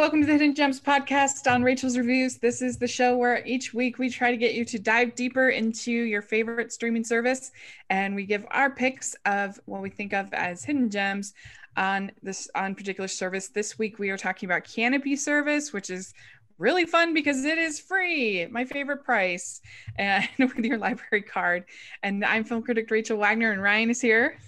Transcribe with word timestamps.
welcome 0.00 0.22
to 0.22 0.26
the 0.26 0.32
Hidden 0.32 0.54
Gems 0.54 0.80
podcast 0.80 1.46
on 1.46 1.62
Rachel's 1.62 1.98
Reviews. 1.98 2.38
This 2.38 2.62
is 2.62 2.78
the 2.78 2.88
show 2.88 3.18
where 3.18 3.44
each 3.44 3.74
week 3.74 3.98
we 3.98 4.08
try 4.08 4.30
to 4.30 4.36
get 4.38 4.54
you 4.54 4.64
to 4.64 4.78
dive 4.78 5.14
deeper 5.14 5.50
into 5.50 5.92
your 5.92 6.22
favorite 6.22 6.72
streaming 6.72 7.04
service 7.04 7.52
and 7.90 8.14
we 8.14 8.24
give 8.24 8.46
our 8.50 8.70
picks 8.70 9.14
of 9.26 9.60
what 9.66 9.82
we 9.82 9.90
think 9.90 10.14
of 10.14 10.32
as 10.32 10.64
hidden 10.64 10.88
gems 10.88 11.34
on 11.76 12.10
this 12.22 12.48
on 12.54 12.74
particular 12.74 13.08
service. 13.08 13.48
This 13.48 13.78
week 13.78 13.98
we 13.98 14.08
are 14.08 14.16
talking 14.16 14.46
about 14.48 14.64
Kanopy 14.64 15.18
service, 15.18 15.70
which 15.74 15.90
is 15.90 16.14
really 16.56 16.86
fun 16.86 17.12
because 17.12 17.44
it 17.44 17.58
is 17.58 17.78
free, 17.78 18.46
my 18.50 18.64
favorite 18.64 19.04
price, 19.04 19.60
and 19.98 20.26
with 20.38 20.64
your 20.64 20.78
library 20.78 21.20
card. 21.22 21.66
And 22.02 22.24
I'm 22.24 22.44
film 22.44 22.62
critic 22.62 22.90
Rachel 22.90 23.18
Wagner, 23.18 23.52
and 23.52 23.62
Ryan 23.62 23.90
is 23.90 24.00
here. 24.00 24.38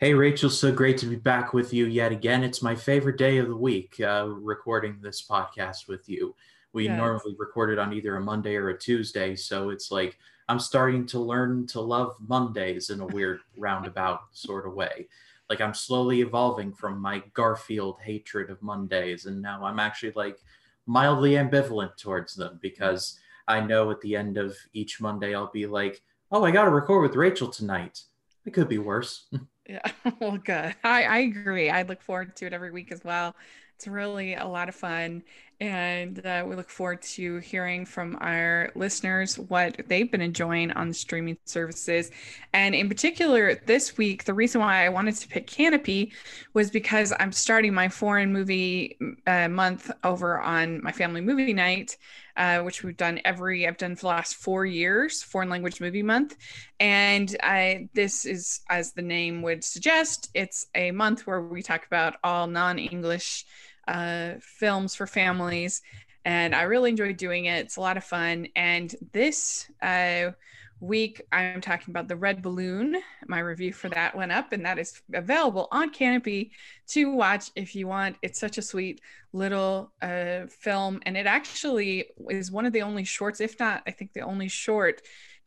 Hey, 0.00 0.14
Rachel, 0.14 0.48
so 0.48 0.70
great 0.70 0.96
to 0.98 1.06
be 1.06 1.16
back 1.16 1.52
with 1.52 1.74
you 1.74 1.86
yet 1.86 2.12
again. 2.12 2.44
It's 2.44 2.62
my 2.62 2.76
favorite 2.76 3.18
day 3.18 3.38
of 3.38 3.48
the 3.48 3.56
week 3.56 4.00
uh, 4.00 4.28
recording 4.28 5.00
this 5.00 5.26
podcast 5.26 5.88
with 5.88 6.08
you. 6.08 6.36
We 6.72 6.84
yes. 6.84 6.96
normally 6.96 7.34
record 7.36 7.70
it 7.70 7.80
on 7.80 7.92
either 7.92 8.14
a 8.14 8.20
Monday 8.20 8.54
or 8.54 8.68
a 8.68 8.78
Tuesday. 8.78 9.34
So 9.34 9.70
it's 9.70 9.90
like 9.90 10.16
I'm 10.48 10.60
starting 10.60 11.04
to 11.06 11.18
learn 11.18 11.66
to 11.68 11.80
love 11.80 12.14
Mondays 12.20 12.90
in 12.90 13.00
a 13.00 13.06
weird 13.06 13.40
roundabout 13.58 14.20
sort 14.30 14.68
of 14.68 14.74
way. 14.74 15.08
Like 15.50 15.60
I'm 15.60 15.74
slowly 15.74 16.20
evolving 16.20 16.72
from 16.72 17.02
my 17.02 17.20
Garfield 17.34 17.98
hatred 18.00 18.50
of 18.50 18.62
Mondays. 18.62 19.26
And 19.26 19.42
now 19.42 19.64
I'm 19.64 19.80
actually 19.80 20.12
like 20.14 20.38
mildly 20.86 21.32
ambivalent 21.32 21.96
towards 21.96 22.36
them 22.36 22.60
because 22.62 23.18
I 23.48 23.58
know 23.58 23.90
at 23.90 24.00
the 24.02 24.14
end 24.14 24.36
of 24.36 24.56
each 24.72 25.00
Monday, 25.00 25.34
I'll 25.34 25.50
be 25.50 25.66
like, 25.66 26.02
oh, 26.30 26.44
I 26.44 26.52
got 26.52 26.66
to 26.66 26.70
record 26.70 27.02
with 27.02 27.16
Rachel 27.16 27.48
tonight. 27.48 28.02
It 28.46 28.54
could 28.54 28.68
be 28.68 28.78
worse. 28.78 29.26
Yeah, 29.68 29.80
well, 30.20 30.38
good. 30.38 30.74
I, 30.84 31.04
I 31.04 31.18
agree. 31.18 31.70
I 31.70 31.82
look 31.82 32.02
forward 32.02 32.36
to 32.36 32.46
it 32.46 32.52
every 32.52 32.70
week 32.70 32.90
as 32.92 33.04
well. 33.04 33.36
It's 33.76 33.86
really 33.86 34.34
a 34.34 34.46
lot 34.46 34.68
of 34.68 34.74
fun. 34.74 35.22
And 35.60 36.24
uh, 36.24 36.44
we 36.46 36.54
look 36.54 36.70
forward 36.70 37.02
to 37.02 37.38
hearing 37.38 37.84
from 37.84 38.16
our 38.20 38.70
listeners 38.76 39.36
what 39.36 39.76
they've 39.88 40.10
been 40.10 40.20
enjoying 40.20 40.70
on 40.70 40.86
the 40.86 40.94
streaming 40.94 41.36
services. 41.46 42.12
And 42.52 42.76
in 42.76 42.88
particular, 42.88 43.56
this 43.66 43.96
week, 43.96 44.22
the 44.22 44.34
reason 44.34 44.60
why 44.60 44.84
I 44.84 44.88
wanted 44.88 45.16
to 45.16 45.26
pick 45.26 45.48
Kanopy 45.48 46.12
was 46.54 46.70
because 46.70 47.12
I'm 47.18 47.32
starting 47.32 47.74
my 47.74 47.88
foreign 47.88 48.32
movie 48.32 48.98
uh, 49.26 49.48
month 49.48 49.90
over 50.04 50.40
on 50.40 50.80
my 50.80 50.92
family 50.92 51.20
movie 51.20 51.52
night. 51.52 51.96
Uh, 52.36 52.62
which 52.62 52.84
we've 52.84 52.96
done 52.96 53.20
every 53.24 53.66
I've 53.66 53.76
done 53.78 53.96
for 53.96 54.02
the 54.02 54.06
last 54.06 54.36
four 54.36 54.64
years, 54.64 55.24
foreign 55.24 55.48
language 55.48 55.80
movie 55.80 56.04
month, 56.04 56.36
and 56.78 57.36
I 57.42 57.88
this 57.94 58.24
is 58.24 58.60
as 58.70 58.92
the 58.92 59.02
name 59.02 59.42
would 59.42 59.64
suggest, 59.64 60.30
it's 60.34 60.66
a 60.72 60.92
month 60.92 61.26
where 61.26 61.42
we 61.42 61.62
talk 61.62 61.84
about 61.84 62.14
all 62.22 62.46
non-English 62.46 63.44
uh, 63.88 64.34
films 64.40 64.94
for 64.94 65.06
families. 65.06 65.82
And 66.24 66.54
I 66.54 66.62
really 66.62 66.90
enjoy 66.90 67.14
doing 67.14 67.46
it. 67.46 67.64
It's 67.64 67.76
a 67.76 67.80
lot 67.80 67.96
of 67.96 68.04
fun. 68.04 68.48
And 68.54 68.94
this 69.12 69.70
uh, 69.80 70.32
week, 70.80 71.22
I'm 71.32 71.60
talking 71.60 71.90
about 71.90 72.06
The 72.06 72.16
Red 72.16 72.42
Balloon. 72.42 73.00
My 73.26 73.38
review 73.40 73.72
for 73.72 73.88
that 73.88 74.14
went 74.14 74.30
up, 74.30 74.52
and 74.52 74.64
that 74.66 74.78
is 74.78 75.00
available 75.14 75.68
on 75.72 75.92
Kanopy 75.92 76.50
to 76.88 77.10
watch 77.10 77.50
if 77.56 77.74
you 77.74 77.86
want. 77.86 78.16
It's 78.22 78.38
such 78.38 78.58
a 78.58 78.62
sweet 78.62 79.00
little 79.32 79.90
uh, 80.02 80.46
film. 80.48 81.00
And 81.06 81.16
it 81.16 81.26
actually 81.26 82.10
is 82.28 82.52
one 82.52 82.66
of 82.66 82.72
the 82.72 82.82
only 82.82 83.04
shorts, 83.04 83.40
if 83.40 83.58
not, 83.58 83.82
I 83.86 83.90
think 83.90 84.12
the 84.12 84.20
only 84.20 84.48
short 84.48 85.02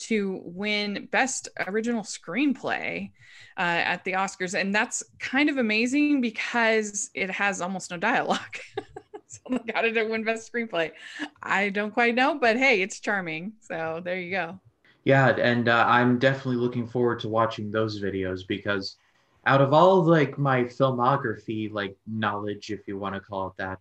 to 0.08 0.42
win 0.44 1.08
Best 1.12 1.50
Original 1.68 2.04
Screenplay 2.04 3.12
uh, 3.58 3.62
at 3.62 4.04
the 4.04 4.14
Oscars. 4.14 4.60
And 4.60 4.74
that's 4.74 5.04
kind 5.20 5.50
of 5.50 5.58
amazing 5.58 6.22
because 6.22 7.10
it 7.14 7.30
has 7.30 7.62
almost 7.62 7.92
no 7.92 7.98
dialogue. 7.98 8.58
so 9.28 9.40
they 9.50 9.72
got 9.72 9.86
it 9.86 10.10
win 10.10 10.24
Best 10.24 10.52
Screenplay. 10.52 10.92
I 11.42 11.70
don't 11.70 11.92
quite 11.92 12.16
know, 12.16 12.38
but 12.40 12.58
hey, 12.58 12.82
it's 12.82 13.00
charming. 13.00 13.54
So 13.62 14.02
there 14.04 14.20
you 14.20 14.32
go. 14.32 14.60
Yeah, 15.04 15.30
and 15.30 15.68
uh, 15.68 15.86
I'm 15.88 16.20
definitely 16.20 16.58
looking 16.58 16.88
forward 16.88 17.20
to 17.22 17.30
watching 17.30 17.72
those 17.72 18.00
videos 18.00 18.48
because 18.48 18.98
out 19.48 19.62
of 19.62 19.74
all 19.74 20.04
like 20.04 20.38
my 20.38 20.64
filmography, 20.66 21.72
like 21.72 21.98
knowledge, 22.06 22.70
if 22.70 22.88
you 22.88 23.00
want 23.00 23.16
to 23.16 23.22
call 23.22 23.48
it 23.48 23.54
that, 23.58 23.80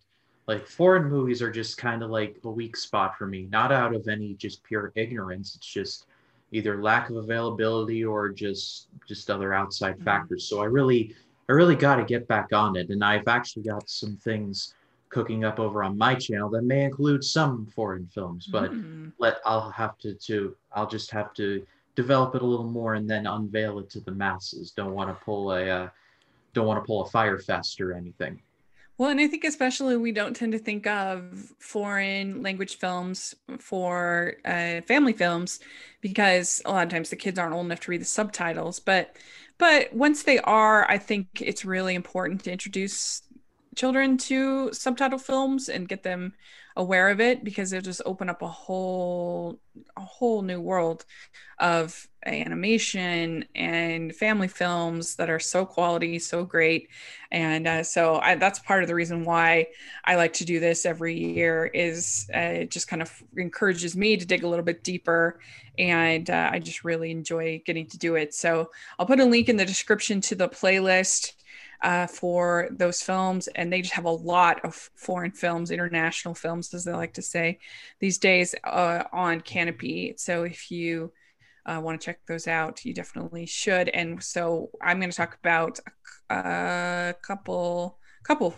like 0.50 0.66
foreign 0.66 1.08
movies 1.08 1.42
are 1.42 1.50
just 1.50 1.78
kind 1.78 2.02
of 2.02 2.10
like 2.10 2.40
a 2.42 2.50
weak 2.50 2.76
spot 2.76 3.16
for 3.16 3.26
me 3.26 3.46
not 3.52 3.70
out 3.70 3.94
of 3.94 4.08
any 4.08 4.34
just 4.34 4.64
pure 4.64 4.92
ignorance 4.96 5.54
it's 5.54 5.66
just 5.66 6.06
either 6.52 6.82
lack 6.82 7.10
of 7.10 7.16
availability 7.16 8.04
or 8.04 8.28
just 8.28 8.88
just 9.06 9.30
other 9.30 9.52
outside 9.52 9.94
mm-hmm. 9.94 10.04
factors 10.04 10.48
so 10.48 10.60
i 10.60 10.64
really 10.64 11.14
i 11.48 11.52
really 11.52 11.76
got 11.76 11.96
to 11.96 12.04
get 12.04 12.26
back 12.28 12.52
on 12.52 12.76
it 12.76 12.90
and 12.90 13.04
i've 13.04 13.28
actually 13.28 13.62
got 13.62 13.88
some 13.88 14.16
things 14.16 14.74
cooking 15.08 15.44
up 15.44 15.58
over 15.58 15.82
on 15.82 15.98
my 15.98 16.14
channel 16.14 16.48
that 16.48 16.62
may 16.62 16.84
include 16.84 17.22
some 17.24 17.66
foreign 17.66 18.06
films 18.06 18.46
but 18.46 18.70
mm-hmm. 18.70 19.08
let 19.18 19.38
i'll 19.44 19.70
have 19.70 19.98
to 19.98 20.14
to 20.14 20.54
i'll 20.72 20.86
just 20.86 21.10
have 21.10 21.32
to 21.34 21.64
develop 21.96 22.34
it 22.34 22.42
a 22.42 22.46
little 22.46 22.68
more 22.68 22.94
and 22.94 23.10
then 23.10 23.26
unveil 23.26 23.78
it 23.78 23.90
to 23.90 24.00
the 24.00 24.12
masses 24.12 24.70
don't 24.70 24.94
want 24.94 25.10
to 25.10 25.24
pull 25.24 25.52
a 25.52 25.68
uh, 25.68 25.88
don't 26.52 26.66
want 26.66 26.82
to 26.82 26.86
pull 26.86 27.02
a 27.02 27.10
Fyre 27.10 27.38
Fest 27.38 27.80
or 27.80 27.92
anything 27.92 28.40
well, 29.00 29.08
and 29.08 29.18
I 29.18 29.28
think 29.28 29.44
especially 29.44 29.96
we 29.96 30.12
don't 30.12 30.36
tend 30.36 30.52
to 30.52 30.58
think 30.58 30.86
of 30.86 31.54
foreign 31.58 32.42
language 32.42 32.76
films 32.76 33.34
for 33.58 34.34
uh, 34.44 34.82
family 34.82 35.14
films 35.14 35.58
because 36.02 36.60
a 36.66 36.70
lot 36.70 36.84
of 36.84 36.90
times 36.90 37.08
the 37.08 37.16
kids 37.16 37.38
aren't 37.38 37.54
old 37.54 37.64
enough 37.64 37.80
to 37.80 37.90
read 37.92 38.02
the 38.02 38.04
subtitles. 38.04 38.78
But 38.78 39.16
but 39.56 39.90
once 39.94 40.24
they 40.24 40.38
are, 40.40 40.86
I 40.86 40.98
think 40.98 41.40
it's 41.40 41.64
really 41.64 41.94
important 41.94 42.44
to 42.44 42.52
introduce 42.52 43.22
children 43.76 44.16
to 44.18 44.72
subtitle 44.72 45.18
films 45.18 45.68
and 45.68 45.88
get 45.88 46.02
them 46.02 46.32
aware 46.76 47.08
of 47.10 47.20
it 47.20 47.44
because 47.44 47.72
it'll 47.72 47.84
just 47.84 48.02
open 48.06 48.28
up 48.28 48.42
a 48.42 48.48
whole 48.48 49.58
a 49.96 50.00
whole 50.00 50.42
new 50.42 50.60
world 50.60 51.04
of 51.58 52.08
animation 52.26 53.44
and 53.54 54.14
family 54.14 54.48
films 54.48 55.16
that 55.16 55.30
are 55.30 55.38
so 55.38 55.64
quality 55.64 56.18
so 56.18 56.44
great. 56.44 56.88
And 57.30 57.66
uh, 57.66 57.82
so 57.82 58.16
I, 58.16 58.34
that's 58.34 58.58
part 58.58 58.82
of 58.82 58.88
the 58.88 58.94
reason 58.94 59.24
why 59.24 59.66
i 60.04 60.16
like 60.16 60.32
to 60.34 60.44
do 60.44 60.60
this 60.60 60.84
every 60.86 61.16
year 61.16 61.66
is 61.66 62.28
uh, 62.34 62.62
it 62.62 62.70
just 62.70 62.88
kind 62.88 63.02
of 63.02 63.22
encourages 63.36 63.96
me 63.96 64.16
to 64.16 64.26
dig 64.26 64.42
a 64.42 64.48
little 64.48 64.64
bit 64.64 64.82
deeper 64.82 65.40
and 65.78 66.28
uh, 66.30 66.50
i 66.52 66.58
just 66.58 66.84
really 66.84 67.10
enjoy 67.10 67.62
getting 67.64 67.86
to 67.88 67.98
do 67.98 68.16
it. 68.16 68.34
So 68.34 68.70
i'll 68.98 69.06
put 69.06 69.20
a 69.20 69.24
link 69.24 69.48
in 69.48 69.56
the 69.56 69.64
description 69.64 70.20
to 70.22 70.34
the 70.34 70.48
playlist 70.48 71.32
uh, 71.82 72.06
for 72.06 72.68
those 72.70 73.02
films, 73.02 73.48
and 73.48 73.72
they 73.72 73.82
just 73.82 73.94
have 73.94 74.04
a 74.04 74.10
lot 74.10 74.64
of 74.64 74.74
foreign 74.94 75.30
films, 75.30 75.70
international 75.70 76.34
films, 76.34 76.72
as 76.74 76.84
they 76.84 76.92
like 76.92 77.14
to 77.14 77.22
say 77.22 77.58
these 78.00 78.18
days, 78.18 78.54
uh, 78.64 79.04
on 79.12 79.40
Kanopy. 79.40 80.18
So 80.18 80.44
if 80.44 80.70
you 80.70 81.12
uh, 81.66 81.80
want 81.82 82.00
to 82.00 82.04
check 82.04 82.20
those 82.26 82.46
out, 82.46 82.84
you 82.84 82.92
definitely 82.92 83.46
should. 83.46 83.88
And 83.88 84.22
so 84.22 84.70
I'm 84.82 84.98
going 84.98 85.10
to 85.10 85.16
talk 85.16 85.36
about 85.42 85.78
a 86.28 87.14
couple 87.22 87.98
couple 88.22 88.54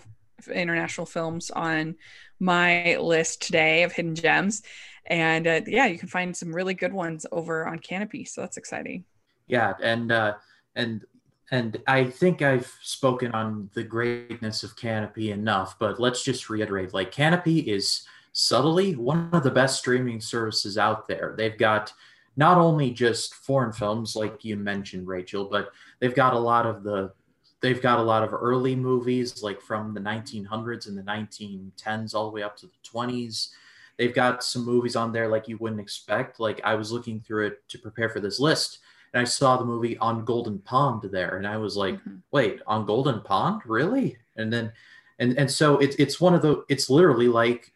international 0.53 1.07
films 1.07 1.51
on 1.51 1.95
my 2.41 2.97
list 2.97 3.43
today 3.43 3.85
of 3.85 3.93
hidden 3.93 4.17
gems. 4.17 4.63
And 5.07 5.47
uh, 5.47 5.61
yeah, 5.67 5.87
you 5.87 5.99
can 5.99 6.09
find 6.09 6.37
some 6.37 6.55
really 6.55 6.75
good 6.75 6.93
ones 6.93 7.27
over 7.31 7.67
on 7.67 7.79
Kanopy. 7.79 8.27
So 8.27 8.41
that's 8.41 8.57
exciting. 8.57 9.05
Yeah, 9.47 9.75
and 9.83 10.11
uh, 10.11 10.35
and 10.75 11.05
and 11.51 11.83
I 11.87 12.05
think 12.05 12.41
I've 12.41 12.73
spoken 12.83 13.33
on 13.33 13.69
the 13.75 13.83
greatness 13.83 14.63
of 14.63 14.77
Kanopy 14.77 15.33
enough, 15.33 15.79
but 15.79 16.01
let's 16.01 16.23
just 16.23 16.49
reiterate 16.49 16.95
like 16.95 17.13
Kanopy 17.13 17.67
is 17.67 18.07
subtly 18.33 18.95
one 18.97 19.29
of 19.33 19.43
the 19.43 19.51
best 19.51 19.79
streaming 19.79 20.21
services 20.21 20.79
out 20.79 21.07
there. 21.07 21.35
They've 21.37 21.59
got 21.59 21.93
not 22.37 22.57
only 22.57 22.91
just 22.91 23.35
foreign 23.35 23.73
films 23.73 24.17
like 24.17 24.45
you 24.45 24.57
mentioned 24.57 25.07
Rachel, 25.07 25.45
but 25.45 25.71
they've 26.01 26.15
got 26.15 26.33
a 26.33 26.39
lot 26.39 26.65
of 26.65 26.83
the 26.83 27.13
they've 27.61 27.83
got 27.83 27.99
a 27.99 28.03
lot 28.03 28.25
of 28.25 28.33
early 28.33 28.75
movies 28.75 29.43
like 29.43 29.61
from 29.61 29.95
the 29.95 30.01
1900s 30.01 30.89
and 30.89 30.99
the 30.99 31.03
1910s 31.03 32.15
all 32.15 32.25
the 32.25 32.35
way 32.35 32.43
up 32.43 32.57
to 32.57 32.67
the 32.67 32.73
20s. 32.83 33.51
They've 33.99 34.15
got 34.15 34.43
some 34.43 34.65
movies 34.65 34.97
on 34.97 35.13
there 35.13 35.29
like 35.29 35.47
you 35.47 35.59
wouldn't 35.59 35.81
expect. 35.81 36.41
Like 36.41 36.61
I 36.65 36.75
was 36.75 36.91
looking 36.91 37.21
through 37.21 37.47
it 37.49 37.69
to 37.69 37.79
prepare 37.79 38.09
for 38.09 38.21
this 38.21 38.41
list 38.41 38.79
and 39.13 39.21
I 39.21 39.25
saw 39.25 39.57
the 39.57 39.65
movie 39.65 39.97
on 39.99 40.25
Golden 40.25 40.59
Pond 40.61 41.03
there, 41.11 41.37
and 41.37 41.47
I 41.47 41.57
was 41.57 41.77
like, 41.77 41.97
mm-hmm. 41.97 42.17
"Wait, 42.31 42.61
on 42.67 42.87
Golden 42.87 43.21
Pond, 43.21 43.63
really?" 43.67 44.17
And 44.37 44.53
then, 44.53 44.73
and 45.19 45.37
and 45.39 45.51
so 45.51 45.79
it's 45.79 45.97
it's 45.97 46.21
one 46.21 46.35
of 46.35 46.43
the 46.43 46.65
it's 46.69 46.89
literally 46.89 47.29
like 47.29 47.73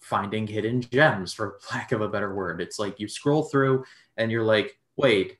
finding 0.00 0.46
hidden 0.46 0.80
gems, 0.80 1.32
for 1.32 1.58
lack 1.72 1.92
of 1.92 2.00
a 2.00 2.08
better 2.08 2.34
word. 2.34 2.60
It's 2.60 2.78
like 2.78 2.98
you 2.98 3.08
scroll 3.08 3.44
through, 3.44 3.84
and 4.16 4.30
you're 4.30 4.44
like, 4.44 4.78
"Wait, 4.96 5.38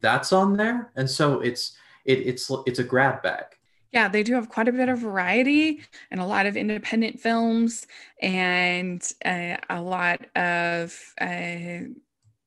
that's 0.00 0.32
on 0.32 0.56
there," 0.56 0.92
and 0.96 1.08
so 1.08 1.40
it's 1.40 1.76
it 2.04 2.26
it's 2.26 2.50
it's 2.66 2.78
a 2.78 2.84
grab 2.84 3.22
bag. 3.22 3.44
Yeah, 3.92 4.06
they 4.08 4.22
do 4.22 4.34
have 4.34 4.48
quite 4.48 4.68
a 4.68 4.72
bit 4.72 4.88
of 4.88 5.00
variety 5.00 5.80
and 6.12 6.20
a 6.20 6.24
lot 6.24 6.46
of 6.46 6.56
independent 6.56 7.18
films 7.18 7.88
and 8.22 9.02
uh, 9.24 9.56
a 9.68 9.82
lot 9.82 10.26
of 10.36 10.96
uh, 11.20 11.90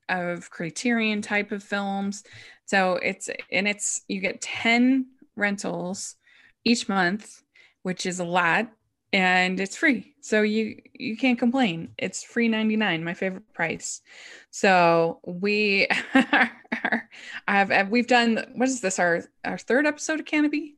of 0.09 0.49
criterion 0.49 1.21
type 1.21 1.51
of 1.51 1.63
films 1.63 2.23
so 2.65 2.95
it's 2.95 3.29
and 3.51 3.67
it's 3.67 4.01
you 4.07 4.19
get 4.19 4.41
10 4.41 5.07
rentals 5.35 6.15
each 6.63 6.87
month 6.87 7.43
which 7.83 8.05
is 8.05 8.19
a 8.19 8.25
lot 8.25 8.67
and 9.13 9.59
it's 9.59 9.77
free. 9.77 10.15
So 10.21 10.41
you 10.41 10.81
you 10.93 11.15
can't 11.15 11.37
complain. 11.37 11.89
It's 11.97 12.23
free 12.23 12.49
99, 12.49 13.03
my 13.03 13.13
favorite 13.13 13.53
price. 13.53 14.01
So 14.49 15.19
we 15.25 15.87
are, 16.15 17.09
I 17.47 17.57
have 17.57 17.89
we've 17.89 18.07
done 18.07 18.43
what 18.55 18.67
is 18.67 18.81
this 18.81 18.99
our 18.99 19.23
our 19.45 19.57
third 19.57 19.85
episode 19.85 20.19
of 20.19 20.25
Kanopy? 20.25 20.73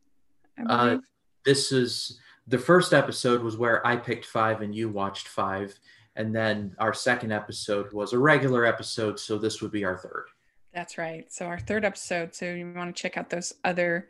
Uh, 0.69 0.97
this 1.45 1.71
is 1.71 2.19
the 2.47 2.59
first 2.59 2.93
episode 2.93 3.41
was 3.41 3.57
where 3.57 3.85
I 3.87 3.95
picked 3.95 4.25
5 4.25 4.61
and 4.61 4.75
you 4.75 4.87
watched 4.89 5.27
5 5.27 5.79
and 6.15 6.33
then 6.35 6.75
our 6.79 6.93
second 6.93 7.31
episode 7.31 7.91
was 7.93 8.13
a 8.13 8.19
regular 8.19 8.65
episode 8.65 9.19
so 9.19 9.37
this 9.37 9.61
would 9.61 9.71
be 9.71 9.83
our 9.83 9.97
third. 9.97 10.27
That's 10.73 10.97
right. 10.97 11.31
So 11.31 11.45
our 11.45 11.59
third 11.59 11.85
episode. 11.85 12.35
So 12.35 12.45
you 12.45 12.73
want 12.75 12.93
to 12.93 13.01
check 13.01 13.17
out 13.17 13.29
those 13.29 13.53
other 13.63 14.09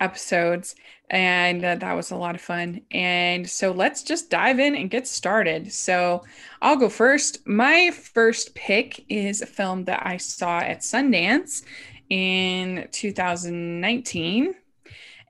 episodes 0.00 0.74
and 1.08 1.64
uh, 1.64 1.74
that 1.76 1.94
was 1.94 2.10
a 2.10 2.16
lot 2.16 2.34
of 2.34 2.40
fun 2.40 2.82
and 2.90 3.48
so 3.48 3.70
let's 3.70 4.02
just 4.02 4.28
dive 4.28 4.58
in 4.58 4.76
and 4.76 4.90
get 4.90 5.06
started 5.06 5.72
so 5.72 6.22
i'll 6.60 6.76
go 6.76 6.88
first 6.88 7.46
my 7.46 7.90
first 7.90 8.54
pick 8.54 9.06
is 9.08 9.40
a 9.40 9.46
film 9.46 9.84
that 9.84 10.04
i 10.04 10.18
saw 10.18 10.58
at 10.58 10.80
sundance 10.80 11.62
in 12.10 12.86
2019 12.92 14.54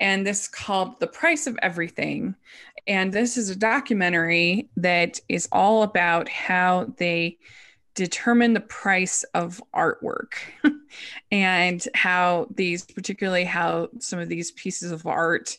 and 0.00 0.26
this 0.26 0.42
is 0.42 0.48
called 0.48 0.98
the 0.98 1.06
price 1.06 1.46
of 1.46 1.56
everything 1.62 2.34
and 2.86 3.12
this 3.12 3.36
is 3.36 3.50
a 3.50 3.56
documentary 3.56 4.68
that 4.76 5.20
is 5.28 5.48
all 5.52 5.82
about 5.82 6.28
how 6.28 6.92
they 6.98 7.38
determine 7.94 8.52
the 8.52 8.60
price 8.60 9.24
of 9.34 9.60
artwork 9.74 10.34
and 11.32 11.88
how 11.94 12.46
these 12.54 12.84
particularly 12.84 13.44
how 13.44 13.88
some 13.98 14.18
of 14.18 14.28
these 14.28 14.52
pieces 14.52 14.92
of 14.92 15.06
art 15.06 15.56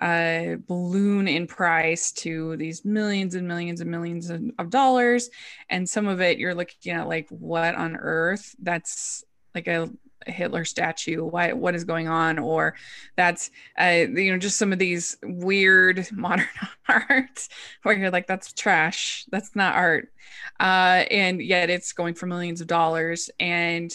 uh, 0.00 0.56
balloon 0.66 1.26
in 1.26 1.46
price 1.46 2.12
to 2.12 2.56
these 2.56 2.84
millions 2.84 3.34
and 3.34 3.48
millions 3.48 3.80
and 3.80 3.90
millions 3.90 4.28
of, 4.28 4.42
of 4.58 4.68
dollars. 4.68 5.30
And 5.70 5.88
some 5.88 6.06
of 6.06 6.20
it 6.20 6.38
you're 6.38 6.54
looking 6.54 6.92
at 6.92 7.08
like 7.08 7.28
what 7.30 7.74
on 7.74 7.96
earth? 7.96 8.54
That's 8.60 9.24
like 9.54 9.68
a 9.68 9.88
Hitler 10.26 10.64
statue. 10.64 11.24
Why? 11.24 11.52
What 11.52 11.74
is 11.74 11.84
going 11.84 12.08
on? 12.08 12.38
Or 12.38 12.74
that's 13.16 13.50
uh, 13.80 14.04
you 14.08 14.32
know 14.32 14.38
just 14.38 14.56
some 14.56 14.72
of 14.72 14.78
these 14.78 15.16
weird 15.22 16.06
modern 16.12 16.48
art 16.88 17.48
where 17.82 17.96
you're 17.96 18.10
like, 18.10 18.26
that's 18.26 18.52
trash. 18.52 19.24
That's 19.30 19.54
not 19.54 19.74
art. 19.74 20.12
Uh, 20.58 21.04
and 21.10 21.40
yet 21.40 21.70
it's 21.70 21.92
going 21.92 22.14
for 22.14 22.26
millions 22.26 22.60
of 22.60 22.66
dollars. 22.66 23.30
And 23.38 23.92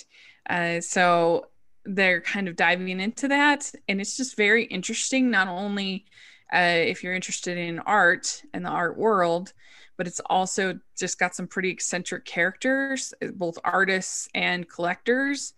uh, 0.50 0.82
so 0.82 1.48
they're 1.86 2.22
kind 2.22 2.48
of 2.48 2.56
diving 2.56 3.00
into 3.00 3.28
that, 3.28 3.72
and 3.88 4.00
it's 4.00 4.16
just 4.18 4.38
very 4.38 4.66
interesting. 4.66 5.32
Not 5.32 5.48
only 5.48 6.06
uh, 6.54 6.60
if 6.60 7.04
you're 7.04 7.16
interested 7.16 7.58
in 7.58 7.80
art 7.80 8.44
and 8.54 8.66
the 8.66 8.70
art 8.70 8.98
world, 8.98 9.54
but 9.98 10.08
it's 10.08 10.20
also 10.28 10.80
just 10.98 11.20
got 11.20 11.36
some 11.36 11.48
pretty 11.48 11.70
eccentric 11.70 12.26
characters, 12.26 13.14
both 13.34 13.58
artists 13.64 14.28
and 14.34 14.70
collectors 14.70 15.54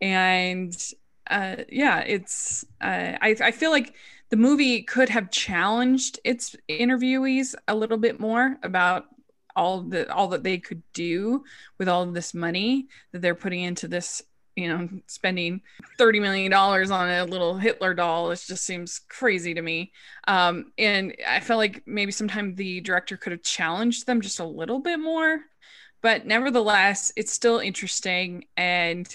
and 0.00 0.76
uh, 1.28 1.56
yeah, 1.70 2.00
it's 2.00 2.64
uh, 2.80 3.16
I, 3.20 3.36
I 3.40 3.50
feel 3.52 3.70
like 3.70 3.94
the 4.30 4.36
movie 4.36 4.82
could 4.82 5.08
have 5.08 5.30
challenged 5.30 6.18
its 6.24 6.56
interviewees 6.68 7.54
a 7.68 7.74
little 7.74 7.98
bit 7.98 8.20
more 8.20 8.56
about 8.62 9.06
all 9.56 9.82
the 9.82 10.12
all 10.12 10.28
that 10.28 10.42
they 10.42 10.58
could 10.58 10.82
do 10.92 11.44
with 11.78 11.88
all 11.88 12.02
of 12.02 12.14
this 12.14 12.34
money 12.34 12.88
that 13.12 13.20
they're 13.20 13.34
putting 13.34 13.62
into 13.62 13.88
this 13.88 14.22
you 14.56 14.68
know 14.68 14.88
spending 15.06 15.60
30 15.98 16.20
million 16.20 16.50
dollars 16.50 16.90
on 16.90 17.08
a 17.08 17.24
little 17.24 17.56
hitler 17.56 17.94
doll. 17.94 18.30
It 18.30 18.42
just 18.46 18.64
seems 18.64 19.00
crazy 19.08 19.54
to 19.54 19.62
me. 19.62 19.92
Um, 20.26 20.72
and 20.78 21.14
i 21.26 21.40
felt 21.40 21.58
like 21.58 21.82
maybe 21.86 22.12
sometime 22.12 22.54
the 22.54 22.80
director 22.80 23.16
could 23.16 23.32
have 23.32 23.42
challenged 23.42 24.06
them 24.06 24.20
just 24.20 24.40
a 24.40 24.44
little 24.44 24.80
bit 24.80 24.98
more. 24.98 25.40
But 26.02 26.26
nevertheless 26.26 27.12
it's 27.16 27.32
still 27.32 27.58
interesting. 27.58 28.44
And 28.56 29.08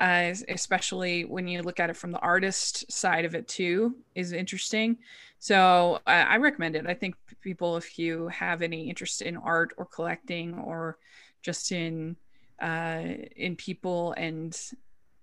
uh, 0.00 0.32
especially 0.48 1.26
when 1.26 1.46
you 1.46 1.62
look 1.62 1.78
at 1.78 1.90
it 1.90 1.96
from 1.96 2.10
the 2.10 2.18
artist 2.20 2.90
side 2.90 3.26
of 3.26 3.34
it 3.34 3.46
too, 3.46 3.94
is 4.14 4.32
interesting. 4.32 4.96
So 5.38 6.00
uh, 6.06 6.24
I 6.26 6.38
recommend 6.38 6.74
it. 6.74 6.86
I 6.86 6.94
think 6.94 7.16
people, 7.42 7.76
if 7.76 7.98
you 7.98 8.28
have 8.28 8.62
any 8.62 8.88
interest 8.88 9.20
in 9.20 9.36
art 9.36 9.74
or 9.76 9.84
collecting 9.84 10.54
or 10.54 10.96
just 11.42 11.70
in 11.70 12.16
uh, 12.60 13.04
in 13.36 13.56
people 13.56 14.12
and 14.16 14.58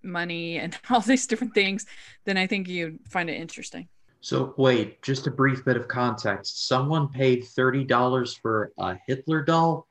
money 0.03 0.57
and 0.59 0.77
all 0.91 1.01
these 1.01 1.25
different 1.25 1.55
things, 1.55 1.87
then 2.25 2.37
I 2.37 2.45
think 2.45 2.67
you'd 2.67 2.99
find 3.09 3.29
it 3.31 3.41
interesting. 3.41 3.87
So 4.21 4.53
wait, 4.57 5.01
just 5.01 5.25
a 5.25 5.31
brief 5.31 5.65
bit 5.65 5.77
of 5.77 5.87
context. 5.87 6.67
Someone 6.67 7.07
paid 7.07 7.45
thirty 7.45 7.83
dollars 7.83 8.35
for 8.35 8.73
a 8.77 8.97
Hitler 9.07 9.43
doll. 9.43 9.86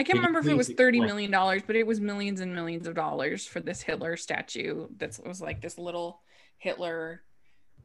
I 0.00 0.02
can't 0.02 0.18
remember 0.18 0.38
if 0.38 0.46
it 0.46 0.56
was 0.56 0.70
thirty 0.70 0.98
million 0.98 1.30
dollars, 1.30 1.60
but 1.66 1.76
it 1.76 1.86
was 1.86 2.00
millions 2.00 2.40
and 2.40 2.54
millions 2.54 2.86
of 2.86 2.94
dollars 2.94 3.46
for 3.46 3.60
this 3.60 3.82
Hitler 3.82 4.16
statue. 4.16 4.86
That 4.96 5.20
was 5.26 5.42
like 5.42 5.60
this 5.60 5.76
little 5.76 6.22
Hitler. 6.56 7.20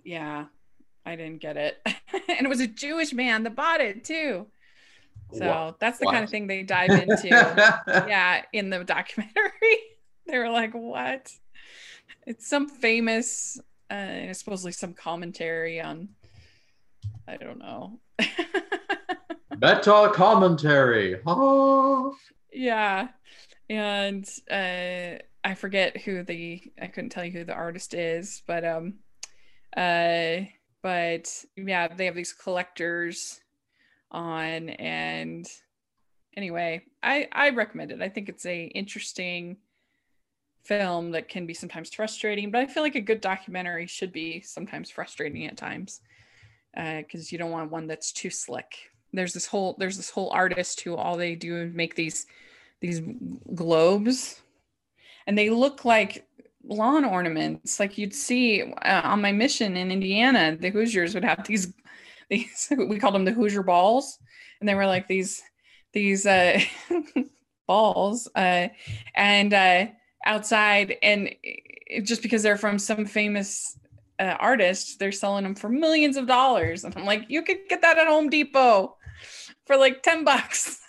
Yeah, 0.06 0.46
I 1.06 1.18
didn't 1.18 1.42
get 1.42 1.58
it, 1.58 1.78
and 1.86 2.46
it 2.46 2.48
was 2.48 2.62
a 2.62 2.68
Jewish 2.68 3.12
man 3.12 3.44
that 3.44 3.54
bought 3.54 3.82
it 3.82 4.06
too. 4.06 4.48
So 5.34 5.46
what? 5.46 5.80
that's 5.82 6.00
the 6.00 6.06
what? 6.06 6.14
kind 6.14 6.24
of 6.24 6.30
thing 6.30 6.48
they 6.48 6.64
dive 6.64 6.92
into. 6.92 7.28
yeah, 8.08 8.44
in 8.54 8.70
the 8.70 8.86
documentary, 8.86 9.78
they 10.26 10.38
were 10.38 10.50
like, 10.50 10.72
"What?" 10.72 11.34
It's 12.26 12.48
some 12.48 12.70
famous, 12.70 13.60
uh, 13.92 13.94
and 13.94 14.38
supposedly 14.38 14.72
some 14.72 14.94
commentary 14.94 15.82
on. 15.82 16.10
I 17.28 17.36
don't 17.36 17.60
know. 17.60 18.00
Meta 19.62 20.12
commentary. 20.14 21.20
Yeah. 22.52 23.10
And 23.70 24.30
uh, 24.50 25.22
I 25.46 25.54
forget 25.54 26.02
who 26.02 26.24
the 26.24 26.62
I 26.82 26.88
couldn't 26.88 27.12
tell 27.12 27.24
you 27.24 27.32
who 27.32 27.44
the 27.44 27.54
artist 27.54 27.94
is, 27.94 28.42
but 28.48 28.66
um 28.66 28.96
uh 29.78 30.38
but 30.82 31.46
yeah, 31.56 31.88
they 31.88 32.06
have 32.06 32.16
these 32.16 32.34
collectors 32.34 33.42
on 34.12 34.70
and 34.70 35.48
anyway, 36.36 36.84
I 37.04 37.28
I 37.32 37.50
recommend 37.50 37.92
it. 37.92 38.02
I 38.02 38.10
think 38.10 38.28
it's 38.28 38.46
a 38.46 38.66
interesting 38.66 39.58
film 40.64 41.12
that 41.12 41.30
can 41.30 41.46
be 41.46 41.54
sometimes 41.54 41.94
frustrating, 41.94 42.50
but 42.50 42.62
I 42.62 42.66
feel 42.66 42.82
like 42.82 42.96
a 42.96 43.02
good 43.02 43.22
documentary 43.22 43.86
should 43.86 44.12
be 44.12 44.42
sometimes 44.42 44.90
frustrating 44.90 45.46
at 45.46 45.58
times 45.58 46.02
because 46.74 47.22
uh, 47.22 47.30
you 47.30 47.38
don't 47.38 47.52
want 47.52 47.72
one 47.72 47.86
that's 47.86 48.12
too 48.12 48.32
slick 48.32 48.76
there's 49.16 49.34
this 49.34 49.46
whole 49.46 49.76
there's 49.80 49.98
this 49.98 50.10
whole 50.10 50.30
artist 50.32 50.82
who 50.82 50.96
all 50.96 51.18
they 51.18 51.36
do 51.36 51.58
is 51.58 51.74
make 51.74 51.96
these 51.96 52.28
these 52.82 53.02
globes. 53.54 54.42
And 55.28 55.38
they 55.38 55.50
look 55.50 55.86
like 55.86 56.28
lawn 56.64 57.06
ornaments. 57.06 57.80
Like 57.80 57.98
you'd 57.98 58.14
see 58.14 58.62
uh, 58.62 59.02
on 59.04 59.22
my 59.22 59.32
mission 59.32 59.78
in 59.78 59.92
indiana 59.92 60.58
the 60.60 60.70
hoosiers 60.70 61.14
would 61.14 61.26
have 61.26 61.46
these 61.46 61.74
these 62.30 62.72
we 62.78 63.00
called 63.00 63.16
them 63.16 63.26
the 63.26 63.32
hoosier 63.32 63.64
balls. 63.64 64.18
And 64.60 64.70
they 64.70 64.76
were 64.76 64.86
like 64.86 65.08
these 65.08 65.42
these 65.94 66.26
uh 66.26 66.60
balls 67.68 68.28
uh 68.36 68.68
and 69.16 69.54
uh 69.54 69.88
outside. 70.26 70.96
And 71.02 71.30
it, 71.44 72.02
just 72.04 72.24
because 72.24 72.42
they're 72.42 72.58
from 72.58 72.80
some 72.80 73.06
famous 73.06 73.78
uh, 74.18 74.36
artist 74.40 74.98
they're 74.98 75.12
selling 75.12 75.44
them 75.44 75.56
for 75.56 75.70
millions 75.70 76.18
of 76.18 76.26
dollars. 76.28 76.84
And 76.84 76.96
i'm 76.98 77.06
like 77.06 77.26
you 77.30 77.42
could 77.42 77.58
get 77.70 77.82
that 77.82 77.98
at 77.98 78.08
home 78.08 78.30
depot 78.30 78.96
for 79.66 79.78
like 79.78 80.04
10 80.04 80.24
bucks. 80.24 80.80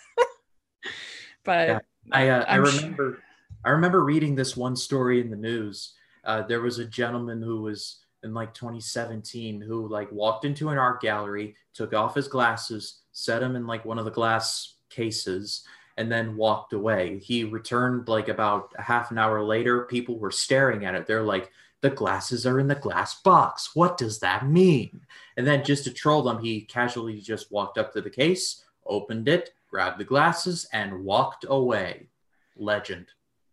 but 1.43 1.67
yeah, 1.67 1.79
I 2.11 2.29
uh, 2.29 2.45
I 2.47 2.55
remember 2.55 3.13
sure. 3.13 3.23
I 3.65 3.71
remember 3.71 4.03
reading 4.03 4.35
this 4.35 4.55
one 4.55 4.75
story 4.75 5.19
in 5.19 5.29
the 5.29 5.35
news. 5.35 5.93
Uh, 6.23 6.41
there 6.41 6.61
was 6.61 6.79
a 6.79 6.85
gentleman 6.85 7.41
who 7.41 7.61
was 7.61 7.99
in 8.23 8.33
like 8.33 8.53
2017 8.53 9.61
who 9.61 9.87
like 9.87 10.11
walked 10.11 10.45
into 10.45 10.69
an 10.69 10.77
art 10.77 11.01
gallery, 11.01 11.55
took 11.73 11.93
off 11.93 12.15
his 12.15 12.27
glasses, 12.27 13.01
set 13.11 13.39
them 13.39 13.55
in 13.55 13.67
like 13.67 13.85
one 13.85 13.99
of 13.99 14.05
the 14.05 14.11
glass 14.11 14.75
cases, 14.89 15.63
and 15.97 16.11
then 16.11 16.37
walked 16.37 16.73
away. 16.73 17.19
He 17.19 17.43
returned 17.43 18.07
like 18.07 18.29
about 18.29 18.73
a 18.77 18.81
half 18.81 19.11
an 19.11 19.17
hour 19.17 19.43
later. 19.43 19.85
People 19.85 20.19
were 20.19 20.31
staring 20.31 20.85
at 20.85 20.95
it. 20.95 21.07
They're 21.07 21.23
like, 21.23 21.51
the 21.81 21.89
glasses 21.89 22.45
are 22.45 22.59
in 22.59 22.67
the 22.67 22.75
glass 22.75 23.21
box. 23.21 23.75
What 23.75 23.97
does 23.97 24.19
that 24.19 24.47
mean? 24.47 25.01
And 25.35 25.45
then 25.45 25.63
just 25.63 25.83
to 25.83 25.91
troll 25.91 26.23
them, 26.23 26.39
he 26.39 26.61
casually 26.61 27.19
just 27.19 27.51
walked 27.51 27.77
up 27.77 27.93
to 27.93 28.01
the 28.01 28.09
case, 28.09 28.63
opened 28.87 29.27
it, 29.27 29.53
grabbed 29.69 29.99
the 29.99 30.05
glasses, 30.05 30.67
and 30.73 31.03
walked 31.03 31.45
away. 31.47 32.07
Legend. 32.55 33.07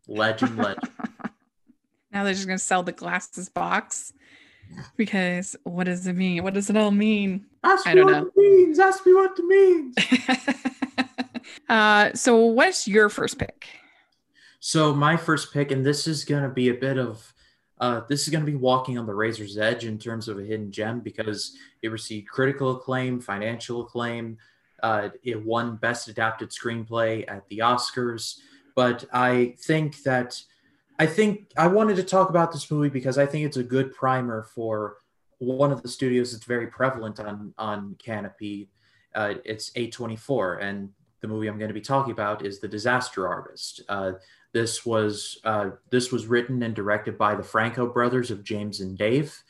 Legend, 0.06 0.56
legend. 0.58 0.90
now 2.12 2.24
they're 2.24 2.34
just 2.34 2.46
going 2.46 2.58
to 2.58 2.64
sell 2.64 2.82
the 2.82 2.92
glasses 2.92 3.48
box 3.48 4.12
because 4.96 5.56
what 5.64 5.84
does 5.84 6.06
it 6.06 6.14
mean? 6.14 6.42
What 6.42 6.54
does 6.54 6.70
it 6.70 6.76
all 6.76 6.90
mean? 6.90 7.46
Ask 7.62 7.86
I 7.86 7.94
don't 7.94 8.10
know. 8.10 8.26
it 8.26 8.36
means. 8.36 8.78
Ask 8.78 9.04
me 9.06 9.14
what 9.14 9.38
it 9.38 9.44
means. 9.44 9.96
uh, 11.68 12.12
so, 12.14 12.36
what's 12.36 12.86
your 12.86 13.08
first 13.08 13.38
pick? 13.38 13.66
So, 14.60 14.94
my 14.94 15.16
first 15.16 15.52
pick, 15.52 15.70
and 15.70 15.84
this 15.84 16.06
is 16.06 16.24
going 16.24 16.42
to 16.42 16.48
be 16.48 16.68
a 16.68 16.74
bit 16.74 16.98
of 16.98 17.34
uh, 17.80 18.02
this 18.08 18.22
is 18.22 18.28
going 18.28 18.44
to 18.44 18.50
be 18.50 18.56
walking 18.56 18.98
on 18.98 19.06
the 19.06 19.14
razor's 19.14 19.58
edge 19.58 19.84
in 19.84 19.98
terms 19.98 20.28
of 20.28 20.38
a 20.38 20.42
hidden 20.42 20.70
gem 20.70 21.00
because 21.00 21.56
it 21.82 21.88
received 21.88 22.28
critical 22.28 22.76
acclaim, 22.76 23.20
financial 23.20 23.82
acclaim, 23.82 24.38
Uh, 24.84 25.08
it 25.22 25.42
won 25.42 25.76
Best 25.76 26.08
Adapted 26.08 26.50
Screenplay 26.50 27.24
at 27.26 27.48
the 27.48 27.60
Oscars. 27.60 28.38
But 28.76 29.06
I 29.14 29.54
think 29.58 30.02
that 30.02 30.38
I 30.98 31.06
think 31.06 31.50
I 31.56 31.68
wanted 31.68 31.96
to 31.96 32.02
talk 32.02 32.28
about 32.28 32.52
this 32.52 32.70
movie 32.70 32.90
because 32.90 33.16
I 33.16 33.24
think 33.24 33.46
it's 33.46 33.56
a 33.56 33.62
good 33.62 33.94
primer 33.94 34.42
for 34.54 34.98
one 35.38 35.72
of 35.72 35.82
the 35.82 35.88
studios 35.88 36.32
that's 36.32 36.44
very 36.44 36.66
prevalent 36.66 37.18
on 37.18 37.54
on 37.56 37.96
Kanopy. 38.04 38.68
Uh, 39.14 39.34
it's 39.46 39.70
A24, 39.70 40.62
and 40.62 40.90
the 41.22 41.28
movie 41.28 41.46
I'm 41.46 41.58
going 41.58 41.68
to 41.68 41.74
be 41.74 41.80
talking 41.80 42.12
about 42.12 42.44
is 42.44 42.60
The 42.60 42.68
Disaster 42.68 43.26
Artist. 43.26 43.80
Uh, 43.88 44.12
this 44.52 44.84
was 44.84 45.40
uh, 45.44 45.70
this 45.88 46.12
was 46.12 46.26
written 46.26 46.62
and 46.62 46.74
directed 46.74 47.16
by 47.16 47.34
the 47.34 47.42
Franco 47.42 47.86
brothers 47.86 48.30
of 48.30 48.44
James 48.44 48.80
and 48.80 48.98
Dave, 48.98 49.42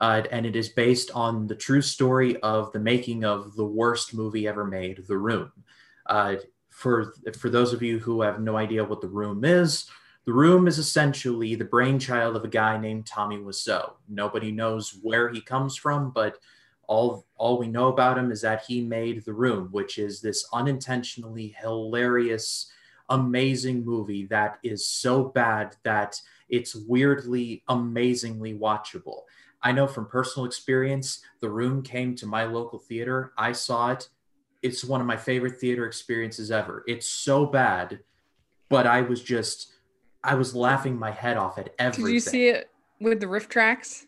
uh, 0.00 0.22
and 0.30 0.46
it 0.46 0.56
is 0.56 0.70
based 0.70 1.10
on 1.12 1.46
the 1.46 1.54
true 1.54 1.82
story 1.82 2.36
of 2.40 2.72
the 2.72 2.78
making 2.78 3.24
of 3.24 3.54
the 3.56 3.64
worst 3.64 4.14
movie 4.14 4.48
ever 4.48 4.64
made, 4.64 5.04
The 5.06 5.18
Room. 5.18 5.52
Uh, 6.06 6.36
for 6.70 7.14
for 7.38 7.50
those 7.50 7.72
of 7.72 7.82
you 7.82 7.98
who 7.98 8.22
have 8.22 8.40
no 8.40 8.56
idea 8.56 8.84
what 8.84 9.00
The 9.00 9.08
Room 9.08 9.44
is, 9.44 9.86
The 10.24 10.32
Room 10.32 10.66
is 10.66 10.78
essentially 10.78 11.54
the 11.54 11.64
brainchild 11.64 12.36
of 12.36 12.44
a 12.44 12.48
guy 12.48 12.78
named 12.78 13.06
Tommy 13.06 13.36
Wiseau. 13.36 13.92
Nobody 14.08 14.50
knows 14.50 14.98
where 15.02 15.28
he 15.28 15.40
comes 15.40 15.76
from, 15.76 16.10
but 16.10 16.38
all 16.86 17.26
all 17.36 17.58
we 17.58 17.68
know 17.68 17.88
about 17.88 18.18
him 18.18 18.32
is 18.32 18.40
that 18.40 18.64
he 18.66 18.80
made 18.80 19.24
The 19.24 19.34
Room, 19.34 19.68
which 19.70 19.98
is 19.98 20.20
this 20.20 20.48
unintentionally 20.52 21.54
hilarious 21.60 22.72
amazing 23.10 23.84
movie 23.84 24.24
that 24.26 24.58
is 24.62 24.86
so 24.86 25.24
bad 25.24 25.76
that 25.82 26.20
it's 26.48 26.74
weirdly, 26.74 27.62
amazingly 27.68 28.54
watchable. 28.54 29.22
I 29.62 29.72
know 29.72 29.86
from 29.86 30.06
personal 30.06 30.46
experience, 30.46 31.20
The 31.40 31.50
Room 31.50 31.82
came 31.82 32.14
to 32.16 32.26
my 32.26 32.44
local 32.44 32.78
theater. 32.78 33.32
I 33.36 33.52
saw 33.52 33.90
it. 33.92 34.08
It's 34.62 34.84
one 34.84 35.00
of 35.00 35.06
my 35.06 35.16
favorite 35.16 35.60
theater 35.60 35.86
experiences 35.86 36.50
ever. 36.50 36.84
It's 36.86 37.06
so 37.06 37.46
bad, 37.46 38.00
but 38.68 38.86
I 38.86 39.02
was 39.02 39.22
just, 39.22 39.72
I 40.24 40.34
was 40.34 40.54
laughing 40.54 40.98
my 40.98 41.10
head 41.10 41.36
off 41.36 41.58
at 41.58 41.70
everything. 41.78 42.04
Did 42.06 42.12
you 42.14 42.20
see 42.20 42.48
it 42.48 42.70
with 43.00 43.20
the 43.20 43.26
RiffTrax 43.26 44.04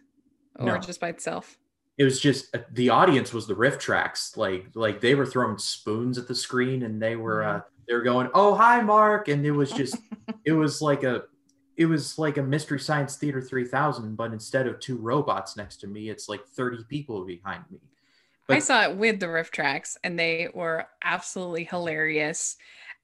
or 0.59 0.67
No. 0.67 0.79
just 0.79 1.01
by 1.01 1.09
itself? 1.09 1.59
it 1.99 2.05
was 2.05 2.19
just 2.19 2.55
uh, 2.57 2.61
the 2.73 2.89
audience 2.89 3.35
was 3.35 3.47
the 3.47 3.55
RiffTrax 3.55 4.35
like 4.39 4.65
like 4.75 5.03
they 5.03 5.15
were 5.15 5.27
throwing 5.27 5.59
spoons 5.59 6.17
at 6.17 6.27
the 6.27 6.35
screen 6.35 6.85
and 6.85 7.01
they 7.01 7.17
were 7.17 7.43
uh 7.45 7.61
they 7.87 7.93
were 7.93 8.01
going 8.01 8.31
oh 8.33 8.55
hi 8.55 8.81
mark 8.81 9.29
and 9.29 9.45
it 9.45 9.51
was 9.51 9.71
just 9.71 9.99
it 10.47 10.53
was 10.53 10.81
like 10.81 11.03
a 11.05 11.25
it 11.83 11.87
was 11.87 12.19
like 12.19 12.39
a 12.39 12.43
mystery 12.43 12.81
science 12.81 13.17
theater 13.17 13.41
3000 13.41 14.17
but 14.17 14.33
instead 14.33 14.67
of 14.67 14.81
two 14.81 14.97
robots 14.97 15.57
next 15.57 15.77
to 15.77 15.87
me 15.87 16.09
it's 16.09 16.29
like 16.29 16.47
30 16.47 16.85
people 16.89 17.25
behind 17.25 17.65
me 17.71 17.79
I 18.49 18.59
saw 18.59 18.83
it 18.83 18.97
with 18.97 19.21
the 19.21 19.27
RiffTrax 19.27 19.97
and 20.05 20.19
they 20.19 20.49
were 20.53 20.87
absolutely 21.03 21.65
hilarious. 21.65 22.57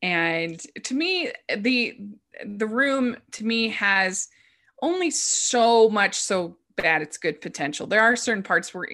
And 0.03 0.61
to 0.85 0.95
me, 0.95 1.33
the 1.57 1.99
the 2.45 2.67
room 2.67 3.17
to 3.33 3.45
me 3.45 3.69
has 3.69 4.29
only 4.81 5.11
so 5.11 5.89
much 5.89 6.15
so 6.15 6.57
bad 6.77 7.03
it's 7.03 7.19
good 7.19 7.41
potential. 7.41 7.87
There 7.87 8.03
are 8.03 8.15
certain 8.15 8.43
parts 8.45 8.73
where 8.73 8.87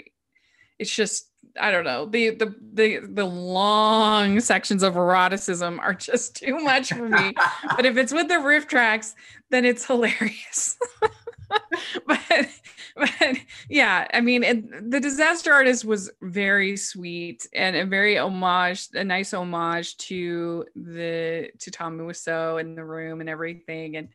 it's 0.78 0.94
just 0.94 1.28
I 1.60 1.70
don't 1.70 1.84
know. 1.84 2.06
The 2.06 2.30
the 2.30 2.54
the 2.72 2.98
the 2.98 3.24
long 3.24 4.40
sections 4.40 4.82
of 4.82 4.96
eroticism 4.96 5.78
are 5.80 5.94
just 5.94 6.36
too 6.36 6.58
much 6.58 6.92
for 6.92 7.08
me. 7.08 7.32
but 7.76 7.86
if 7.86 7.96
it's 7.96 8.12
with 8.12 8.28
the 8.28 8.34
RiffTrax, 8.34 9.14
then 9.50 9.64
it's 9.64 9.86
hilarious. 9.86 10.76
but 12.06 12.48
but 12.96 13.36
yeah, 13.68 14.06
I 14.12 14.20
mean, 14.20 14.42
it, 14.42 14.90
the 14.90 15.00
disaster 15.00 15.52
artist 15.52 15.84
was 15.84 16.10
very 16.22 16.76
sweet 16.76 17.46
and 17.52 17.76
a 17.76 17.84
very 17.84 18.18
homage, 18.18 18.88
a 18.94 19.04
nice 19.04 19.32
homage 19.32 19.96
to 19.98 20.64
the 20.74 21.50
to 21.60 21.70
Tom 21.70 21.98
Wiseau 21.98 22.60
and 22.60 22.76
the 22.76 22.84
room 22.84 23.20
and 23.20 23.28
everything, 23.28 23.96
and 23.96 24.08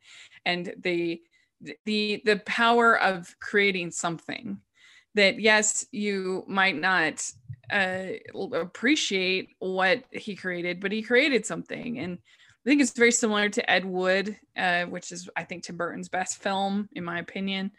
and 0.45 0.73
the 0.77 1.21
the 1.85 2.21
the 2.25 2.37
power 2.45 2.99
of 2.99 3.33
creating 3.39 3.91
something 3.91 4.59
that 5.15 5.39
yes, 5.39 5.85
you 5.91 6.43
might 6.47 6.75
not 6.75 7.29
uh, 7.71 8.07
appreciate 8.53 9.49
what 9.59 10.03
he 10.11 10.35
created, 10.35 10.79
but 10.79 10.91
he 10.91 11.01
created 11.01 11.45
something, 11.45 11.99
and 11.99 12.17
I 12.65 12.69
think 12.69 12.81
it's 12.81 12.91
very 12.91 13.11
similar 13.11 13.49
to 13.49 13.69
Ed 13.71 13.85
Wood, 13.85 14.37
uh, 14.57 14.83
which 14.85 15.11
is 15.11 15.29
I 15.35 15.43
think 15.43 15.63
Tim 15.63 15.77
Burton's 15.77 16.09
best 16.09 16.41
film 16.41 16.89
in 16.93 17.03
my 17.03 17.19
opinion. 17.19 17.71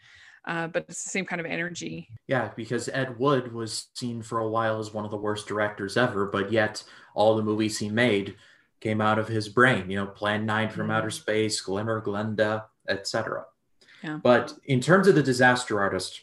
Uh, 0.47 0.65
but 0.67 0.85
it's 0.89 1.03
the 1.03 1.09
same 1.11 1.23
kind 1.25 1.39
of 1.39 1.45
energy. 1.45 2.07
yeah 2.25 2.49
because 2.55 2.89
ed 2.89 3.15
wood 3.19 3.53
was 3.53 3.89
seen 3.93 4.23
for 4.23 4.39
a 4.39 4.49
while 4.49 4.79
as 4.79 4.91
one 4.91 5.05
of 5.05 5.11
the 5.11 5.15
worst 5.17 5.45
directors 5.47 5.97
ever 5.97 6.25
but 6.25 6.51
yet 6.51 6.83
all 7.13 7.35
the 7.35 7.43
movies 7.43 7.77
he 7.77 7.89
made 7.89 8.35
came 8.79 9.01
out 9.01 9.19
of 9.19 9.27
his 9.27 9.47
brain 9.47 9.87
you 9.87 9.95
know 9.95 10.07
plan 10.07 10.43
9 10.43 10.69
from 10.69 10.87
Mhm. 10.87 10.93
outer 10.93 11.11
space 11.11 11.61
Glen 11.61 11.87
or 11.87 12.01
Glenda 12.01 12.63
etc 12.89 13.45
Yeah. 14.03 14.17
but 14.23 14.55
in 14.65 14.81
terms 14.81 15.07
of 15.07 15.13
the 15.13 15.21
disaster 15.21 15.79
artist 15.79 16.21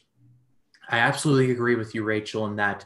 i 0.88 0.99
absolutely 0.99 1.50
agree 1.50 1.75
with 1.75 1.95
you 1.95 2.02
rachel 2.02 2.47
in 2.47 2.57
that 2.57 2.85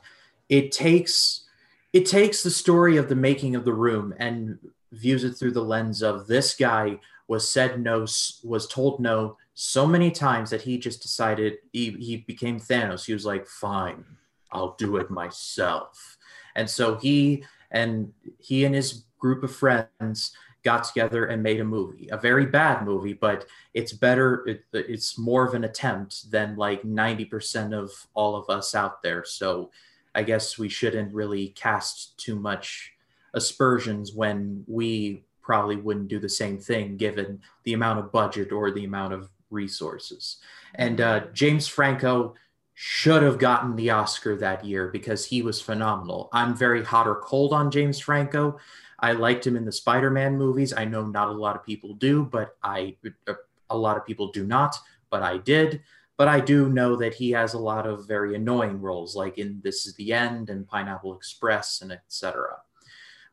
it 0.49 0.73
takes 0.73 1.45
it 1.93 2.07
takes 2.07 2.43
the 2.43 2.51
story 2.51 2.97
of 2.97 3.09
the 3.09 3.15
making 3.15 3.55
of 3.55 3.65
the 3.65 3.73
room 3.73 4.15
and 4.19 4.59
views 4.93 5.25
it 5.25 5.33
through 5.33 5.53
the 5.53 5.63
lens 5.63 6.03
of 6.03 6.27
this 6.27 6.55
guy 6.55 6.99
was 7.29 7.49
said 7.49 7.81
no 7.81 8.01
was 8.45 8.67
told 8.69 9.01
no 9.01 9.37
so 9.55 9.87
many 9.87 10.11
times 10.11 10.51
that 10.51 10.63
he 10.63 10.79
just 10.79 11.03
decided 11.03 11.59
he, 11.73 11.91
he 11.91 12.17
became 12.17 12.59
thanos. 12.59 13.05
He 13.05 13.13
was 13.13 13.27
like 13.27 13.47
fine 13.47 14.05
i'll 14.53 14.75
do 14.79 14.97
it 14.97 15.11
myself. 15.11 16.17
And 16.55 16.69
so 16.69 16.97
he 16.97 17.45
and 17.71 18.13
he 18.39 18.65
and 18.65 18.75
his 18.75 19.05
group 19.19 19.43
of 19.43 19.55
friends 19.55 20.37
got 20.63 20.85
together 20.85 21.27
and 21.27 21.43
made 21.43 21.61
a 21.61 21.65
movie 21.65 22.09
a 22.13 22.17
very 22.17 22.47
bad 22.47 22.85
movie 22.85 23.13
but 23.13 23.47
it's 23.75 23.93
better 23.93 24.47
it, 24.47 24.65
it's 24.73 25.19
more 25.19 25.47
of 25.47 25.55
an 25.55 25.65
attempt 25.65 26.31
than 26.31 26.57
like 26.57 26.83
90% 26.83 27.75
of 27.77 27.91
all 28.15 28.37
of 28.37 28.49
us 28.49 28.75
out 28.75 29.03
there. 29.03 29.25
So 29.25 29.71
i 30.15 30.23
guess 30.23 30.59
we 30.59 30.69
shouldn't 30.69 31.13
really 31.15 31.49
cast 31.49 32.19
too 32.19 32.37
much 32.37 32.93
aspersions 33.35 34.13
when 34.13 34.63
we 34.67 35.25
probably 35.41 35.77
wouldn't 35.77 36.09
do 36.09 36.19
the 36.19 36.29
same 36.29 36.59
thing 36.59 36.97
given 36.97 37.41
the 37.65 37.73
amount 37.73 37.99
of 37.99 38.13
budget 38.13 38.53
or 38.53 38.71
the 38.71 38.85
amount 38.85 39.13
of 39.13 39.31
resources. 39.51 40.37
And 40.75 41.01
uh, 41.01 41.27
james 41.33 41.67
franco 41.67 42.35
should 42.75 43.23
have 43.23 43.39
gotten 43.39 43.75
the 43.77 43.91
oscar 43.91 44.37
that 44.37 44.65
year 44.65 44.89
because 44.89 45.27
he 45.27 45.43
was 45.43 45.61
phenomenal. 45.61 46.29
I'm 46.33 46.55
very 46.55 46.85
hot 46.85 47.09
or 47.09 47.17
cold 47.17 47.53
on 47.53 47.71
james 47.71 47.99
franco 47.99 48.59
i 49.03 49.13
liked 49.13 49.47
him 49.47 49.57
in 49.57 49.65
the 49.65 49.73
spider-man 49.73 50.37
movies 50.37 50.73
i 50.73 50.85
know 50.85 51.05
not 51.05 51.29
a 51.29 51.33
lot 51.33 51.57
of 51.57 51.65
people 51.65 51.95
do 51.95 52.25
but 52.25 52.57
i 52.63 52.97
uh, 53.29 53.35
a 53.71 53.77
lot 53.77 53.97
of 53.97 54.07
people 54.07 54.31
do 54.33 54.47
not 54.47 54.77
but 55.11 55.23
i 55.23 55.37
did 55.37 55.83
but 56.23 56.29
I 56.29 56.39
do 56.41 56.69
know 56.69 56.95
that 56.97 57.15
he 57.15 57.31
has 57.33 57.55
a 57.55 57.59
lot 57.59 57.85
of 57.85 58.07
very 58.07 58.37
annoying 58.37 58.81
roles, 58.81 59.17
like 59.17 59.39
in 59.39 59.61
This 59.65 59.87
Is 59.87 59.95
the 59.95 60.13
End 60.13 60.51
and 60.51 60.69
Pineapple 60.69 61.17
Express 61.17 61.81
and 61.81 61.91
etc. 61.91 62.59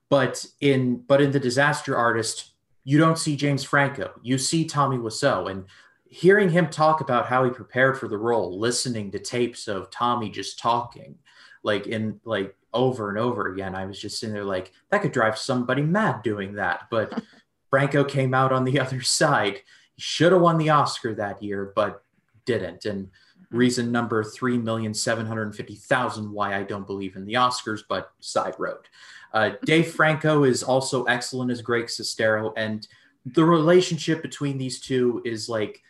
But 0.10 0.46
in 0.62 1.04
but 1.08 1.22
in 1.22 1.32
The 1.32 1.40
Disaster 1.40 1.96
Artist, 1.96 2.54
you 2.84 2.98
don't 2.98 3.20
see 3.20 3.36
James 3.36 3.64
Franco. 3.64 4.12
You 4.24 4.38
see 4.38 4.66
Tommy 4.66 4.98
Wiseau, 4.98 5.52
and 5.52 5.66
hearing 6.06 6.50
him 6.50 6.68
talk 6.70 7.02
about 7.02 7.28
how 7.28 7.44
he 7.44 7.52
prepared 7.52 8.00
for 8.00 8.08
the 8.08 8.18
role, 8.18 8.60
listening 8.60 9.12
to 9.12 9.20
tapes 9.20 9.68
of 9.68 9.92
Tommy 9.92 10.30
just 10.30 10.58
talking, 10.58 11.16
like 11.62 11.86
in 11.86 12.20
like 12.24 12.56
over 12.74 13.10
and 13.10 13.18
over 13.18 13.52
again, 13.52 13.76
I 13.76 13.86
was 13.86 14.00
just 14.00 14.20
sitting 14.20 14.34
there 14.34 14.44
like 14.44 14.72
that 14.90 15.02
could 15.02 15.12
drive 15.12 15.38
somebody 15.38 15.82
mad 15.82 16.22
doing 16.24 16.54
that. 16.54 16.88
But 16.90 17.22
Franco 17.70 18.04
came 18.04 18.34
out 18.34 18.52
on 18.52 18.64
the 18.64 18.80
other 18.80 19.02
side. 19.02 19.62
He 19.96 20.02
should 20.02 20.32
have 20.32 20.42
won 20.42 20.58
the 20.58 20.70
Oscar 20.70 21.14
that 21.16 21.42
year, 21.42 21.72
but 21.76 22.04
didn't. 22.46 22.86
And 22.86 23.10
reason 23.52 23.92
number 23.92 24.24
3,750,000 24.24 26.30
why 26.30 26.56
I 26.56 26.64
don't 26.64 26.88
believe 26.88 27.16
in 27.16 27.26
the 27.26 27.34
Oscars, 27.34 27.82
but 27.88 28.12
side 28.20 28.56
road. 28.58 28.88
Uh, 29.34 29.52
Dave 29.66 29.94
Franco 29.94 30.44
is 30.44 30.64
also 30.64 31.04
excellent 31.06 31.52
as 31.52 31.62
Greg 31.62 31.86
Sestero, 31.86 32.54
and 32.58 32.88
the 33.26 33.44
relationship 33.44 34.22
between 34.22 34.58
these 34.58 34.80
two 34.80 35.22
is 35.26 35.50
like, 35.50 35.82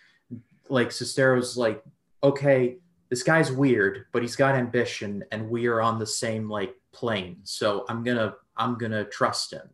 like 0.68 0.90
Sestero's 0.90 1.58
like, 1.58 1.84
okay, 2.24 2.78
this 3.10 3.24
guy's 3.24 3.52
weird, 3.52 4.06
but 4.12 4.22
he's 4.22 4.36
got 4.36 4.56
ambition, 4.56 5.24
and 5.32 5.50
we 5.50 5.66
are 5.68 5.82
on 5.82 6.00
the 6.00 6.06
same 6.06 6.50
like 6.50 6.76
plane. 6.92 7.38
So 7.44 7.86
I'm 7.90 8.04
gonna, 8.04 8.36
I'm 8.58 8.78
gonna 8.78 9.06
trust 9.06 9.52
him. 9.52 9.68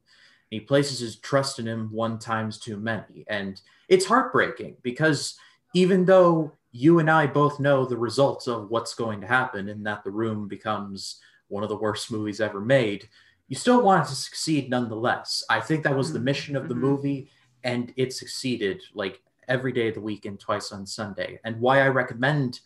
He 0.49 0.59
places 0.59 0.99
his 0.99 1.17
trust 1.17 1.59
in 1.59 1.67
him 1.67 1.89
one 1.91 2.17
times 2.17 2.57
too 2.57 2.77
many, 2.77 3.25
and 3.27 3.59
it's 3.89 4.05
heartbreaking 4.05 4.77
because 4.81 5.37
even 5.73 6.05
though 6.05 6.51
you 6.71 6.99
and 6.99 7.09
I 7.09 7.27
both 7.27 7.59
know 7.59 7.85
the 7.85 7.97
results 7.97 8.47
of 8.47 8.69
what's 8.69 8.93
going 8.93 9.21
to 9.21 9.27
happen 9.27 9.69
and 9.69 9.85
that 9.85 10.03
the 10.03 10.11
room 10.11 10.47
becomes 10.47 11.19
one 11.47 11.63
of 11.63 11.69
the 11.69 11.75
worst 11.77 12.11
movies 12.11 12.41
ever 12.41 12.59
made, 12.59 13.07
you 13.47 13.55
still 13.55 13.81
want 13.81 14.05
it 14.05 14.09
to 14.09 14.15
succeed 14.15 14.69
nonetheless. 14.69 15.43
I 15.49 15.59
think 15.59 15.83
that 15.83 15.95
was 15.95 16.11
the 16.11 16.19
mission 16.19 16.55
of 16.55 16.67
the 16.67 16.73
Mhm. 16.73 16.79
movie, 16.79 17.31
and 17.63 17.93
it 17.95 18.13
succeeded 18.13 18.81
like 18.93 19.21
every 19.47 19.71
day 19.71 19.89
of 19.89 19.95
the 19.95 20.01
week 20.01 20.25
and 20.25 20.39
twice 20.39 20.71
on 20.71 20.85
Sunday. 20.85 21.39
And 21.43 21.59
why 21.61 21.81
I 21.81 21.87
recommend 21.89 22.61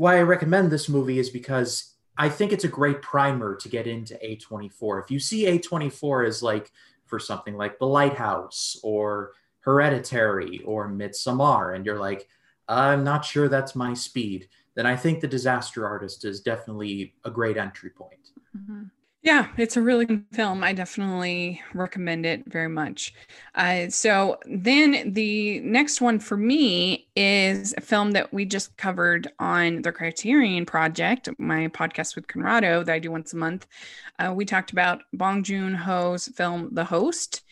why 0.00 0.16
I 0.16 0.22
recommend 0.22 0.70
this 0.70 0.88
movie 0.88 1.18
is 1.18 1.28
because 1.28 1.92
I 2.16 2.30
think 2.30 2.52
it's 2.52 2.64
a 2.64 2.68
great 2.68 3.02
primer 3.02 3.54
to 3.56 3.68
get 3.68 3.86
into 3.86 4.14
A24. 4.24 5.04
If 5.04 5.10
you 5.10 5.20
see 5.20 5.44
A24 5.44 6.26
as 6.26 6.42
like 6.42 6.72
for 7.04 7.18
something 7.18 7.54
like 7.54 7.78
The 7.78 7.86
Lighthouse 7.86 8.80
or 8.82 9.32
Hereditary 9.58 10.62
or 10.64 10.88
Midsommar, 10.88 11.76
and 11.76 11.84
you're 11.84 11.98
like, 11.98 12.28
I'm 12.66 13.04
not 13.04 13.26
sure 13.26 13.46
that's 13.46 13.76
my 13.76 13.92
speed, 13.92 14.48
then 14.74 14.86
I 14.86 14.96
think 14.96 15.20
The 15.20 15.28
Disaster 15.28 15.86
Artist 15.86 16.24
is 16.24 16.40
definitely 16.40 17.12
a 17.26 17.30
great 17.30 17.58
entry 17.58 17.90
point. 17.90 18.30
Mm-hmm. 18.56 18.84
Yeah, 19.22 19.48
it's 19.58 19.76
a 19.76 19.82
really 19.82 20.06
good 20.06 20.24
film. 20.32 20.64
I 20.64 20.72
definitely 20.72 21.60
recommend 21.74 22.24
it 22.24 22.42
very 22.46 22.68
much. 22.70 23.12
Uh, 23.54 23.90
so 23.90 24.38
then 24.46 25.12
the 25.12 25.60
next 25.60 26.00
one 26.00 26.18
for 26.18 26.38
me 26.38 27.06
is 27.14 27.74
a 27.76 27.82
film 27.82 28.12
that 28.12 28.32
we 28.32 28.46
just 28.46 28.74
covered 28.78 29.30
on 29.38 29.82
the 29.82 29.92
Criterion 29.92 30.64
Project, 30.64 31.28
my 31.38 31.68
podcast 31.68 32.16
with 32.16 32.28
Conrado 32.28 32.82
that 32.82 32.94
I 32.94 32.98
do 32.98 33.10
once 33.10 33.34
a 33.34 33.36
month. 33.36 33.66
Uh, 34.18 34.32
we 34.34 34.46
talked 34.46 34.72
about 34.72 35.02
Bong 35.12 35.42
Joon 35.42 35.74
Ho's 35.74 36.28
film 36.28 36.70
The 36.72 36.84
Host, 36.84 37.42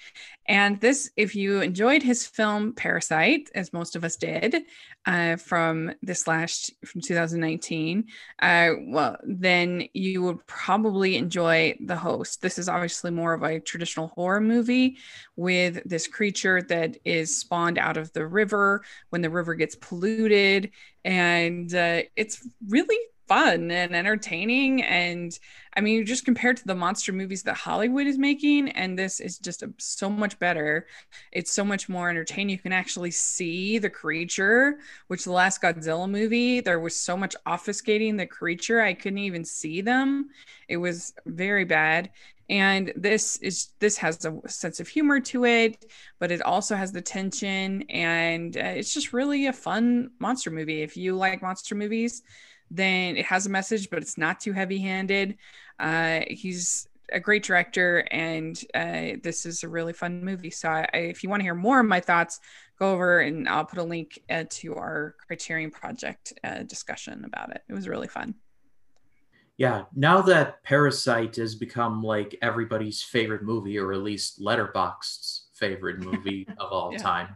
and 0.49 0.81
this, 0.81 1.11
if 1.15 1.37
you 1.37 1.61
enjoyed 1.61 2.03
his 2.03 2.27
film 2.27 2.73
Parasite, 2.73 3.51
as 3.55 3.75
most 3.75 3.97
of 3.97 4.03
us 4.03 4.17
did, 4.17 4.63
uh, 5.05 5.37
from 5.37 5.93
this 6.03 6.27
last 6.27 6.73
from 6.87 7.03
2019, 7.03 8.07
uh, 8.41 8.71
well, 8.87 9.19
then 9.25 9.85
you 9.93 10.23
would 10.23 10.47
probably 10.47 11.17
enjoy 11.17 11.77
The 11.85 11.97
Host. 11.97 12.41
This 12.41 12.59
is 12.59 12.67
obviously 12.67 13.11
more 13.11 13.35
of 13.35 13.43
a 13.43 13.61
traditional 13.61 14.09
horror 14.09 14.41
movie 14.41 14.97
with 15.37 15.83
this 15.85 16.07
creature 16.07 16.63
that 16.63 16.97
is 17.05 17.39
spawned 17.39 17.77
out 17.77 17.99
of 17.99 18.11
the 18.15 18.27
river 18.27 18.83
when 19.11 19.21
the 19.21 19.31
river 19.31 19.55
gets 19.55 19.77
polluted, 19.77 20.71
and 21.05 21.75
uh, 21.75 22.03
it's 22.17 22.47
really 22.67 22.97
fun 23.29 23.71
and 23.71 23.95
entertaining. 23.95 24.83
And 24.83 25.39
i 25.77 25.81
mean 25.81 26.05
just 26.05 26.25
compared 26.25 26.57
to 26.57 26.67
the 26.67 26.75
monster 26.75 27.13
movies 27.13 27.45
that 27.45 27.57
hollywood 27.57 28.07
is 28.07 28.19
making 28.19 28.69
and 28.71 28.99
this 28.99 29.21
is 29.21 29.39
just 29.39 29.63
a, 29.63 29.73
so 29.79 30.11
much 30.11 30.39
better. 30.39 30.87
It's 31.31 31.53
so 31.53 31.65
much 31.65 31.89
more 31.89 32.11
entertaining. 32.11 32.51
You 32.51 32.59
can 32.59 32.73
actually 32.73 33.13
see 33.13 33.79
the 33.79 33.91
creature 33.91 34.79
which 35.09 35.25
the 35.25 35.33
last 35.33 35.63
godzilla 35.63 36.11
movie 36.11 36.61
there 36.61 36.81
was 36.81 36.97
so 36.97 37.17
much 37.17 37.37
obfuscating 37.47 38.17
the 38.17 38.27
creature 38.27 38.81
i 38.81 38.95
couldn't 38.95 39.19
even 39.19 39.45
see 39.45 39.81
them. 39.81 40.31
It 40.69 40.79
was 40.79 41.15
very 41.27 41.65
bad. 41.65 42.11
And 42.51 42.93
this 42.97 43.37
is 43.39 43.69
this 43.79 43.99
has 43.99 44.25
a 44.25 44.41
sense 44.49 44.81
of 44.81 44.89
humor 44.89 45.21
to 45.21 45.45
it 45.45 45.85
but 46.19 46.33
it 46.33 46.41
also 46.43 46.75
has 46.75 46.93
the 46.93 47.03
tension 47.03 47.83
and 47.91 48.57
uh, 48.57 48.61
it's 48.61 48.95
just 48.95 49.13
really 49.13 49.47
a 49.47 49.53
fun 49.53 50.11
monster 50.19 50.51
movie. 50.51 50.83
If 50.83 50.97
you 50.97 51.15
like 51.15 51.43
monster 51.43 51.75
movies 51.75 52.23
then 52.71 53.17
it 53.17 53.27
has 53.27 53.47
a 53.47 53.51
message, 53.51 53.91
but 53.91 54.01
it's 54.01 54.19
not 54.19 54.41
too 54.41 54.53
heavy 54.53 54.79
handed. 54.79 55.37
Uh, 55.79 56.21
he's 56.29 56.89
a 57.13 57.21
great 57.21 57.43
director, 57.43 58.07
and 58.11 58.63
uh, 58.75 59.19
this 59.23 59.47
is 59.47 59.63
a 59.63 59.69
really 59.69 59.93
fun 59.93 60.25
movie. 60.25 60.51
So, 60.51 60.69
I, 60.69 60.89
I, 60.93 60.97
if 60.99 61.23
you 61.23 61.31
want 61.31 61.41
to 61.41 61.45
hear 61.45 61.55
more 61.55 61.81
of 61.81 61.87
my 61.87 62.01
thoughts, 62.01 62.41
go 62.79 62.93
over 62.93 63.21
and 63.21 63.49
I'll 63.49 63.65
put 63.65 63.79
a 63.79 63.85
link 63.85 64.19
uh, 64.31 64.45
to 64.49 64.75
our 64.75 65.15
Criterion 65.27 65.71
Project 65.71 66.33
uh, 66.45 66.63
discussion 66.63 67.25
about 67.25 67.51
it. 67.51 67.63
It 67.69 67.73
was 67.73 67.89
really 67.89 68.09
fun. 68.09 68.35
Yeah, 69.57 69.85
now 69.95 70.23
that 70.23 70.63
Parasite 70.63 71.35
has 71.37 71.57
become 71.57 72.01
like 72.01 72.39
everybody's 72.43 73.03
favorite 73.03 73.43
movie, 73.43 73.77
or 73.77 73.93
at 73.93 74.03
least 74.03 74.41
Letterboxd's 74.41 75.49
favorite 75.55 75.99
movie 75.99 76.47
of 76.59 76.71
all 76.71 76.93
yeah. 76.93 76.99
time, 76.99 77.29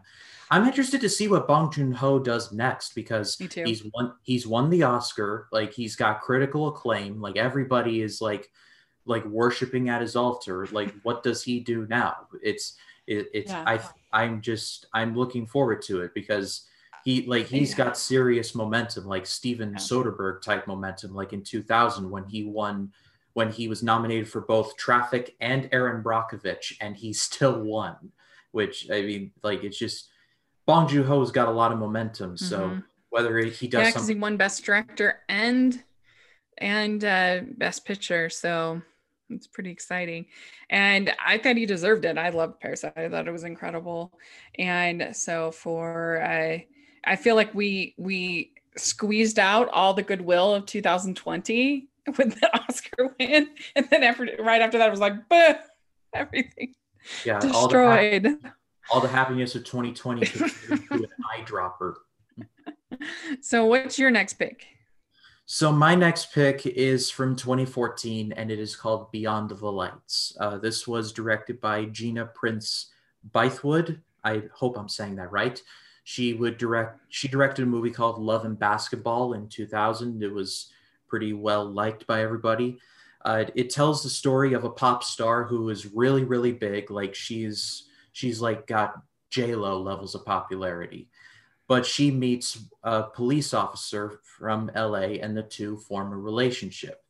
I'm 0.52 0.66
interested 0.66 1.00
to 1.00 1.08
see 1.08 1.28
what 1.28 1.48
Bong 1.48 1.72
Joon 1.72 1.92
Ho 1.92 2.18
does 2.18 2.52
next 2.52 2.94
because 2.94 3.38
he's 3.38 3.84
won 3.94 4.12
he's 4.22 4.46
won 4.46 4.68
the 4.68 4.82
Oscar, 4.82 5.48
like 5.50 5.72
he's 5.72 5.96
got 5.96 6.20
critical 6.20 6.68
acclaim, 6.68 7.22
like 7.22 7.38
everybody 7.38 8.02
is 8.02 8.20
like 8.20 8.50
like 9.06 9.24
worshiping 9.24 9.88
at 9.88 10.02
his 10.02 10.14
altar. 10.14 10.68
Like 10.70 10.92
what 11.04 11.22
does 11.22 11.42
he 11.42 11.58
do 11.58 11.86
now? 11.88 12.28
It's 12.42 12.76
it, 13.06 13.28
it's 13.32 13.50
yeah. 13.50 13.64
I 13.66 13.80
I'm 14.12 14.42
just 14.42 14.84
I'm 14.92 15.16
looking 15.16 15.46
forward 15.46 15.80
to 15.86 16.02
it 16.02 16.12
because 16.12 16.68
he 17.02 17.24
like 17.24 17.46
he's 17.46 17.70
yeah. 17.70 17.86
got 17.86 17.96
serious 17.96 18.54
momentum, 18.54 19.06
like 19.06 19.24
Steven 19.24 19.70
yeah. 19.70 19.78
Soderbergh 19.78 20.42
type 20.42 20.66
momentum, 20.66 21.14
like 21.14 21.32
in 21.32 21.42
2000 21.42 22.10
when 22.10 22.26
he 22.26 22.44
won 22.44 22.92
when 23.32 23.50
he 23.50 23.68
was 23.68 23.82
nominated 23.82 24.28
for 24.28 24.42
both 24.42 24.76
Traffic 24.76 25.34
and 25.40 25.70
Erin 25.72 26.02
Brockovich, 26.02 26.76
and 26.82 26.94
he 26.94 27.12
still 27.14 27.58
won. 27.58 28.12
Which 28.50 28.90
I 28.90 29.00
mean, 29.00 29.30
like 29.42 29.64
it's 29.64 29.78
just 29.78 30.10
Bong 30.66 30.88
Joon 30.88 31.04
Ho's 31.04 31.30
got 31.30 31.48
a 31.48 31.50
lot 31.50 31.72
of 31.72 31.78
momentum. 31.78 32.36
So 32.36 32.60
mm-hmm. 32.60 32.80
whether 33.10 33.36
he 33.38 33.68
does, 33.68 33.82
yeah, 33.82 33.90
because 33.90 34.08
he 34.08 34.14
won 34.14 34.36
Best 34.36 34.64
Director 34.64 35.20
and 35.28 35.82
and 36.58 37.04
uh, 37.04 37.40
Best 37.56 37.84
Picture, 37.84 38.30
so 38.30 38.80
it's 39.30 39.46
pretty 39.46 39.70
exciting. 39.70 40.26
And 40.70 41.12
I 41.24 41.38
thought 41.38 41.56
he 41.56 41.66
deserved 41.66 42.04
it. 42.04 42.18
I 42.18 42.28
loved 42.28 42.60
Parasite. 42.60 42.96
I 42.96 43.08
thought 43.08 43.26
it 43.26 43.32
was 43.32 43.44
incredible. 43.44 44.12
And 44.58 45.16
so 45.16 45.50
for 45.50 46.22
uh, 46.22 46.58
I 47.04 47.16
feel 47.16 47.34
like 47.34 47.54
we 47.54 47.94
we 47.98 48.52
squeezed 48.76 49.38
out 49.38 49.68
all 49.68 49.94
the 49.94 50.02
goodwill 50.02 50.54
of 50.54 50.66
2020 50.66 51.88
with 52.18 52.40
the 52.40 52.60
Oscar 52.68 53.14
win, 53.18 53.48
and 53.76 53.88
then 53.90 54.02
after 54.02 54.28
right 54.40 54.62
after 54.62 54.78
that, 54.78 54.88
it 54.88 54.90
was 54.90 55.00
like, 55.00 55.14
everything 56.12 56.74
yeah, 57.24 57.38
destroyed 57.40 58.26
all 58.26 58.32
the 58.32 58.52
happiness 59.00 59.54
of 59.54 59.64
2020 59.64 60.26
to 60.26 60.44
an 60.90 61.06
eyedropper. 61.36 61.94
So, 63.40 63.64
what's 63.64 63.98
your 63.98 64.10
next 64.10 64.34
pick? 64.34 64.66
So, 65.46 65.72
my 65.72 65.94
next 65.94 66.32
pick 66.32 66.66
is 66.66 67.10
from 67.10 67.36
2014 67.36 68.32
and 68.32 68.50
it 68.50 68.58
is 68.58 68.76
called 68.76 69.10
Beyond 69.10 69.50
the 69.50 69.72
Lights. 69.72 70.36
Uh, 70.38 70.58
this 70.58 70.86
was 70.86 71.12
directed 71.12 71.60
by 71.60 71.86
Gina 71.86 72.26
Prince 72.26 72.90
Bythewood. 73.30 74.00
I 74.24 74.44
hope 74.54 74.76
I'm 74.76 74.88
saying 74.88 75.16
that 75.16 75.32
right. 75.32 75.60
She 76.04 76.34
would 76.34 76.58
direct. 76.58 77.00
She 77.08 77.28
directed 77.28 77.62
a 77.62 77.66
movie 77.66 77.90
called 77.90 78.18
Love 78.18 78.44
and 78.44 78.58
Basketball 78.58 79.34
in 79.34 79.48
2000. 79.48 80.22
It 80.22 80.32
was 80.32 80.72
pretty 81.08 81.32
well 81.32 81.64
liked 81.64 82.06
by 82.06 82.22
everybody. 82.22 82.78
Uh, 83.24 83.44
it 83.54 83.70
tells 83.70 84.02
the 84.02 84.10
story 84.10 84.52
of 84.52 84.64
a 84.64 84.70
pop 84.70 85.04
star 85.04 85.44
who 85.44 85.68
is 85.68 85.92
really, 85.92 86.24
really 86.24 86.52
big. 86.52 86.90
Like 86.90 87.14
she's 87.14 87.84
she's 88.12 88.40
like 88.40 88.66
got 88.66 88.94
J 89.30 89.54
Lo 89.54 89.80
levels 89.80 90.14
of 90.14 90.24
popularity. 90.24 91.08
But 91.68 91.86
she 91.86 92.10
meets 92.10 92.58
a 92.82 93.04
police 93.04 93.54
officer 93.54 94.20
from 94.38 94.70
LA, 94.76 95.18
and 95.22 95.36
the 95.36 95.42
two 95.42 95.78
form 95.78 96.12
a 96.12 96.16
relationship. 96.16 97.02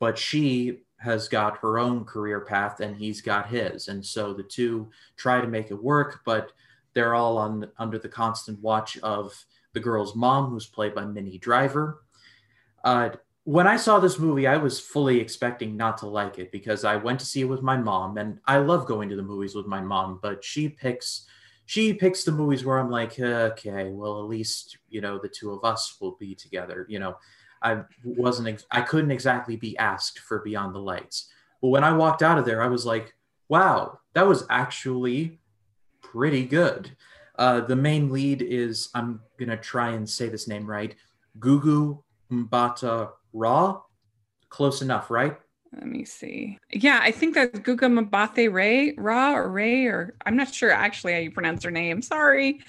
But 0.00 0.18
she 0.18 0.80
has 0.98 1.28
got 1.28 1.58
her 1.58 1.78
own 1.78 2.04
career 2.04 2.40
path, 2.40 2.80
and 2.80 2.96
he's 2.96 3.20
got 3.20 3.48
his, 3.48 3.88
and 3.88 4.04
so 4.04 4.34
the 4.34 4.42
two 4.42 4.90
try 5.16 5.40
to 5.40 5.46
make 5.46 5.70
it 5.70 5.82
work. 5.82 6.20
But 6.24 6.52
they're 6.94 7.14
all 7.14 7.38
on 7.38 7.70
under 7.78 7.98
the 7.98 8.08
constant 8.08 8.60
watch 8.60 8.98
of 8.98 9.32
the 9.72 9.80
girl's 9.80 10.16
mom, 10.16 10.50
who's 10.50 10.66
played 10.66 10.94
by 10.94 11.04
Minnie 11.04 11.38
Driver. 11.38 12.02
Uh, 12.82 13.10
when 13.48 13.66
I 13.66 13.78
saw 13.78 13.98
this 13.98 14.18
movie, 14.18 14.46
I 14.46 14.58
was 14.58 14.78
fully 14.78 15.20
expecting 15.20 15.74
not 15.74 15.96
to 15.98 16.06
like 16.06 16.38
it 16.38 16.52
because 16.52 16.84
I 16.84 16.96
went 16.96 17.18
to 17.20 17.24
see 17.24 17.40
it 17.40 17.48
with 17.48 17.62
my 17.62 17.78
mom, 17.78 18.18
and 18.18 18.38
I 18.44 18.58
love 18.58 18.84
going 18.84 19.08
to 19.08 19.16
the 19.16 19.22
movies 19.22 19.54
with 19.54 19.64
my 19.64 19.80
mom. 19.80 20.18
But 20.20 20.44
she 20.44 20.68
picks, 20.68 21.24
she 21.64 21.94
picks 21.94 22.24
the 22.24 22.32
movies 22.32 22.66
where 22.66 22.78
I'm 22.78 22.90
like, 22.90 23.18
okay, 23.18 23.88
well, 23.88 24.18
at 24.20 24.28
least 24.28 24.76
you 24.90 25.00
know 25.00 25.18
the 25.18 25.30
two 25.30 25.50
of 25.50 25.64
us 25.64 25.96
will 25.98 26.18
be 26.20 26.34
together. 26.34 26.84
You 26.90 26.98
know, 26.98 27.16
I 27.62 27.84
wasn't, 28.04 28.66
I 28.70 28.82
couldn't 28.82 29.12
exactly 29.12 29.56
be 29.56 29.78
asked 29.78 30.18
for 30.18 30.40
Beyond 30.40 30.74
the 30.74 30.80
Lights. 30.80 31.30
But 31.62 31.68
when 31.68 31.84
I 31.84 31.94
walked 31.94 32.22
out 32.22 32.36
of 32.36 32.44
there, 32.44 32.62
I 32.62 32.68
was 32.68 32.84
like, 32.84 33.14
wow, 33.48 34.00
that 34.12 34.26
was 34.26 34.44
actually 34.50 35.40
pretty 36.02 36.44
good. 36.44 36.94
Uh, 37.38 37.62
the 37.62 37.76
main 37.76 38.12
lead 38.12 38.42
is 38.42 38.90
I'm 38.94 39.20
gonna 39.38 39.56
try 39.56 39.92
and 39.92 40.06
say 40.06 40.28
this 40.28 40.48
name 40.48 40.66
right, 40.66 40.94
Gugu 41.38 42.02
Mbatha 42.30 43.12
Raw? 43.32 43.82
Close 44.48 44.82
enough, 44.82 45.10
right? 45.10 45.36
Let 45.72 45.86
me 45.86 46.04
see. 46.04 46.58
Yeah, 46.72 46.98
I 47.02 47.10
think 47.10 47.34
that's 47.34 47.58
Guga 47.58 48.08
Mbathe 48.08 48.52
Ray, 48.52 48.94
Ra 48.96 49.34
or 49.34 49.50
Ray, 49.50 49.86
or 49.86 50.16
I'm 50.24 50.36
not 50.36 50.52
sure 50.54 50.70
actually 50.70 51.12
how 51.12 51.18
you 51.18 51.30
pronounce 51.30 51.64
her 51.64 51.70
name. 51.70 52.00
Sorry. 52.02 52.60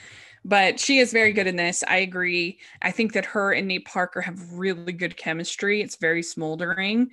But 0.45 0.79
she 0.79 0.99
is 0.99 1.11
very 1.11 1.33
good 1.33 1.47
in 1.47 1.57
this. 1.57 1.83
I 1.87 1.97
agree. 1.97 2.59
I 2.81 2.91
think 2.91 3.13
that 3.13 3.25
her 3.25 3.51
and 3.51 3.67
Nate 3.67 3.85
Parker 3.85 4.21
have 4.21 4.53
really 4.53 4.93
good 4.93 5.17
chemistry. 5.17 5.81
It's 5.81 5.97
very 5.97 6.23
smoldering. 6.23 7.11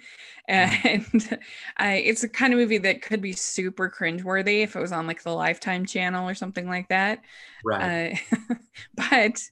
Mm-hmm. 0.49 0.89
And 0.89 1.29
uh, 1.81 2.01
it's 2.05 2.23
a 2.23 2.29
kind 2.29 2.53
of 2.53 2.59
movie 2.61 2.79
that 2.79 3.03
could 3.03 3.21
be 3.21 3.33
super 3.33 3.91
cringeworthy 3.91 4.63
if 4.63 4.77
it 4.77 4.81
was 4.81 4.93
on 4.93 5.07
like 5.09 5.23
the 5.25 5.35
Lifetime 5.35 5.87
channel 5.87 6.29
or 6.29 6.35
something 6.35 6.69
like 6.69 6.89
that. 6.89 7.21
Right. 7.65 8.21
Uh, 8.41 8.55
but 9.11 9.43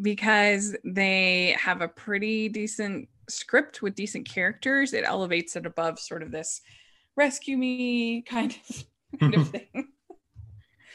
because 0.00 0.74
they 0.84 1.54
have 1.60 1.82
a 1.82 1.88
pretty 1.88 2.48
decent 2.48 3.08
script 3.28 3.82
with 3.82 3.94
decent 3.94 4.28
characters, 4.28 4.92
it 4.92 5.04
elevates 5.04 5.56
it 5.56 5.66
above 5.66 5.98
sort 5.98 6.22
of 6.22 6.30
this 6.30 6.60
rescue 7.16 7.56
me 7.56 8.22
kind 8.22 8.56
of 8.68 8.84
kind 9.20 9.34
of 9.34 9.48
thing. 9.48 9.88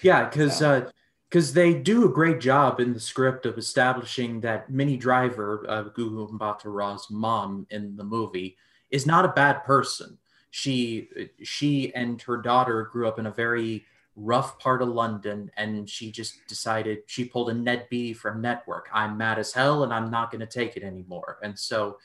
Yeah, 0.01 0.27
because 0.27 0.57
so. 0.57 0.89
because 1.29 1.51
uh, 1.51 1.53
they 1.55 1.73
do 1.73 2.05
a 2.05 2.09
great 2.09 2.39
job 2.39 2.79
in 2.79 2.93
the 2.93 2.99
script 2.99 3.45
of 3.45 3.57
establishing 3.57 4.41
that 4.41 4.69
Minnie 4.69 4.97
Driver, 4.97 5.65
uh, 5.67 5.83
Gugu 5.85 6.29
Mbatha-Raw's 6.31 7.07
mom 7.09 7.67
in 7.69 7.95
the 7.95 8.03
movie, 8.03 8.57
is 8.91 9.05
not 9.05 9.25
a 9.25 9.29
bad 9.29 9.63
person. 9.63 10.17
She 10.51 11.09
she 11.41 11.93
and 11.95 12.21
her 12.23 12.37
daughter 12.37 12.89
grew 12.91 13.07
up 13.07 13.19
in 13.19 13.25
a 13.25 13.31
very 13.31 13.85
rough 14.15 14.59
part 14.59 14.81
of 14.81 14.89
London, 14.89 15.49
and 15.57 15.89
she 15.89 16.11
just 16.11 16.35
decided 16.47 16.99
she 17.07 17.25
pulled 17.25 17.49
a 17.49 17.53
Ned 17.53 17.87
B 17.89 18.13
from 18.13 18.41
Network. 18.41 18.87
I'm 18.93 19.17
mad 19.17 19.39
as 19.39 19.53
hell, 19.53 19.83
and 19.83 19.93
I'm 19.93 20.11
not 20.11 20.31
going 20.31 20.41
to 20.41 20.47
take 20.47 20.77
it 20.77 20.83
anymore. 20.83 21.39
And 21.41 21.57
so 21.57 21.97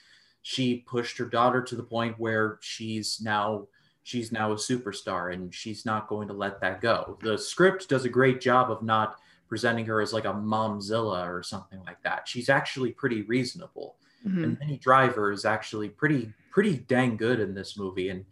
she 0.42 0.76
pushed 0.86 1.18
her 1.18 1.24
daughter 1.24 1.62
to 1.62 1.76
the 1.76 1.82
point 1.82 2.18
where 2.18 2.58
she's 2.60 3.20
now 3.20 3.66
she's 4.02 4.32
now 4.32 4.52
a 4.52 4.56
superstar, 4.56 5.34
and 5.34 5.54
she's 5.54 5.84
not 5.84 6.08
going 6.08 6.28
to 6.28 6.34
let 6.34 6.60
that 6.60 6.80
go. 6.80 7.18
The 7.22 7.36
script 7.36 7.88
does 7.88 8.06
a 8.06 8.08
great 8.08 8.40
job 8.40 8.70
of 8.70 8.82
not 8.82 9.16
presenting 9.48 9.84
her 9.86 10.00
as 10.00 10.12
like 10.12 10.24
a 10.24 10.32
momzilla 10.32 11.26
or 11.26 11.42
something 11.42 11.80
like 11.86 12.02
that. 12.02 12.26
She's 12.26 12.48
actually 12.48 12.92
pretty 12.92 13.22
reasonable. 13.22 13.96
Mm-hmm. 14.26 14.44
And 14.44 14.58
Minnie 14.58 14.78
Driver 14.78 15.30
is 15.30 15.44
actually 15.44 15.88
pretty 15.88 16.32
pretty 16.50 16.78
dang 16.88 17.16
good 17.16 17.40
in 17.40 17.54
this 17.54 17.78
movie. 17.78 18.08
And 18.08 18.24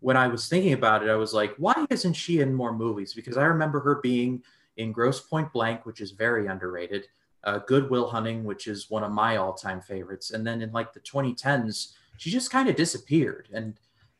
when 0.00 0.16
I 0.16 0.28
was 0.28 0.48
thinking 0.48 0.72
about 0.72 1.02
it, 1.02 1.10
I 1.10 1.16
was 1.16 1.32
like, 1.32 1.54
why 1.56 1.86
isn't 1.90 2.14
she 2.14 2.40
in 2.40 2.54
more 2.54 2.72
movies? 2.72 3.14
Because 3.14 3.36
I 3.36 3.44
remember 3.44 3.80
her 3.80 4.00
being 4.02 4.42
in 4.76 4.92
Grosse 4.92 5.20
Pointe 5.20 5.52
Blank, 5.52 5.86
which 5.86 6.00
is 6.00 6.10
very 6.10 6.46
underrated, 6.46 7.06
uh, 7.44 7.58
Good 7.58 7.90
Will 7.90 8.08
Hunting, 8.08 8.44
which 8.44 8.66
is 8.66 8.90
one 8.90 9.04
of 9.04 9.12
my 9.12 9.36
all 9.36 9.54
time 9.54 9.80
favorites. 9.80 10.30
And 10.30 10.46
then 10.46 10.62
in 10.62 10.72
like 10.72 10.92
the 10.92 11.00
2010s, 11.00 11.92
she 12.18 12.30
just 12.30 12.50
kind 12.50 12.68
of 12.68 12.76
disappeared. 12.76 13.48
And 13.52 13.78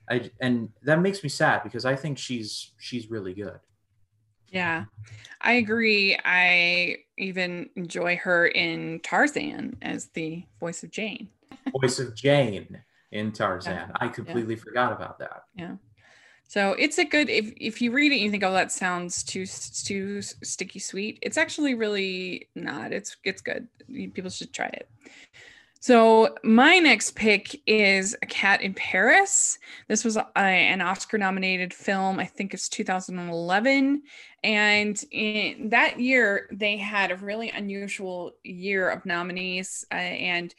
I, 0.09 0.31
and 0.41 0.71
that 0.83 1.01
makes 1.01 1.23
me 1.23 1.29
sad 1.29 1.63
because 1.63 1.85
I 1.85 1.95
think 1.97 2.19
she's 2.19 2.73
she's 2.79 3.11
really 3.11 3.35
good. 3.35 3.61
Yeah, 4.49 4.87
I 5.41 5.53
agree. 5.53 6.19
I 6.25 6.97
even 7.17 7.71
enjoy 7.77 8.17
her 8.17 8.49
in 8.49 9.01
Tarzan 9.05 9.77
as 9.81 10.07
the 10.07 10.45
voice 10.59 10.83
of 10.83 10.91
Jane. 10.91 11.29
voice 11.81 12.01
of 12.01 12.17
Jane 12.17 12.83
in 13.13 13.31
Tarzan. 13.33 13.75
Yeah. 13.75 13.89
I 14.01 14.09
completely 14.09 14.55
yeah. 14.55 14.61
forgot 14.61 14.93
about 14.93 15.21
that. 15.21 15.45
Yeah. 15.55 15.77
So 16.51 16.73
it's 16.73 16.99
a 16.99 17.05
good 17.05 17.31
if 17.31 17.53
if 17.59 17.81
you 17.81 17.93
read 17.93 18.11
it 18.11 18.19
you 18.19 18.29
think 18.29 18.43
oh 18.43 18.53
that 18.53 18.73
sounds 18.73 19.23
too 19.23 19.47
too 19.47 20.21
sticky 20.21 20.81
sweet. 20.81 21.21
It's 21.23 21.37
actually 21.37 21.75
really 21.75 22.49
not. 22.57 22.93
It's 22.93 23.17
it's 23.23 23.41
good. 23.41 23.69
People 23.87 24.31
should 24.31 24.53
try 24.53 24.67
it. 24.67 24.91
So 25.79 26.35
my 26.43 26.81
next 26.81 27.15
pick 27.15 27.63
is 27.67 28.17
A 28.21 28.27
Cat 28.27 28.63
in 28.63 28.75
Paris. 28.75 29.61
This 29.87 30.05
was 30.05 30.17
a, 30.17 30.27
an 30.37 30.81
Oscar-nominated 30.81 31.73
film. 31.73 32.19
I 32.19 32.27
think 32.27 32.53
it's 32.53 32.69
2011, 32.69 34.03
and 34.43 35.05
in 35.13 35.69
that 35.69 36.01
year 36.01 36.49
they 36.51 36.77
had 36.79 37.13
a 37.13 37.17
really 37.17 37.51
unusual 37.51 38.33
year 38.43 38.91
of 38.91 39.07
nominees, 39.07 39.85
uh, 39.93 39.95
and 39.95 40.53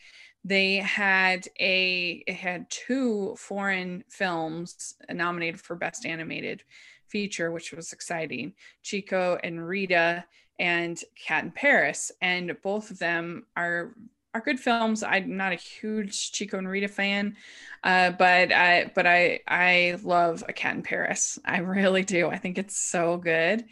they 0.43 0.77
had 0.77 1.47
a 1.59 2.23
it 2.25 2.35
had 2.35 2.69
two 2.69 3.35
foreign 3.37 4.03
films 4.09 4.95
nominated 5.11 5.61
for 5.61 5.75
Best 5.75 6.05
Animated 6.05 6.63
Feature, 7.07 7.51
which 7.51 7.71
was 7.73 7.93
exciting. 7.93 8.53
Chico 8.81 9.37
and 9.43 9.67
Rita 9.67 10.25
and 10.59 10.99
Cat 11.15 11.43
in 11.43 11.51
Paris, 11.51 12.11
and 12.21 12.55
both 12.63 12.89
of 12.91 12.99
them 12.99 13.45
are 13.55 13.95
are 14.33 14.41
good 14.41 14.59
films. 14.59 15.03
I'm 15.03 15.35
not 15.35 15.51
a 15.51 15.55
huge 15.55 16.31
Chico 16.31 16.57
and 16.57 16.67
Rita 16.69 16.87
fan, 16.87 17.35
uh, 17.83 18.11
but 18.11 18.51
I 18.53 18.89
but 18.95 19.05
I 19.05 19.41
I 19.47 19.97
love 20.03 20.43
A 20.47 20.53
Cat 20.53 20.75
in 20.75 20.83
Paris. 20.83 21.37
I 21.43 21.57
really 21.59 22.03
do. 22.03 22.29
I 22.29 22.37
think 22.37 22.57
it's 22.57 22.77
so 22.77 23.17
good. 23.17 23.65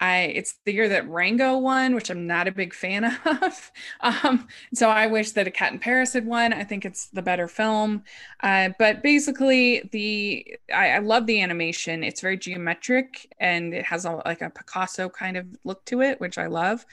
I 0.00 0.18
it's 0.34 0.54
the 0.64 0.72
year 0.72 0.88
that 0.90 1.08
Rango 1.08 1.58
won, 1.58 1.94
which 1.94 2.10
I'm 2.10 2.26
not 2.26 2.46
a 2.46 2.52
big 2.52 2.74
fan 2.74 3.04
of. 3.24 3.72
um, 4.00 4.46
so 4.72 4.88
I 4.88 5.06
wish 5.08 5.32
that 5.32 5.48
A 5.48 5.50
Cat 5.50 5.72
in 5.72 5.78
Paris 5.80 6.12
had 6.12 6.26
won. 6.26 6.52
I 6.52 6.62
think 6.62 6.84
it's 6.84 7.06
the 7.08 7.22
better 7.22 7.48
film. 7.48 8.04
Uh, 8.40 8.70
but 8.78 9.02
basically, 9.02 9.88
the 9.92 10.46
I, 10.72 10.90
I 10.92 10.98
love 10.98 11.26
the 11.26 11.40
animation. 11.42 12.04
It's 12.04 12.20
very 12.20 12.36
geometric 12.36 13.32
and 13.40 13.74
it 13.74 13.84
has 13.86 14.04
a, 14.04 14.22
like 14.24 14.42
a 14.42 14.50
Picasso 14.50 15.08
kind 15.08 15.36
of 15.36 15.46
look 15.64 15.84
to 15.86 16.02
it, 16.02 16.20
which 16.20 16.38
I 16.38 16.46
love. 16.46 16.84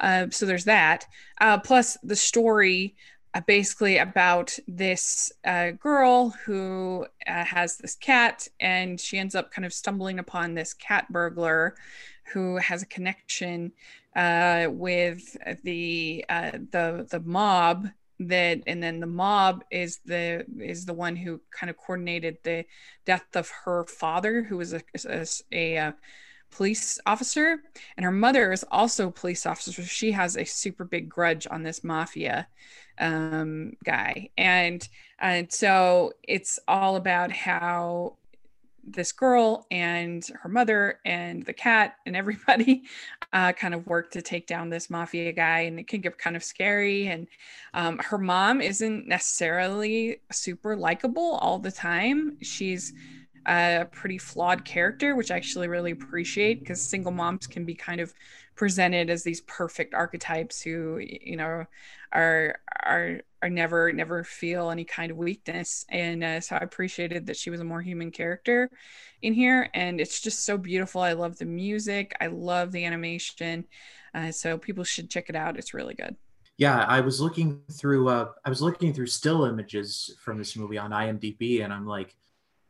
Uh, 0.00 0.26
so 0.30 0.46
there's 0.46 0.64
that. 0.64 1.06
Uh, 1.40 1.58
plus 1.58 1.96
the 2.02 2.16
story 2.16 2.61
uh, 3.34 3.40
basically 3.46 3.98
about 3.98 4.58
this 4.68 5.32
uh, 5.44 5.70
girl 5.70 6.30
who 6.44 7.06
uh, 7.26 7.44
has 7.44 7.78
this 7.78 7.94
cat 7.94 8.46
and 8.60 9.00
she 9.00 9.18
ends 9.18 9.34
up 9.34 9.50
kind 9.50 9.64
of 9.64 9.72
stumbling 9.72 10.18
upon 10.18 10.54
this 10.54 10.74
cat 10.74 11.10
burglar 11.10 11.74
who 12.32 12.56
has 12.56 12.82
a 12.82 12.86
connection 12.86 13.72
uh, 14.16 14.66
with 14.70 15.36
the 15.64 16.24
the 16.28 17.06
the 17.10 17.22
mob 17.24 17.88
that 18.20 18.60
and 18.66 18.82
then 18.82 19.00
the 19.00 19.06
mob 19.06 19.64
is 19.70 20.00
the 20.04 20.44
is 20.60 20.84
the 20.84 20.94
one 20.94 21.16
who 21.16 21.40
kind 21.50 21.70
of 21.70 21.76
coordinated 21.76 22.36
the 22.42 22.64
death 23.04 23.34
of 23.34 23.50
her 23.64 23.84
father 23.84 24.42
who 24.42 24.58
was 24.58 24.72
a, 24.72 24.82
a, 25.52 25.76
a 25.76 25.94
police 26.52 26.98
officer, 27.06 27.62
and 27.96 28.04
her 28.04 28.12
mother 28.12 28.52
is 28.52 28.64
also 28.70 29.08
a 29.08 29.12
police 29.12 29.46
officer. 29.46 29.72
So 29.72 29.82
she 29.82 30.12
has 30.12 30.36
a 30.36 30.44
super 30.44 30.84
big 30.84 31.08
grudge 31.08 31.46
on 31.50 31.62
this 31.62 31.82
mafia 31.82 32.46
um, 32.98 33.72
guy, 33.84 34.30
and 34.38 34.86
and 35.18 35.50
so 35.50 36.12
it's 36.22 36.58
all 36.68 36.96
about 36.96 37.32
how 37.32 38.16
this 38.84 39.12
girl 39.12 39.66
and 39.70 40.26
her 40.42 40.48
mother 40.48 40.98
and 41.04 41.44
the 41.44 41.52
cat 41.52 41.94
and 42.04 42.16
everybody 42.16 42.82
uh, 43.32 43.52
kind 43.52 43.74
of 43.74 43.86
work 43.86 44.10
to 44.10 44.20
take 44.20 44.46
down 44.46 44.68
this 44.68 44.90
mafia 44.90 45.32
guy 45.32 45.60
and 45.60 45.78
it 45.78 45.86
can 45.86 46.00
get 46.00 46.18
kind 46.18 46.36
of 46.36 46.42
scary 46.42 47.06
and 47.06 47.28
um, 47.74 47.98
her 47.98 48.18
mom 48.18 48.60
isn't 48.60 49.06
necessarily 49.06 50.20
super 50.30 50.76
likable 50.76 51.38
all 51.40 51.58
the 51.58 51.70
time 51.70 52.36
she's 52.42 52.92
a 53.46 53.86
pretty 53.90 54.18
flawed 54.18 54.64
character, 54.64 55.14
which 55.14 55.30
I 55.30 55.36
actually 55.36 55.68
really 55.68 55.90
appreciate 55.92 56.60
because 56.60 56.80
single 56.80 57.12
moms 57.12 57.46
can 57.46 57.64
be 57.64 57.74
kind 57.74 58.00
of 58.00 58.12
presented 58.54 59.10
as 59.10 59.22
these 59.22 59.40
perfect 59.42 59.94
archetypes 59.94 60.60
who, 60.60 60.98
you 60.98 61.36
know, 61.36 61.64
are 62.12 62.56
are 62.84 63.20
are 63.42 63.50
never 63.50 63.92
never 63.92 64.24
feel 64.24 64.70
any 64.70 64.84
kind 64.84 65.10
of 65.10 65.16
weakness. 65.16 65.84
And 65.88 66.22
uh, 66.22 66.40
so 66.40 66.56
I 66.56 66.60
appreciated 66.60 67.26
that 67.26 67.36
she 67.36 67.50
was 67.50 67.60
a 67.60 67.64
more 67.64 67.80
human 67.80 68.10
character 68.10 68.70
in 69.22 69.32
here, 69.34 69.68
and 69.74 70.00
it's 70.00 70.20
just 70.20 70.44
so 70.44 70.58
beautiful. 70.58 71.00
I 71.00 71.12
love 71.14 71.38
the 71.38 71.44
music. 71.46 72.14
I 72.20 72.26
love 72.28 72.72
the 72.72 72.84
animation. 72.84 73.64
Uh, 74.14 74.30
so 74.30 74.58
people 74.58 74.84
should 74.84 75.10
check 75.10 75.28
it 75.28 75.36
out. 75.36 75.56
It's 75.56 75.74
really 75.74 75.94
good. 75.94 76.16
Yeah, 76.58 76.84
I 76.84 77.00
was 77.00 77.20
looking 77.20 77.62
through. 77.72 78.08
Uh, 78.08 78.32
I 78.44 78.50
was 78.50 78.60
looking 78.62 78.92
through 78.92 79.06
still 79.06 79.44
images 79.44 80.14
from 80.20 80.38
this 80.38 80.56
movie 80.56 80.78
on 80.78 80.90
IMDb, 80.90 81.64
and 81.64 81.72
I'm 81.72 81.86
like, 81.86 82.14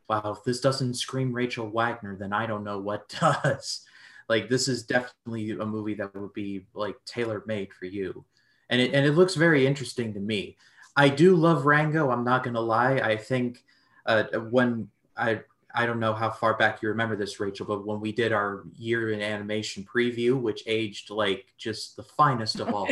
wow, 0.08 0.34
if 0.36 0.44
this 0.44 0.60
doesn't 0.60 0.94
scream 0.94 1.32
Rachel 1.32 1.68
Wagner, 1.70 2.16
then 2.16 2.32
I 2.32 2.46
don't 2.46 2.64
know 2.64 2.78
what 2.78 3.08
does. 3.20 3.82
like 4.28 4.48
this 4.48 4.68
is 4.68 4.84
definitely 4.84 5.50
a 5.50 5.66
movie 5.66 5.94
that 5.94 6.14
would 6.14 6.32
be 6.32 6.66
like 6.74 6.96
tailor 7.04 7.42
made 7.46 7.72
for 7.72 7.86
you. 7.86 8.24
And 8.70 8.80
it 8.80 8.94
and 8.94 9.04
it 9.06 9.12
looks 9.12 9.34
very 9.34 9.66
interesting 9.66 10.14
to 10.14 10.20
me. 10.20 10.56
I 10.96 11.08
do 11.08 11.36
love 11.36 11.66
Rango, 11.66 12.10
I'm 12.10 12.24
not 12.24 12.44
gonna 12.44 12.60
lie. 12.60 12.96
I 12.96 13.16
think 13.16 13.64
uh, 14.06 14.24
when 14.50 14.88
I 15.16 15.40
I 15.74 15.86
don't 15.86 16.00
know 16.00 16.12
how 16.12 16.30
far 16.30 16.54
back 16.56 16.82
you 16.82 16.88
remember 16.88 17.16
this, 17.16 17.40
Rachel, 17.40 17.66
but 17.66 17.86
when 17.86 18.00
we 18.00 18.12
did 18.12 18.32
our 18.32 18.64
year 18.76 19.12
in 19.12 19.22
animation 19.22 19.84
preview, 19.84 20.38
which 20.38 20.62
aged 20.66 21.10
like 21.10 21.46
just 21.56 21.96
the 21.96 22.02
finest 22.02 22.60
of 22.60 22.74
all, 22.74 22.88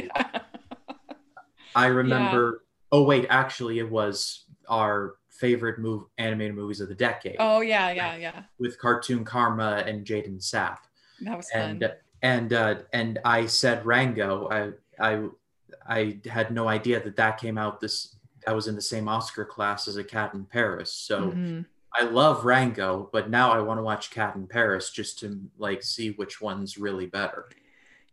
I 1.75 1.87
remember. 1.87 2.62
Yeah. 2.62 2.66
Oh 2.92 3.03
wait, 3.05 3.27
actually, 3.29 3.79
it 3.79 3.88
was 3.88 4.46
our 4.68 5.14
favorite 5.40 5.79
move 5.79 6.05
animated 6.18 6.55
movies 6.55 6.81
of 6.81 6.88
the 6.88 6.94
decade. 6.94 7.37
Oh 7.38 7.62
yeah, 7.62 7.90
yeah, 7.90 8.16
yeah. 8.16 8.42
With 8.59 8.79
Cartoon 8.79 9.24
Karma 9.24 9.83
and 9.87 10.07
Jaden 10.07 10.38
Sapp. 10.38 10.79
That 11.22 11.37
was 11.37 11.48
and, 11.55 11.81
fun. 11.81 11.90
And 12.22 12.53
uh, 12.53 12.74
and 12.92 13.18
I 13.24 13.46
said 13.46 13.85
Rango. 13.87 14.48
I 14.50 14.72
I 15.05 15.29
I 15.88 16.18
had 16.29 16.53
no 16.53 16.68
idea 16.68 17.03
that 17.03 17.16
that 17.16 17.40
came 17.40 17.57
out 17.57 17.81
this. 17.81 18.16
I 18.46 18.53
was 18.53 18.68
in 18.68 18.74
the 18.74 18.83
same 18.83 19.09
Oscar 19.09 19.44
class 19.44 19.88
as 19.88 19.96
a 19.96 20.05
Cat 20.05 20.35
in 20.35 20.44
Paris. 20.44 20.92
So 20.92 21.31
mm-hmm. 21.31 21.61
I 21.94 22.05
love 22.05 22.44
Rango, 22.44 23.09
but 23.12 23.31
now 23.31 23.50
I 23.50 23.61
want 23.61 23.79
to 23.79 23.83
watch 23.83 24.11
Cat 24.11 24.37
in 24.37 24.46
Paris 24.46 24.90
just 24.90 25.18
to 25.20 25.40
like 25.59 25.83
see 25.83 26.11
which 26.12 26.40
one's 26.40 26.79
really 26.79 27.07
better 27.07 27.46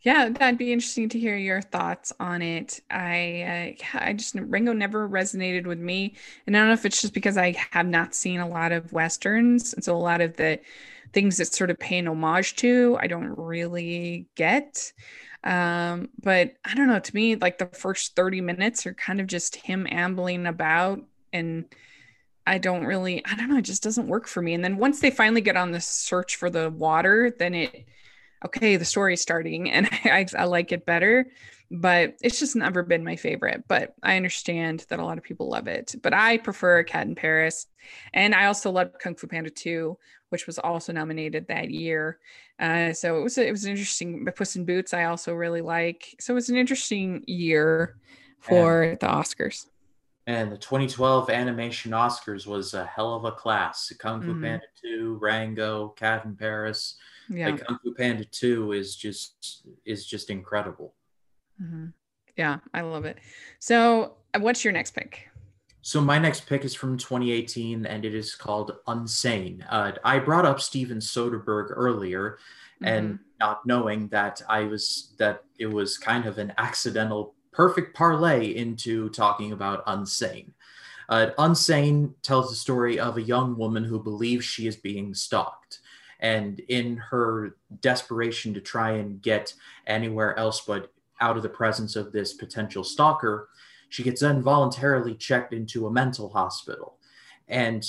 yeah 0.07 0.29
that'd 0.29 0.57
be 0.57 0.71
interesting 0.71 1.09
to 1.09 1.19
hear 1.19 1.35
your 1.35 1.61
thoughts 1.61 2.13
on 2.17 2.41
it. 2.41 2.79
I 2.89 3.75
uh, 3.93 3.99
i 3.99 4.13
just 4.13 4.35
rango 4.35 4.71
never 4.71 5.07
resonated 5.09 5.67
with 5.67 5.79
me 5.79 6.15
and 6.45 6.55
i 6.55 6.59
don't 6.61 6.69
know 6.69 6.73
if 6.73 6.85
it's 6.85 7.01
just 7.01 7.13
because 7.13 7.35
i 7.35 7.53
have 7.71 7.87
not 7.87 8.15
seen 8.15 8.39
a 8.39 8.47
lot 8.47 8.71
of 8.71 8.93
westerns 8.93 9.73
and 9.73 9.83
so 9.83 9.93
a 9.93 9.97
lot 9.97 10.21
of 10.21 10.37
the 10.37 10.61
things 11.11 11.35
that 11.37 11.53
sort 11.53 11.71
of 11.71 11.77
pay 11.77 11.97
an 11.97 12.07
homage 12.07 12.55
to 12.55 12.97
i 13.01 13.07
don't 13.07 13.37
really 13.37 14.27
get. 14.35 14.93
Um 15.43 16.07
but 16.23 16.53
i 16.63 16.73
don't 16.73 16.87
know 16.87 16.99
to 16.99 17.15
me 17.15 17.35
like 17.35 17.57
the 17.57 17.67
first 17.67 18.15
30 18.15 18.39
minutes 18.39 18.85
are 18.85 18.93
kind 18.93 19.19
of 19.19 19.27
just 19.27 19.57
him 19.57 19.85
ambling 19.91 20.47
about 20.47 21.01
and 21.33 21.65
i 22.45 22.57
don't 22.57 22.85
really 22.85 23.25
i 23.25 23.35
don't 23.35 23.49
know 23.49 23.57
it 23.57 23.63
just 23.63 23.83
doesn't 23.83 24.07
work 24.07 24.25
for 24.25 24.41
me. 24.41 24.53
And 24.53 24.63
then 24.63 24.77
once 24.77 25.01
they 25.01 25.11
finally 25.11 25.41
get 25.41 25.57
on 25.57 25.71
the 25.71 25.81
search 25.81 26.37
for 26.37 26.49
the 26.49 26.69
water 26.69 27.35
then 27.37 27.53
it 27.53 27.85
okay, 28.45 28.77
the 28.77 28.85
story's 28.85 29.21
starting 29.21 29.71
and 29.71 29.87
I, 30.05 30.25
I 30.37 30.45
like 30.45 30.71
it 30.71 30.85
better, 30.85 31.27
but 31.69 32.15
it's 32.21 32.39
just 32.39 32.55
never 32.55 32.83
been 32.83 33.03
my 33.03 33.15
favorite. 33.15 33.63
But 33.67 33.93
I 34.03 34.15
understand 34.15 34.85
that 34.89 34.99
a 34.99 35.05
lot 35.05 35.17
of 35.17 35.23
people 35.23 35.49
love 35.49 35.67
it. 35.67 35.95
But 36.01 36.13
I 36.13 36.37
prefer 36.37 36.83
Cat 36.83 37.07
in 37.07 37.15
Paris. 37.15 37.67
And 38.13 38.33
I 38.33 38.45
also 38.45 38.71
love 38.71 38.91
Kung 38.99 39.15
Fu 39.15 39.27
Panda 39.27 39.49
2, 39.49 39.97
which 40.29 40.47
was 40.47 40.59
also 40.59 40.93
nominated 40.93 41.47
that 41.47 41.69
year. 41.69 42.19
Uh, 42.59 42.93
so 42.93 43.19
it 43.19 43.23
was 43.23 43.37
it 43.37 43.51
was 43.51 43.65
an 43.65 43.71
interesting. 43.71 44.25
Puss 44.35 44.55
in 44.55 44.65
Boots 44.65 44.93
I 44.93 45.05
also 45.05 45.33
really 45.33 45.61
like. 45.61 46.15
So 46.19 46.33
it 46.33 46.35
was 46.35 46.49
an 46.49 46.57
interesting 46.57 47.23
year 47.27 47.97
for 48.39 48.83
and, 48.83 48.99
the 48.99 49.07
Oscars. 49.07 49.67
And 50.25 50.51
the 50.51 50.57
2012 50.57 51.29
animation 51.29 51.91
Oscars 51.91 52.45
was 52.45 52.73
a 52.73 52.85
hell 52.85 53.13
of 53.15 53.25
a 53.25 53.31
class. 53.31 53.91
Kung 53.99 54.21
Fu 54.21 54.31
mm-hmm. 54.31 54.43
Panda 54.43 54.65
2, 54.81 55.19
Rango, 55.21 55.89
Cat 55.89 56.25
in 56.25 56.35
Paris 56.35 56.95
yeah. 57.29 57.49
like 57.49 57.65
Kung 57.65 57.79
Fu 57.83 57.93
Panda 57.93 58.25
2 58.25 58.73
is 58.73 58.95
just 58.95 59.67
is 59.85 60.05
just 60.05 60.29
incredible. 60.29 60.93
Mm-hmm. 61.61 61.87
Yeah, 62.35 62.59
I 62.73 62.81
love 62.81 63.05
it. 63.05 63.17
So, 63.59 64.17
uh, 64.33 64.39
what's 64.39 64.63
your 64.63 64.73
next 64.73 64.91
pick? 64.91 65.27
So 65.81 66.01
my 66.01 66.19
next 66.19 66.45
pick 66.47 66.65
is 66.65 66.75
from 66.75 66.97
2018, 66.97 67.85
and 67.85 68.03
it 68.03 68.13
is 68.13 68.35
called 68.35 68.75
Unsane. 68.87 69.63
Uh, 69.69 69.93
I 70.03 70.19
brought 70.19 70.45
up 70.45 70.59
Steven 70.59 70.97
Soderbergh 70.97 71.71
earlier, 71.71 72.39
mm-hmm. 72.81 72.85
and 72.85 73.19
not 73.39 73.65
knowing 73.65 74.09
that 74.09 74.41
I 74.49 74.63
was 74.63 75.13
that 75.17 75.43
it 75.57 75.67
was 75.67 75.97
kind 75.97 76.25
of 76.25 76.37
an 76.37 76.53
accidental 76.57 77.35
perfect 77.51 77.95
parlay 77.95 78.55
into 78.55 79.09
talking 79.09 79.51
about 79.51 79.85
Unsane. 79.87 80.51
Uh, 81.09 81.27
Unsane 81.39 82.13
tells 82.21 82.49
the 82.49 82.55
story 82.55 82.99
of 82.99 83.17
a 83.17 83.21
young 83.21 83.57
woman 83.57 83.83
who 83.83 84.03
believes 84.03 84.45
she 84.45 84.67
is 84.67 84.75
being 84.75 85.13
stalked. 85.13 85.79
And 86.19 86.59
in 86.61 86.97
her 86.97 87.55
desperation 87.81 88.53
to 88.53 88.61
try 88.61 88.91
and 88.91 89.21
get 89.21 89.53
anywhere 89.85 90.37
else 90.37 90.61
but 90.61 90.91
out 91.19 91.37
of 91.37 91.43
the 91.43 91.49
presence 91.49 91.95
of 91.95 92.11
this 92.11 92.33
potential 92.33 92.83
stalker, 92.83 93.49
she 93.89 94.03
gets 94.03 94.21
involuntarily 94.21 95.15
checked 95.15 95.53
into 95.53 95.87
a 95.87 95.91
mental 95.91 96.29
hospital. 96.29 96.97
And 97.47 97.85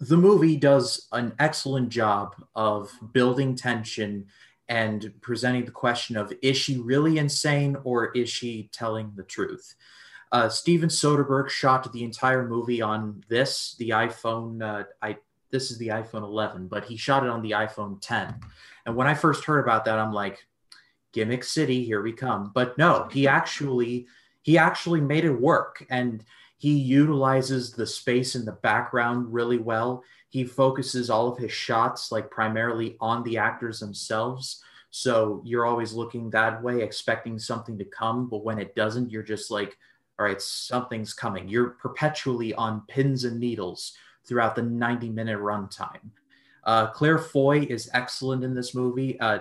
the 0.00 0.16
movie 0.16 0.56
does 0.56 1.06
an 1.12 1.34
excellent 1.38 1.90
job 1.90 2.34
of 2.56 2.90
building 3.12 3.54
tension 3.54 4.26
and 4.68 5.12
presenting 5.20 5.64
the 5.64 5.70
question 5.70 6.16
of 6.16 6.32
is 6.42 6.56
she 6.56 6.78
really 6.78 7.18
insane 7.18 7.76
or 7.84 8.10
is 8.12 8.28
she 8.28 8.70
telling 8.72 9.12
the 9.16 9.22
truth? 9.22 9.74
Uh, 10.32 10.48
Steven 10.48 10.88
Soderbergh 10.88 11.50
shot 11.50 11.92
the 11.92 12.04
entire 12.04 12.48
movie 12.48 12.80
on 12.80 13.22
this, 13.28 13.76
the 13.78 13.90
iPhone. 13.90 14.62
Uh, 14.62 14.84
I 15.02 15.18
this 15.52 15.70
is 15.70 15.78
the 15.78 15.88
iPhone 15.88 16.22
11, 16.22 16.66
but 16.66 16.84
he 16.84 16.96
shot 16.96 17.22
it 17.22 17.30
on 17.30 17.42
the 17.42 17.52
iPhone 17.52 17.98
10. 18.00 18.34
And 18.86 18.96
when 18.96 19.06
I 19.06 19.14
first 19.14 19.44
heard 19.44 19.60
about 19.60 19.84
that, 19.84 19.98
I'm 19.98 20.12
like, 20.12 20.44
gimmick 21.12 21.44
city, 21.44 21.84
here 21.84 22.02
we 22.02 22.12
come. 22.12 22.50
But 22.54 22.76
no, 22.78 23.08
he 23.12 23.28
actually 23.28 24.06
he 24.40 24.58
actually 24.58 25.00
made 25.00 25.24
it 25.24 25.30
work 25.30 25.86
and 25.88 26.24
he 26.58 26.72
utilizes 26.72 27.72
the 27.72 27.86
space 27.86 28.34
in 28.34 28.44
the 28.44 28.52
background 28.52 29.32
really 29.32 29.58
well. 29.58 30.02
He 30.30 30.44
focuses 30.44 31.10
all 31.10 31.28
of 31.28 31.38
his 31.38 31.52
shots 31.52 32.10
like 32.10 32.30
primarily 32.30 32.96
on 33.00 33.22
the 33.22 33.38
actors 33.38 33.78
themselves. 33.78 34.62
So 34.90 35.42
you're 35.44 35.66
always 35.66 35.92
looking 35.92 36.30
that 36.30 36.62
way, 36.62 36.82
expecting 36.82 37.38
something 37.38 37.78
to 37.78 37.84
come. 37.84 38.28
But 38.28 38.44
when 38.44 38.58
it 38.58 38.74
doesn't, 38.74 39.10
you're 39.10 39.22
just 39.22 39.50
like, 39.50 39.76
all 40.18 40.26
right, 40.26 40.40
something's 40.40 41.14
coming. 41.14 41.48
You're 41.48 41.70
perpetually 41.70 42.52
on 42.54 42.82
pins 42.88 43.24
and 43.24 43.38
needles 43.38 43.92
throughout 44.24 44.54
the 44.54 44.62
90 44.62 45.10
minute 45.10 45.38
runtime. 45.38 46.10
Uh, 46.64 46.86
Claire 46.88 47.18
Foy 47.18 47.60
is 47.60 47.90
excellent 47.92 48.44
in 48.44 48.54
this 48.54 48.74
movie. 48.74 49.18
Uh, 49.18 49.40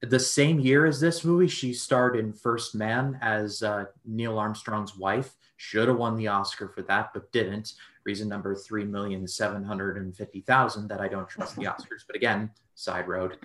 the 0.00 0.20
same 0.20 0.60
year 0.60 0.86
as 0.86 1.00
this 1.00 1.24
movie, 1.24 1.48
she 1.48 1.72
starred 1.72 2.16
in 2.16 2.32
First 2.32 2.74
Man 2.74 3.18
as 3.20 3.62
uh, 3.62 3.86
Neil 4.04 4.38
Armstrong's 4.38 4.96
wife. 4.96 5.34
Should 5.56 5.88
have 5.88 5.96
won 5.96 6.16
the 6.16 6.28
Oscar 6.28 6.68
for 6.68 6.82
that, 6.82 7.12
but 7.12 7.32
didn't. 7.32 7.74
Reason 8.04 8.28
number 8.28 8.54
three 8.54 8.84
million 8.84 9.26
seven 9.26 9.64
hundred 9.64 9.96
and 9.96 10.16
fifty 10.16 10.40
thousand 10.40 10.86
that 10.88 11.00
I 11.00 11.08
don't 11.08 11.28
trust 11.28 11.56
the 11.56 11.64
Oscars. 11.64 12.04
But 12.06 12.14
again, 12.14 12.50
side 12.74 13.08
road. 13.08 13.38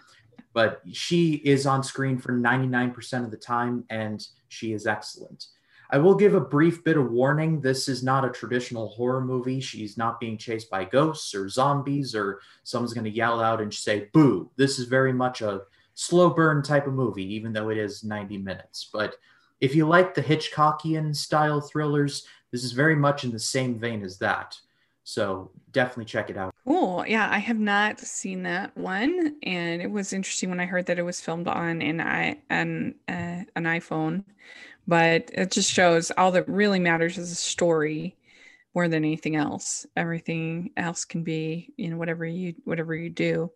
But 0.53 0.81
she 0.91 1.33
is 1.43 1.65
on 1.65 1.83
screen 1.83 2.19
for 2.19 2.33
ninety 2.33 2.67
nine 2.67 2.91
percent 2.91 3.25
of 3.25 3.31
the 3.31 3.37
time, 3.37 3.83
and 3.89 4.25
she 4.47 4.73
is 4.73 4.85
excellent. 4.85 5.47
I 5.93 5.97
will 5.97 6.15
give 6.15 6.33
a 6.33 6.41
brief 6.41 6.83
bit 6.83 6.97
of 6.97 7.11
warning. 7.11 7.61
This 7.61 7.87
is 7.87 8.01
not 8.01 8.25
a 8.25 8.31
traditional 8.31 8.87
horror 8.87 9.21
movie. 9.21 9.59
She's 9.59 9.95
not 9.95 10.19
being 10.19 10.39
chased 10.39 10.71
by 10.71 10.85
ghosts 10.85 11.35
or 11.35 11.47
zombies, 11.47 12.15
or 12.15 12.41
someone's 12.63 12.95
going 12.95 13.03
to 13.03 13.11
yell 13.11 13.39
out 13.39 13.61
and 13.61 13.71
say, 13.71 14.09
boo. 14.11 14.49
This 14.55 14.79
is 14.79 14.87
very 14.87 15.13
much 15.13 15.41
a 15.41 15.61
slow 15.93 16.31
burn 16.31 16.63
type 16.63 16.87
of 16.87 16.93
movie, 16.93 17.35
even 17.35 17.53
though 17.53 17.69
it 17.69 17.77
is 17.77 18.03
90 18.03 18.39
minutes. 18.39 18.89
But 18.91 19.17
if 19.61 19.75
you 19.75 19.87
like 19.87 20.15
the 20.15 20.23
Hitchcockian 20.23 21.15
style 21.15 21.61
thrillers, 21.61 22.25
this 22.49 22.63
is 22.63 22.71
very 22.71 22.95
much 22.95 23.23
in 23.23 23.31
the 23.31 23.37
same 23.37 23.77
vein 23.77 24.01
as 24.01 24.17
that. 24.17 24.57
So 25.03 25.51
definitely 25.73 26.05
check 26.05 26.31
it 26.31 26.37
out. 26.37 26.55
Cool. 26.65 27.05
Yeah, 27.05 27.29
I 27.29 27.37
have 27.37 27.59
not 27.59 27.99
seen 27.99 28.41
that 28.43 28.75
one, 28.75 29.35
and 29.43 29.81
it 29.81 29.91
was 29.91 30.11
interesting 30.11 30.49
when 30.49 30.59
I 30.59 30.65
heard 30.65 30.87
that 30.87 30.97
it 30.97 31.03
was 31.03 31.21
filmed 31.21 31.47
on 31.47 31.81
an 31.81 31.99
an 32.49 32.95
uh, 33.07 33.43
an 33.55 33.63
iPhone, 33.65 34.23
but 34.87 35.29
it 35.33 35.51
just 35.51 35.71
shows 35.71 36.11
all 36.11 36.31
that 36.31 36.47
really 36.47 36.79
matters 36.79 37.17
is 37.17 37.31
a 37.31 37.35
story 37.35 38.15
more 38.75 38.87
than 38.87 39.03
anything 39.03 39.35
else. 39.35 39.85
Everything 39.95 40.71
else 40.77 41.05
can 41.05 41.23
be 41.23 41.73
you 41.77 41.89
know 41.89 41.97
whatever 41.97 42.25
you 42.25 42.55
whatever 42.63 42.95
you 42.95 43.09
do. 43.09 43.51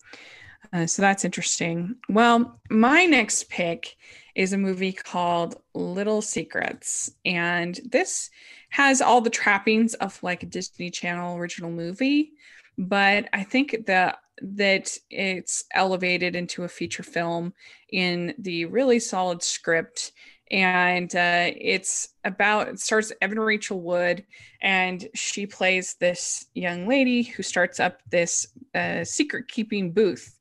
Uh, 0.74 0.86
so 0.86 1.02
that's 1.02 1.26
interesting. 1.26 1.96
Well 2.10 2.60
my 2.70 3.06
next 3.06 3.50
pick 3.50 3.96
is 4.38 4.54
a 4.54 4.58
movie 4.58 4.94
called 4.94 5.60
little 5.74 6.22
secrets 6.22 7.12
and 7.26 7.80
this 7.84 8.30
has 8.70 9.02
all 9.02 9.20
the 9.20 9.30
trappings 9.30 9.96
of 9.96 10.22
like 10.22 10.44
a 10.44 10.46
disney 10.46 10.92
channel 10.92 11.38
original 11.38 11.72
movie 11.72 12.34
but 12.78 13.28
i 13.34 13.44
think 13.44 13.76
that 13.88 14.20
that 14.42 14.96
it's 15.10 15.64
elevated 15.74 16.36
into 16.36 16.64
a 16.64 16.68
feature 16.68 17.02
film 17.02 17.52
in 17.92 18.36
the 18.38 18.66
really 18.66 19.00
solid 19.00 19.42
script 19.42 20.12
and 20.52 21.16
uh, 21.16 21.52
it's 21.60 22.10
about 22.24 22.68
it 22.68 22.80
starts 22.80 23.12
evan 23.22 23.40
rachel 23.40 23.82
wood 23.82 24.26
and 24.62 25.08
she 25.14 25.46
plays 25.46 25.96
this 26.00 26.46
young 26.54 26.88
lady 26.88 27.24
who 27.24 27.44
starts 27.44 27.80
up 27.80 28.02
this 28.10 28.48
uh, 28.76 29.04
secret 29.04 29.48
keeping 29.48 29.92
booth 29.92 30.38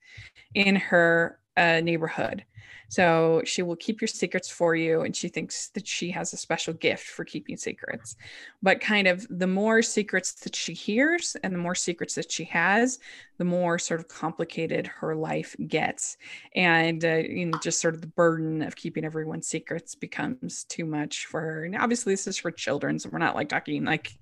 in 0.55 0.77
her 0.77 1.38
uh, 1.57 1.81
neighborhood 1.81 2.45
so 2.88 3.42
she 3.44 3.62
will 3.62 3.77
keep 3.77 4.01
your 4.01 4.09
secrets 4.09 4.49
for 4.49 4.77
you. 4.77 5.03
And 5.03 5.14
she 5.14 5.29
thinks 5.29 5.68
that 5.70 5.87
she 5.87 6.11
has 6.12 6.33
a 6.33 6.37
special 6.37 6.72
gift 6.72 7.05
for 7.05 7.25
keeping 7.25 7.57
secrets. 7.57 8.16
But 8.62 8.81
kind 8.81 9.09
of 9.09 9.27
the 9.29 9.46
more 9.46 9.83
secrets 9.83 10.33
that 10.44 10.55
she 10.55 10.72
hears 10.72 11.37
and 11.42 11.53
the 11.53 11.59
more 11.59 11.75
secrets 11.75 12.14
that 12.14 12.31
she 12.31 12.44
has, 12.44 13.01
the 13.38 13.44
more 13.44 13.79
sort 13.79 14.01
of 14.01 14.09
complicated 14.09 14.87
her 14.87 15.16
life 15.16 15.57
gets. 15.66 16.16
And, 16.55 17.05
uh, 17.05 17.16
you 17.16 17.46
know, 17.46 17.59
just 17.59 17.81
sort 17.81 17.94
of 17.94 18.01
the 18.01 18.07
burden 18.07 18.62
of 18.62 18.77
keeping 18.77 19.05
everyone's 19.05 19.49
secrets 19.49 19.94
becomes 19.94 20.64
too 20.64 20.85
much 20.85 21.27
for 21.27 21.40
her. 21.40 21.64
And 21.64 21.77
obviously, 21.77 22.12
this 22.12 22.29
is 22.29 22.37
for 22.37 22.53
children. 22.53 22.99
So 22.99 23.09
we're 23.11 23.18
not 23.18 23.35
like 23.35 23.49
talking 23.49 23.85
like, 23.85 24.12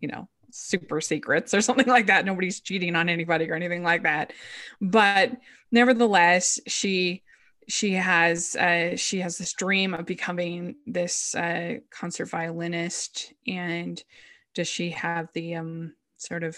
you 0.00 0.08
know, 0.08 0.28
super 0.50 1.00
secrets 1.02 1.52
or 1.52 1.60
something 1.60 1.86
like 1.86 2.06
that. 2.06 2.24
Nobody's 2.24 2.60
cheating 2.60 2.96
on 2.96 3.10
anybody 3.10 3.50
or 3.50 3.54
anything 3.54 3.82
like 3.82 4.04
that. 4.04 4.32
But 4.80 5.32
nevertheless, 5.70 6.58
she 6.66 7.22
she 7.70 7.92
has 7.92 8.56
uh, 8.56 8.96
she 8.96 9.20
has 9.20 9.38
this 9.38 9.52
dream 9.52 9.94
of 9.94 10.04
becoming 10.06 10.74
this 10.86 11.34
uh, 11.34 11.74
concert 11.90 12.26
violinist 12.26 13.32
and 13.46 14.02
does 14.54 14.68
she 14.68 14.90
have 14.90 15.28
the 15.34 15.54
um, 15.54 15.94
sort 16.16 16.42
of 16.42 16.56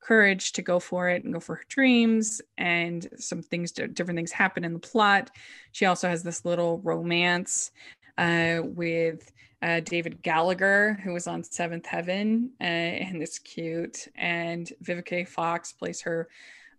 courage 0.00 0.52
to 0.52 0.62
go 0.62 0.78
for 0.78 1.08
it 1.08 1.24
and 1.24 1.32
go 1.32 1.40
for 1.40 1.56
her 1.56 1.64
dreams 1.68 2.40
and 2.58 3.08
some 3.16 3.42
things 3.42 3.72
different 3.72 4.16
things 4.16 4.32
happen 4.32 4.64
in 4.64 4.74
the 4.74 4.78
plot 4.78 5.30
she 5.72 5.86
also 5.86 6.08
has 6.08 6.22
this 6.22 6.44
little 6.44 6.78
romance 6.80 7.72
uh, 8.18 8.60
with 8.62 9.32
uh, 9.62 9.80
David 9.80 10.22
Gallagher, 10.22 11.00
who 11.02 11.14
was 11.14 11.26
on 11.26 11.42
Seventh 11.42 11.86
Heaven, 11.86 12.50
uh, 12.60 12.64
and 12.64 13.22
it's 13.22 13.38
cute. 13.38 14.08
And 14.14 14.70
Vivica 14.84 15.26
Fox 15.26 15.72
plays 15.72 16.02
her 16.02 16.28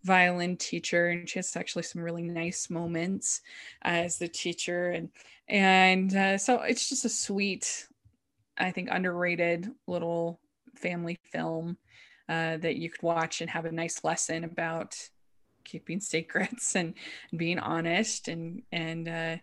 violin 0.06 0.56
teacher 0.56 1.08
and 1.08 1.28
she 1.28 1.40
has 1.40 1.56
actually 1.56 1.84
some 1.84 2.02
really 2.02 2.22
nice 2.22 2.70
moments 2.70 3.42
uh, 3.84 3.90
as 4.06 4.18
the 4.18 4.28
teacher 4.28 4.92
and 4.92 5.10
and 5.48 6.16
uh, 6.16 6.38
so 6.38 6.62
it's 6.62 6.88
just 6.88 7.06
a 7.06 7.10
sweet 7.10 7.88
i 8.58 8.72
think 8.72 8.90
underrated 8.92 9.70
little 9.88 10.40
family 10.76 11.18
film 11.32 11.78
uh, 12.30 12.58
that 12.58 12.76
you 12.76 12.90
could 12.90 13.04
watch 13.04 13.42
and 13.42 13.50
have 13.50 13.66
a 13.66 13.72
nice 13.72 14.04
lesson 14.04 14.44
about 14.44 14.96
keeping 15.64 16.00
secrets 16.00 16.76
and, 16.76 16.94
and 17.32 17.40
being 17.40 17.60
honest 17.60 18.28
and 18.28 18.62
and 18.72 19.08
uh, 19.08 19.38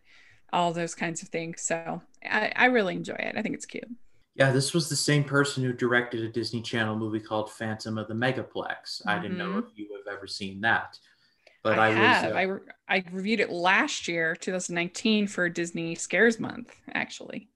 all 0.53 0.73
those 0.73 0.95
kinds 0.95 1.23
of 1.23 1.29
things. 1.29 1.63
So 1.63 2.03
I, 2.25 2.53
I 2.55 2.65
really 2.67 2.95
enjoy 2.95 3.15
it. 3.15 3.35
I 3.37 3.43
think 3.43 3.55
it's 3.55 3.67
cute 3.67 3.89
yeah, 4.35 4.51
this 4.51 4.73
was 4.73 4.89
the 4.89 4.97
same 4.97 5.25
person 5.25 5.63
who 5.63 5.73
directed 5.73 6.21
a 6.23 6.29
Disney 6.29 6.63
Channel 6.63 6.97
movie 6.97 7.21
called 7.21 7.53
Phantom 7.53 7.99
of 7.99 8.09
the 8.09 8.15
Megaplex. 8.15 8.53
Mm-hmm. 8.55 9.09
I 9.09 9.19
didn't 9.19 9.39
know 9.39 9.51
mm-hmm. 9.51 9.59
if 9.59 9.77
you 9.77 9.89
have 9.97 10.15
ever 10.15 10.27
seen 10.27 10.61
that. 10.63 10.99
But 11.63 11.79
I, 11.79 11.89
I, 11.89 11.91
have. 11.91 12.25
was 12.25 12.33
uh, 12.33 12.37
I, 12.37 12.43
re- 12.43 12.61
I 12.89 13.05
reviewed 13.13 13.41
it 13.41 13.51
last 13.51 14.09
year, 14.09 14.35
2019, 14.35 15.29
for 15.29 15.49
Disney 15.49 15.95
Scares 15.95 16.41
Month, 16.41 16.75
actually. 16.95 17.49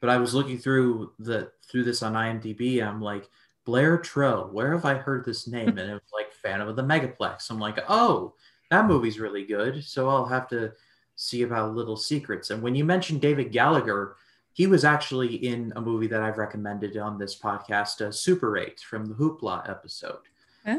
but 0.00 0.08
I 0.08 0.16
was 0.16 0.32
looking 0.32 0.58
through 0.58 1.12
the 1.18 1.50
through 1.70 1.84
this 1.84 2.02
on 2.02 2.14
IMDb. 2.14 2.82
I'm 2.82 3.02
like 3.02 3.28
Blair 3.66 3.98
Treu. 3.98 4.48
Where 4.52 4.72
have 4.72 4.84
I 4.84 4.94
heard 4.94 5.24
this 5.24 5.46
name? 5.46 5.68
And 5.68 5.80
it 5.80 5.92
was 5.92 6.12
like 6.14 6.32
Phantom 6.32 6.68
of 6.68 6.76
the 6.76 6.82
Megaplex. 6.82 7.50
I'm 7.50 7.58
like, 7.58 7.78
oh, 7.88 8.34
that 8.70 8.86
movie's 8.86 9.20
really 9.20 9.44
good. 9.44 9.84
So 9.84 10.08
I'll 10.08 10.24
have 10.24 10.48
to 10.48 10.72
see 11.16 11.42
about 11.42 11.74
Little 11.74 11.96
Secrets. 11.96 12.50
And 12.50 12.62
when 12.62 12.74
you 12.74 12.84
mentioned 12.84 13.20
David 13.20 13.52
Gallagher, 13.52 14.16
he 14.54 14.66
was 14.66 14.84
actually 14.84 15.34
in 15.36 15.72
a 15.76 15.80
movie 15.80 16.06
that 16.08 16.22
I've 16.22 16.38
recommended 16.38 16.96
on 16.96 17.18
this 17.18 17.38
podcast, 17.38 18.00
uh, 18.00 18.10
Super 18.12 18.58
8 18.58 18.80
from 18.80 19.06
the 19.06 19.14
Hoopla 19.14 19.68
episode. 19.68 20.18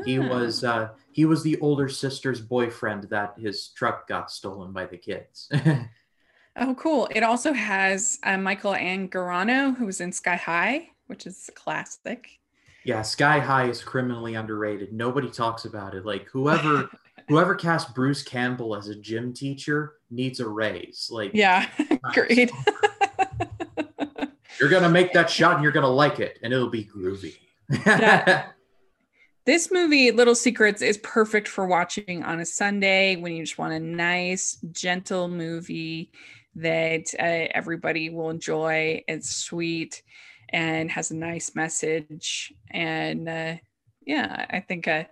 He 0.05 0.17
Ah. 0.19 0.29
was 0.29 0.63
uh, 0.63 0.89
he 1.11 1.25
was 1.25 1.43
the 1.43 1.59
older 1.59 1.89
sister's 1.89 2.39
boyfriend 2.39 3.03
that 3.09 3.33
his 3.37 3.67
truck 3.69 4.07
got 4.07 4.31
stolen 4.31 4.71
by 4.71 4.85
the 4.85 4.97
kids. 4.97 5.49
Oh, 6.55 6.75
cool. 6.75 7.07
It 7.09 7.23
also 7.23 7.51
has 7.51 8.19
uh, 8.21 8.37
Michael 8.37 8.73
Angarano, 8.73 9.75
who 9.75 9.87
was 9.87 9.99
in 9.99 10.11
Sky 10.11 10.35
High, 10.35 10.89
which 11.07 11.25
is 11.25 11.49
classic. 11.55 12.29
yeah, 12.85 13.01
Sky 13.01 13.39
High 13.39 13.69
is 13.69 13.81
criminally 13.81 14.35
underrated. 14.35 14.93
Nobody 14.93 15.31
talks 15.31 15.65
about 15.65 15.95
it. 15.95 16.05
Like 16.05 16.27
whoever 16.27 16.89
whoever 17.27 17.55
cast 17.55 17.95
Bruce 17.95 18.21
Campbell 18.21 18.75
as 18.75 18.87
a 18.87 18.93
gym 18.95 19.33
teacher 19.33 19.93
needs 20.11 20.39
a 20.41 20.47
raise. 20.47 21.09
Like 21.11 21.31
Yeah, 21.33 21.67
great. 22.13 22.51
You're 24.59 24.69
gonna 24.69 24.89
make 24.89 25.13
that 25.13 25.29
shot 25.29 25.55
and 25.55 25.63
you're 25.63 25.71
gonna 25.71 25.87
like 25.87 26.19
it, 26.19 26.39
and 26.43 26.53
it'll 26.53 26.69
be 26.69 26.85
groovy. 26.85 27.35
This 29.45 29.73
movie, 29.73 30.11
Little 30.11 30.35
Secrets, 30.35 30.81
is 30.81 30.97
perfect 30.99 31.49
for 31.49 31.67
watching 31.67 32.23
on 32.23 32.39
a 32.39 32.45
Sunday 32.45 33.17
when 33.17 33.33
you 33.33 33.43
just 33.43 33.57
want 33.57 33.73
a 33.73 33.79
nice, 33.79 34.57
gentle 34.71 35.27
movie 35.27 36.13
that 36.55 37.13
uh, 37.19 37.51
everybody 37.53 38.09
will 38.09 38.29
enjoy. 38.29 39.03
It's 39.05 39.35
sweet 39.35 40.01
and 40.47 40.89
has 40.91 41.11
a 41.11 41.15
nice 41.17 41.55
message. 41.55 42.53
And 42.71 43.27
uh, 43.27 43.55
yeah, 44.05 44.45
I 44.49 44.61
think 44.61 44.87
uh, 44.87 45.03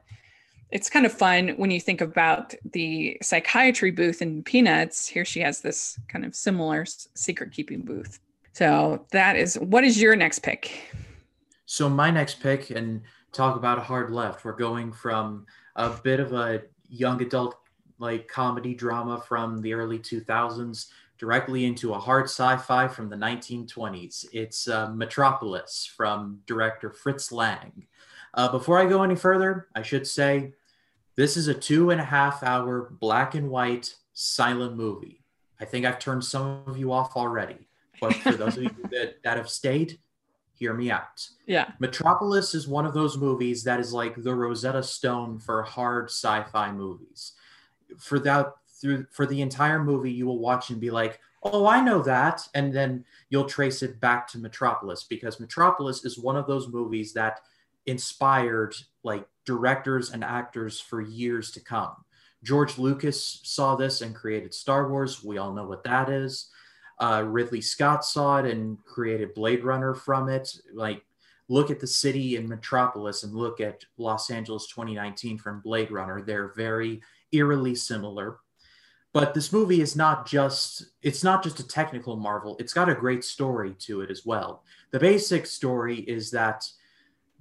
it's 0.72 0.90
kind 0.90 1.06
of 1.06 1.12
fun 1.12 1.50
when 1.58 1.70
you 1.70 1.82
think 1.82 2.00
about 2.00 2.54
the 2.72 3.18
psychiatry 3.22 3.92
booth 3.92 4.22
in 4.22 4.44
Peanuts. 4.44 5.08
Here 5.08 5.26
she 5.26 5.42
has 5.42 5.60
this 5.60 6.00
kind 6.08 6.24
of 6.24 6.36
similar 6.36 6.86
secret 6.86 7.52
keeping 7.52 7.82
booth. 7.82 8.20
So 8.54 9.06
that 9.12 9.36
is 9.36 9.56
what 9.56 9.84
is 9.84 10.02
your 10.02 10.16
next 10.16 10.40
pick? 10.40 10.94
So 11.66 11.90
my 11.90 12.12
next 12.12 12.42
pick 12.42 12.70
and 12.70 13.02
talk 13.32 13.56
about 13.56 13.78
a 13.78 13.82
hard 13.82 14.12
left. 14.12 14.44
We're 14.44 14.54
going 14.54 14.92
from 14.92 15.46
a 15.76 15.90
bit 15.90 16.20
of 16.20 16.34
a 16.34 16.64
young 16.90 17.22
adult 17.22 17.56
like 17.98 18.28
comedy 18.28 18.74
drama 18.74 19.24
from 19.26 19.62
the 19.62 19.74
early 19.74 20.00
2000s 20.00 20.88
directly 21.18 21.66
into 21.66 21.94
a 21.94 22.00
hard 22.00 22.26
sci-fi 22.26 22.88
from 22.88 23.08
the 23.08 23.16
1920s. 23.16 24.26
It's 24.34 24.68
uh, 24.68 24.90
Metropolis 24.90 25.88
from 25.96 26.42
director 26.48 26.90
Fritz 26.90 27.32
Lang. 27.32 27.86
Uh, 28.34 28.52
before 28.52 28.80
I 28.80 28.90
go 28.90 29.04
any 29.04 29.16
further, 29.16 29.68
I 29.76 29.84
should 29.84 30.08
say 30.08 30.54
this 31.16 31.38
is 31.38 31.48
a 31.48 31.54
two 31.54 31.92
and 31.92 32.02
a 32.02 32.06
half 32.06 32.42
hour 32.42 32.90
black 33.00 33.36
and 33.36 33.50
white 33.50 33.94
silent 34.14 34.76
movie. 34.76 35.24
I 35.60 35.66
think 35.66 35.86
I've 35.86 36.00
turned 36.00 36.26
some 36.26 36.64
of 36.66 36.78
you 36.78 36.92
off 36.92 37.16
already, 37.16 37.68
but 38.02 38.14
for 38.16 38.34
those 38.34 38.58
of 38.58 38.64
you 38.64 38.76
that, 38.92 39.24
that 39.24 39.38
have 39.38 39.50
stayed, 39.50 40.00
hear 40.56 40.74
me 40.74 40.92
out. 40.92 41.28
Yeah. 41.46 41.72
Metropolis 41.80 42.54
is 42.54 42.68
one 42.68 42.86
of 42.86 42.94
those 42.94 43.18
movies 43.18 43.64
that 43.64 43.80
is 43.80 43.94
like 43.94 44.22
the 44.22 44.36
Rosetta 44.36 44.84
Stone 44.84 45.40
for 45.40 45.64
hard 45.64 46.06
sci-fi 46.06 46.72
movies. 46.72 47.34
For 47.98 48.20
that 48.20 48.54
through 48.80 49.06
for 49.12 49.26
the 49.26 49.42
entire 49.42 49.84
movie, 49.84 50.12
you 50.12 50.26
will 50.26 50.40
watch 50.40 50.70
and 50.70 50.80
be 50.80 50.92
like, 50.92 51.20
"Oh, 51.44 51.66
I 51.66 51.82
know 51.82 52.02
that," 52.04 52.48
and 52.54 52.74
then 52.74 53.06
you'll 53.30 53.46
trace 53.46 53.82
it 53.82 54.00
back 54.00 54.28
to 54.30 54.40
Metropolis 54.40 55.04
because 55.04 55.40
Metropolis 55.40 56.04
is 56.06 56.18
one 56.18 56.36
of 56.36 56.48
those 56.48 56.68
movies 56.68 57.14
that 57.14 57.42
inspired 57.86 58.76
like 59.04 59.28
directors 59.46 60.12
and 60.12 60.24
actors 60.24 60.80
for 60.80 61.02
years 61.02 61.52
to 61.52 61.60
come. 61.60 61.96
George 62.44 62.78
Lucas 62.78 63.42
saw 63.44 63.76
this 63.76 64.02
and 64.02 64.16
created 64.16 64.54
Star 64.54 64.90
Wars. 64.90 65.24
We 65.24 65.38
all 65.38 65.54
know 65.54 65.66
what 65.66 65.84
that 65.84 66.10
is. 66.10 66.51
Uh, 67.02 67.24
Ridley 67.24 67.62
Scott 67.62 68.06
saw 68.06 68.38
it 68.38 68.46
and 68.46 68.78
created 68.86 69.34
Blade 69.34 69.64
Runner 69.64 69.96
from 69.96 70.30
it. 70.30 70.56
Like 70.72 71.04
look 71.50 71.72
at 71.72 71.80
the 71.80 71.88
city 71.88 72.38
in 72.38 72.48
Metropolis 72.48 73.24
and 73.24 73.34
look 73.34 73.60
at 73.60 73.84
Los 73.98 74.30
Angeles 74.30 74.68
2019 74.68 75.38
from 75.38 75.60
Blade 75.62 75.92
Runner. 75.92 76.22
They're 76.22 76.54
very 76.56 77.02
eerily 77.32 77.76
similar. 77.76 78.38
But 79.14 79.34
this 79.34 79.52
movie 79.52 79.82
is 79.82 79.96
not 79.96 80.26
just 80.26 80.86
it's 81.02 81.24
not 81.24 81.44
just 81.44 81.60
a 81.60 81.68
technical 81.68 82.16
marvel. 82.16 82.56
It's 82.60 82.72
got 82.72 82.88
a 82.88 82.96
great 82.96 83.24
story 83.24 83.76
to 83.80 84.02
it 84.02 84.10
as 84.12 84.26
well. 84.26 84.64
The 84.92 85.00
basic 85.00 85.46
story 85.46 86.02
is 86.02 86.32
that 86.32 86.70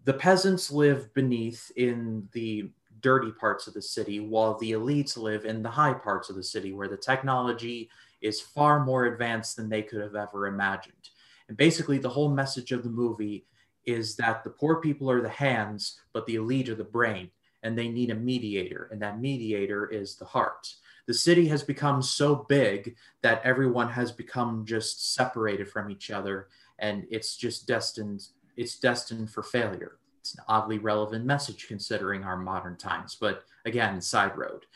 the 0.04 0.14
peasants 0.14 0.72
live 0.72 1.12
beneath 1.14 1.70
in 1.76 2.28
the 2.32 2.70
dirty 3.00 3.30
parts 3.30 3.66
of 3.66 3.74
the 3.74 3.82
city 3.82 4.20
while 4.20 4.58
the 4.58 4.72
elites 4.72 5.16
live 5.16 5.44
in 5.44 5.62
the 5.62 5.70
high 5.70 5.94
parts 5.94 6.30
of 6.30 6.36
the 6.36 6.42
city 6.42 6.72
where 6.72 6.88
the 6.88 6.96
technology 6.96 7.88
is 8.20 8.40
far 8.40 8.84
more 8.84 9.06
advanced 9.06 9.56
than 9.56 9.68
they 9.68 9.82
could 9.82 10.00
have 10.00 10.14
ever 10.14 10.46
imagined. 10.46 11.10
And 11.48 11.56
basically 11.56 11.98
the 11.98 12.08
whole 12.08 12.30
message 12.30 12.72
of 12.72 12.82
the 12.82 12.90
movie 12.90 13.46
is 13.84 14.16
that 14.16 14.44
the 14.44 14.50
poor 14.50 14.80
people 14.80 15.10
are 15.10 15.22
the 15.22 15.28
hands, 15.28 16.00
but 16.12 16.26
the 16.26 16.36
elite 16.36 16.68
are 16.68 16.74
the 16.74 16.84
brain, 16.84 17.30
and 17.62 17.76
they 17.76 17.88
need 17.88 18.10
a 18.10 18.14
mediator, 18.14 18.88
and 18.92 19.00
that 19.02 19.20
mediator 19.20 19.86
is 19.88 20.16
the 20.16 20.24
heart. 20.24 20.74
The 21.06 21.14
city 21.14 21.48
has 21.48 21.62
become 21.62 22.02
so 22.02 22.46
big 22.48 22.94
that 23.22 23.42
everyone 23.42 23.88
has 23.88 24.12
become 24.12 24.64
just 24.64 25.14
separated 25.14 25.68
from 25.68 25.90
each 25.90 26.10
other, 26.10 26.48
and 26.78 27.06
it's 27.10 27.36
just 27.36 27.66
destined. 27.66 28.28
It's 28.56 28.78
destined 28.78 29.30
for 29.30 29.42
failure. 29.42 29.98
It's 30.20 30.34
an 30.34 30.44
oddly 30.46 30.78
relevant 30.78 31.24
message 31.24 31.66
considering 31.66 32.22
our 32.22 32.36
modern 32.36 32.76
times, 32.76 33.16
but 33.18 33.44
again, 33.64 34.00
side 34.00 34.36
road. 34.36 34.66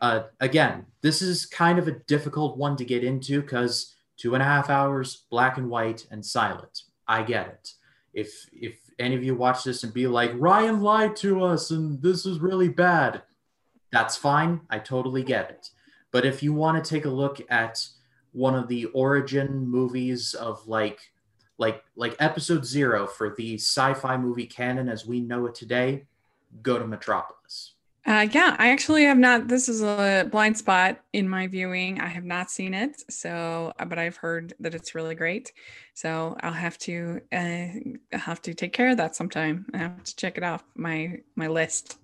Uh, 0.00 0.22
again, 0.40 0.86
this 1.00 1.22
is 1.22 1.46
kind 1.46 1.78
of 1.78 1.88
a 1.88 1.98
difficult 2.06 2.56
one 2.56 2.76
to 2.76 2.84
get 2.84 3.04
into 3.04 3.40
because 3.40 3.94
two 4.16 4.34
and 4.34 4.42
a 4.42 4.46
half 4.46 4.70
hours, 4.70 5.24
black 5.30 5.58
and 5.58 5.68
white, 5.68 6.06
and 6.10 6.24
silent. 6.24 6.82
I 7.06 7.22
get 7.22 7.48
it 7.48 7.74
if 8.18 8.48
if 8.52 8.78
any 8.98 9.14
of 9.14 9.22
you 9.22 9.34
watch 9.34 9.62
this 9.64 9.84
and 9.84 9.94
be 9.94 10.06
like 10.06 10.32
Ryan 10.34 10.80
lied 10.80 11.14
to 11.16 11.44
us 11.44 11.70
and 11.70 12.02
this 12.02 12.26
is 12.26 12.40
really 12.40 12.68
bad, 12.68 13.22
that's 13.92 14.16
fine. 14.16 14.62
I 14.70 14.80
totally 14.80 15.22
get 15.22 15.50
it. 15.50 15.70
But 16.10 16.26
if 16.26 16.42
you 16.42 16.52
want 16.52 16.82
to 16.82 16.88
take 16.88 17.04
a 17.04 17.10
look 17.10 17.40
at 17.48 17.86
one 18.32 18.56
of 18.56 18.66
the 18.66 18.86
origin 18.86 19.68
movies 19.68 20.34
of 20.34 20.66
like 20.66 20.98
like 21.58 21.84
like 21.96 22.16
episode 22.18 22.64
0 22.64 23.06
for 23.06 23.34
the 23.36 23.54
sci-fi 23.54 24.16
movie 24.16 24.46
canon 24.46 24.88
as 24.88 25.06
we 25.06 25.20
know 25.20 25.46
it 25.46 25.54
today, 25.54 26.06
go 26.62 26.78
to 26.78 26.86
Metropolis. 26.86 27.74
Uh, 28.06 28.26
yeah, 28.32 28.56
I 28.58 28.70
actually 28.70 29.04
have 29.04 29.18
not. 29.18 29.48
This 29.48 29.68
is 29.68 29.82
a 29.82 30.26
blind 30.30 30.56
spot 30.56 31.00
in 31.12 31.28
my 31.28 31.46
viewing. 31.46 32.00
I 32.00 32.06
have 32.06 32.24
not 32.24 32.50
seen 32.50 32.72
it, 32.72 33.02
so 33.10 33.72
uh, 33.78 33.84
but 33.84 33.98
I've 33.98 34.16
heard 34.16 34.54
that 34.60 34.74
it's 34.74 34.94
really 34.94 35.14
great. 35.14 35.52
So 35.94 36.34
I'll 36.40 36.52
have 36.52 36.78
to 36.78 37.20
uh, 37.32 37.66
have 38.12 38.40
to 38.42 38.54
take 38.54 38.72
care 38.72 38.88
of 38.88 38.96
that 38.96 39.14
sometime. 39.14 39.66
I 39.74 39.78
have 39.78 40.02
to 40.04 40.16
check 40.16 40.38
it 40.38 40.42
off 40.42 40.64
my 40.74 41.18
my 41.36 41.48
list. 41.48 41.98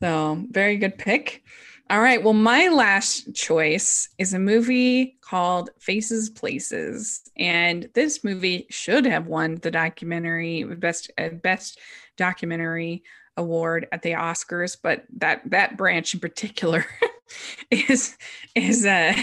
So 0.00 0.44
very 0.50 0.76
good 0.76 0.98
pick. 0.98 1.42
All 1.90 2.00
right. 2.00 2.22
Well, 2.22 2.32
my 2.34 2.68
last 2.68 3.34
choice 3.34 4.08
is 4.18 4.34
a 4.34 4.38
movie 4.38 5.18
called 5.20 5.70
Faces 5.80 6.30
Places, 6.30 7.22
and 7.36 7.88
this 7.94 8.24
movie 8.24 8.66
should 8.70 9.04
have 9.04 9.26
won 9.26 9.56
the 9.56 9.70
documentary 9.70 10.62
best 10.64 11.10
uh, 11.18 11.30
best 11.30 11.80
documentary 12.16 13.02
award 13.36 13.88
at 13.92 14.02
the 14.02 14.12
Oscars, 14.12 14.76
but 14.80 15.04
that 15.16 15.42
that 15.50 15.76
branch 15.76 16.14
in 16.14 16.20
particular 16.20 16.84
is 17.70 18.16
is 18.54 18.86
uh, 18.86 19.14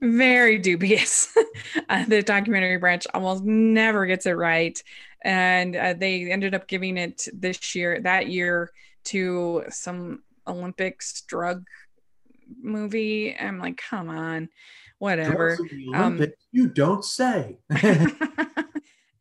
very 0.00 0.58
dubious. 0.58 1.36
uh, 1.88 2.04
the 2.06 2.22
documentary 2.22 2.78
branch 2.78 3.06
almost 3.14 3.44
never 3.44 4.06
gets 4.06 4.26
it 4.26 4.32
right, 4.32 4.82
and 5.22 5.76
uh, 5.76 5.94
they 5.94 6.30
ended 6.30 6.54
up 6.54 6.66
giving 6.68 6.96
it 6.96 7.28
this 7.32 7.74
year 7.74 8.00
that 8.00 8.28
year 8.28 8.72
to 9.04 9.64
some 9.68 10.22
Olympics 10.46 11.22
drug 11.22 11.66
movie. 12.62 13.36
I'm 13.38 13.58
like, 13.58 13.76
come 13.76 14.08
on, 14.08 14.48
whatever. 14.98 15.58
Um, 15.94 16.24
you 16.52 16.68
don't 16.68 17.04
say. 17.04 17.58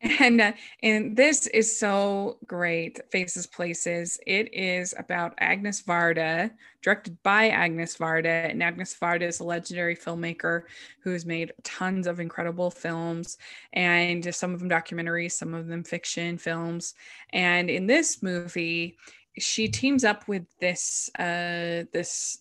and 0.02 0.40
uh, 0.40 0.52
and 0.84 1.16
this 1.16 1.48
is 1.48 1.80
so 1.80 2.38
great 2.46 3.00
faces 3.12 3.48
places. 3.48 4.20
It 4.28 4.54
is 4.54 4.94
about 4.98 5.34
agnes 5.40 5.82
varda 5.82 6.52
directed 6.84 7.22
by 7.24 7.50
agnes 7.50 7.98
varda 7.98 8.50
and 8.50 8.62
agnes 8.62 8.96
varda 9.00 9.24
is 9.24 9.40
a 9.40 9.44
legendary 9.44 9.96
filmmaker 9.96 10.64
who 11.02 11.12
has 11.12 11.26
made 11.26 11.52
tons 11.64 12.06
of 12.06 12.20
incredible 12.20 12.70
films 12.70 13.38
and 13.74 14.34
some 14.34 14.54
of 14.54 14.60
them 14.60 14.70
documentaries 14.70 15.32
some 15.32 15.54
of 15.54 15.68
them 15.68 15.84
fiction 15.84 16.38
films. 16.38 16.94
And 17.34 17.70
in 17.70 17.88
this 17.88 18.22
movie 18.22 18.98
she 19.40 19.68
teams 19.68 20.04
up 20.04 20.28
with 20.28 20.46
this 20.60 21.10
uh 21.20 21.86
this 21.92 22.40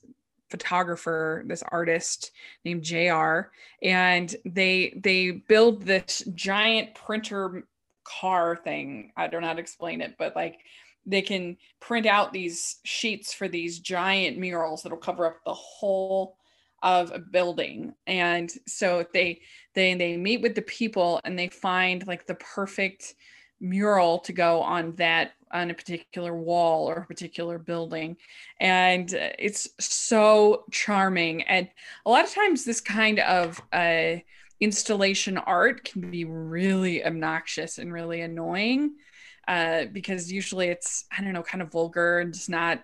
photographer, 0.57 1.45
this 1.47 1.63
artist 1.69 2.33
named 2.65 2.83
JR, 2.83 3.51
and 3.83 4.35
they 4.45 4.99
they 5.03 5.31
build 5.31 5.83
this 5.83 6.23
giant 6.35 6.95
printer 6.95 7.65
car 8.05 8.57
thing. 8.57 9.13
I 9.17 9.27
don't 9.27 9.43
know 9.43 9.49
how 9.49 9.55
to 9.55 9.61
explain 9.61 10.01
it, 10.01 10.15
but 10.19 10.35
like 10.35 10.61
they 11.05 11.23
can 11.23 11.57
print 11.81 12.07
out 12.07 12.33
these 12.33 12.77
sheets 12.85 13.33
for 13.33 13.49
these 13.49 13.79
giant 13.79 14.39
murals 14.39 14.83
that'll 14.83 14.99
cover 14.99 15.27
up 15.27 15.37
the 15.45 15.55
whole 15.55 16.37
of 16.83 17.11
a 17.13 17.19
building 17.19 17.95
and 18.07 18.53
so 18.67 19.05
they 19.15 19.41
they 19.75 19.95
they 19.95 20.17
meet 20.17 20.43
with 20.43 20.55
the 20.55 20.63
people 20.63 21.21
and 21.25 21.39
they 21.39 21.49
find 21.49 22.07
like 22.07 22.27
the 22.27 22.35
perfect 22.35 23.15
mural 23.61 24.19
to 24.19 24.33
go 24.33 24.61
on 24.61 24.95
that 24.97 25.33
on 25.53 25.71
a 25.71 25.75
particular 25.75 26.35
wall 26.35 26.89
or 26.89 26.97
a 26.97 27.07
particular 27.07 27.59
building. 27.59 28.17
And 28.61 29.13
it's 29.39 29.69
so 29.79 30.65
charming. 30.71 31.43
And 31.43 31.69
a 32.05 32.11
lot 32.11 32.25
of 32.25 32.35
times 32.35 32.65
this 32.65 32.81
kind 32.81 33.19
of 33.21 33.61
uh, 33.73 34.17
installation 34.61 35.39
art 35.39 35.85
can 35.85 36.11
be 36.11 36.25
really 36.25 37.05
obnoxious 37.05 37.79
and 37.79 37.93
really 37.93 38.21
annoying 38.23 38.95
uh, 39.49 39.85
because 39.93 40.33
usually 40.33 40.69
it's 40.69 41.05
i 41.17 41.23
don't 41.23 41.35
know 41.35 41.43
kind 41.43 41.61
of 41.61 41.71
vulgar 41.71 42.21
and 42.21 42.33
just 42.33 42.49
not 42.49 42.83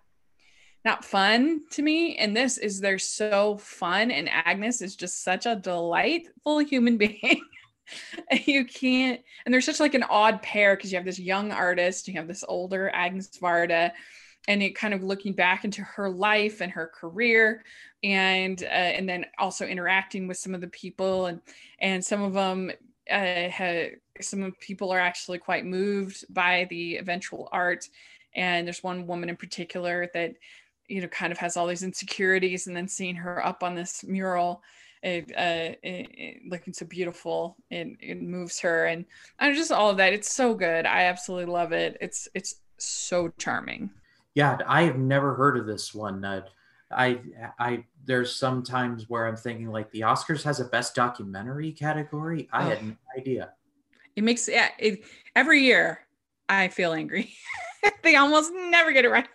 not 0.85 1.05
fun 1.05 1.63
to 1.71 1.83
me. 1.83 2.17
And 2.17 2.37
this 2.37 2.59
is 2.59 2.81
they're 2.81 2.99
so 2.99 3.57
fun. 3.59 4.11
And 4.11 4.29
agnes 4.29 4.83
is 4.83 4.97
just 4.97 5.23
such 5.23 5.47
a 5.47 5.57
delightful 5.57 6.59
human 6.59 6.97
being 6.99 7.43
you 8.47 8.65
can't 8.65 9.21
and 9.45 9.53
they're 9.53 9.61
such 9.61 9.81
like 9.81 9.95
an 9.95 10.05
odd 10.05 10.43
pair 10.43 10.77
because 10.77 10.93
you 10.93 10.97
have 10.97 11.05
this 11.05 11.19
young 11.19 11.53
artist 11.53 12.09
you 12.09 12.15
have 12.15 12.29
this 12.29 12.45
older 12.49 12.91
agnes 12.95 13.31
varda 13.41 13.91
and 14.49 14.63
it 14.63 14.75
kind 14.75 14.93
of 14.95 15.03
looking 15.03 15.33
back 15.33 15.65
into 15.65 15.83
her 15.83 16.11
life 16.11 16.61
and 16.61 16.73
her 16.73 16.91
career 16.95 17.65
and 18.03 18.63
uh, 18.65 18.67
and 18.67 19.09
then 19.09 19.25
also 19.39 19.67
interacting 19.67 20.27
with 20.27 20.37
some 20.37 20.55
of 20.55 20.61
the 20.61 20.69
people 20.69 21.27
and 21.27 21.41
and 21.81 22.05
some 22.05 22.23
of 22.23 22.33
them 22.33 22.71
uh, 23.11 23.49
have, 23.49 23.91
some 24.21 24.43
of 24.43 24.59
people 24.61 24.91
are 24.91 24.99
actually 24.99 25.39
quite 25.39 25.65
moved 25.65 26.25
by 26.33 26.67
the 26.71 26.97
eventual 26.97 27.49
art. 27.53 27.89
And 28.35 28.67
there's 28.67 28.83
one 28.83 29.07
woman 29.07 29.29
in 29.29 29.37
particular 29.37 30.09
that 30.15 30.35
you 30.89 31.01
know 31.01 31.09
kind 31.09 31.33
of 31.33 31.39
has 31.39 31.57
all 31.57 31.67
these 31.67 31.83
insecurities 31.83 32.67
and 32.67 32.77
then 32.77 32.89
seeing 32.89 33.17
her 33.17 33.45
up 33.45 33.63
on 33.63 33.75
this 33.75 34.05
mural 34.05 34.63
it, 35.03 35.33
uh, 35.37 35.75
it, 35.83 36.09
it, 36.13 36.43
looking 36.49 36.73
so 36.73 36.87
beautiful 36.87 37.57
it, 37.71 37.89
it 38.01 38.23
moves 38.23 38.61
her 38.61 38.87
and 38.87 39.05
I 39.39 39.53
just 39.53 39.73
all 39.73 39.91
of 39.91 39.97
that 39.97 40.13
it's 40.13 40.33
so 40.33 40.55
good 40.55 40.87
i 40.87 41.05
absolutely 41.05 41.53
love 41.53 41.73
it 41.73 41.97
it's 42.01 42.29
it's 42.35 42.57
so 42.79 43.29
charming. 43.39 43.91
Yeah 44.35 44.59
i 44.67 44.83
have 44.83 44.99
never 44.99 45.35
heard 45.35 45.57
of 45.57 45.67
this 45.67 45.95
one 45.95 46.25
uh, 46.25 46.43
i 46.91 47.21
i 47.59 47.85
there's 48.05 48.37
some 48.37 48.63
times 48.63 49.09
where 49.09 49.27
i'm 49.27 49.37
thinking 49.37 49.69
like 49.69 49.91
the 49.93 50.01
oscars 50.01 50.43
has 50.43 50.61
a 50.61 50.65
best 50.67 50.95
documentary 50.95 51.73
category? 51.73 52.49
I 52.53 52.65
oh. 52.65 52.69
had 52.71 52.85
no 52.85 52.97
idea. 53.19 53.53
It 54.15 54.25
makes 54.25 54.49
yeah 54.49 54.69
it, 54.79 55.05
every 55.35 55.63
year 55.63 56.01
i 56.49 56.69
feel 56.69 56.93
angry. 56.93 57.33
They 58.05 58.15
almost 58.15 58.53
never 58.55 58.93
get 58.93 59.05
it 59.05 59.11
right 59.11 59.27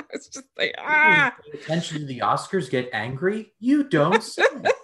it's 0.10 0.28
just 0.28 0.46
like 0.56 0.74
ah. 0.78 1.34
attention 1.52 2.00
to 2.00 2.06
the 2.06 2.20
oscars 2.20 2.70
get 2.70 2.88
angry? 2.92 3.52
You 3.58 3.84
don't 3.84 4.24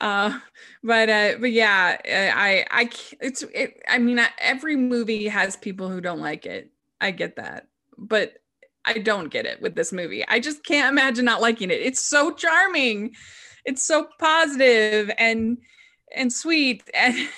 uh, 0.00 0.38
but 0.82 1.10
uh, 1.10 1.32
but 1.40 1.50
yeah, 1.50 1.96
I 2.04 2.64
I 2.70 2.90
it's 3.20 3.42
it, 3.54 3.82
I 3.88 3.98
mean 3.98 4.20
every 4.38 4.76
movie 4.76 5.28
has 5.28 5.56
people 5.56 5.88
who 5.88 6.00
don't 6.00 6.20
like 6.20 6.46
it. 6.46 6.70
I 7.00 7.10
get 7.10 7.36
that, 7.36 7.68
but 7.96 8.34
I 8.84 8.94
don't 8.94 9.28
get 9.28 9.44
it 9.46 9.60
with 9.60 9.74
this 9.74 9.92
movie. 9.92 10.26
I 10.26 10.40
just 10.40 10.64
can't 10.64 10.92
imagine 10.92 11.24
not 11.24 11.40
liking 11.40 11.70
it. 11.70 11.80
It's 11.80 12.00
so 12.00 12.32
charming, 12.32 13.14
it's 13.64 13.82
so 13.82 14.08
positive 14.18 15.10
and 15.18 15.58
and 16.14 16.32
sweet 16.32 16.82
and 16.94 17.14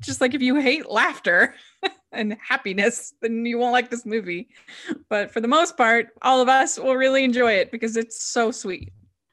just 0.00 0.20
like 0.20 0.34
if 0.34 0.42
you 0.42 0.56
hate 0.56 0.90
laughter 0.90 1.54
and 2.12 2.36
happiness, 2.46 3.14
then 3.22 3.46
you 3.46 3.58
won't 3.58 3.72
like 3.72 3.88
this 3.88 4.04
movie. 4.04 4.48
But 5.08 5.30
for 5.30 5.40
the 5.40 5.48
most 5.48 5.76
part, 5.76 6.08
all 6.22 6.40
of 6.40 6.48
us 6.48 6.78
will 6.78 6.96
really 6.96 7.22
enjoy 7.24 7.52
it 7.52 7.70
because 7.70 7.96
it's 7.96 8.22
so 8.22 8.50
sweet. 8.50 8.92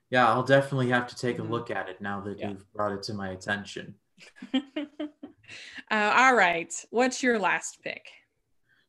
Yeah, 0.09 0.27
I'll 0.27 0.43
definitely 0.43 0.89
have 0.89 1.07
to 1.07 1.15
take 1.15 1.37
a 1.37 1.41
mm-hmm. 1.41 1.51
look 1.51 1.71
at 1.71 1.89
it 1.89 2.01
now 2.01 2.21
that 2.21 2.39
yeah. 2.39 2.49
you've 2.49 2.71
brought 2.73 2.93
it 2.93 3.03
to 3.03 3.13
my 3.13 3.29
attention. 3.29 3.95
uh, 4.53 4.59
all 5.91 6.35
right. 6.35 6.73
What's 6.91 7.21
your 7.21 7.39
last 7.39 7.79
pick? 7.83 8.07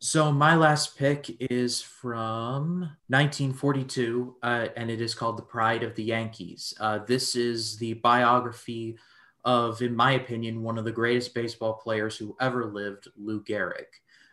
So, 0.01 0.31
my 0.31 0.55
last 0.55 0.97
pick 0.97 1.29
is 1.51 1.83
from 1.83 2.83
1942, 3.09 4.37
uh, 4.45 4.69
and 4.77 4.93
it 4.93 5.01
is 5.01 5.13
called 5.13 5.37
The 5.37 5.43
Pride 5.43 5.83
of 5.83 5.97
the 5.97 6.05
Yankees. 6.05 6.73
Uh, 6.79 7.01
this 7.05 7.35
is 7.35 7.79
the 7.79 7.95
biography 7.95 8.97
of, 9.45 9.83
in 9.83 9.97
my 9.97 10.13
opinion, 10.13 10.63
one 10.63 10.79
of 10.79 10.85
the 10.85 10.93
greatest 10.93 11.35
baseball 11.35 11.75
players 11.75 12.17
who 12.17 12.37
ever 12.41 12.67
lived, 12.67 13.09
Lou 13.17 13.43
Gehrig. 13.43 13.87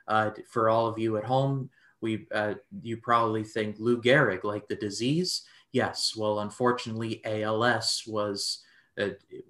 Uh, 0.07 0.29
for 0.47 0.69
all 0.69 0.85
of 0.85 0.99
you 0.99 1.17
at 1.17 1.23
home, 1.23 1.71
we 1.99 2.27
uh, 2.31 2.53
you 2.83 2.97
probably 2.97 3.43
think 3.43 3.77
Lou 3.79 3.99
Gehrig, 3.99 4.43
like 4.43 4.67
the 4.67 4.75
disease. 4.75 5.41
Yes, 5.75 6.15
well, 6.15 6.39
unfortunately, 6.39 7.19
ALS 7.25 8.03
was 8.07 8.63
uh, 8.97 9.09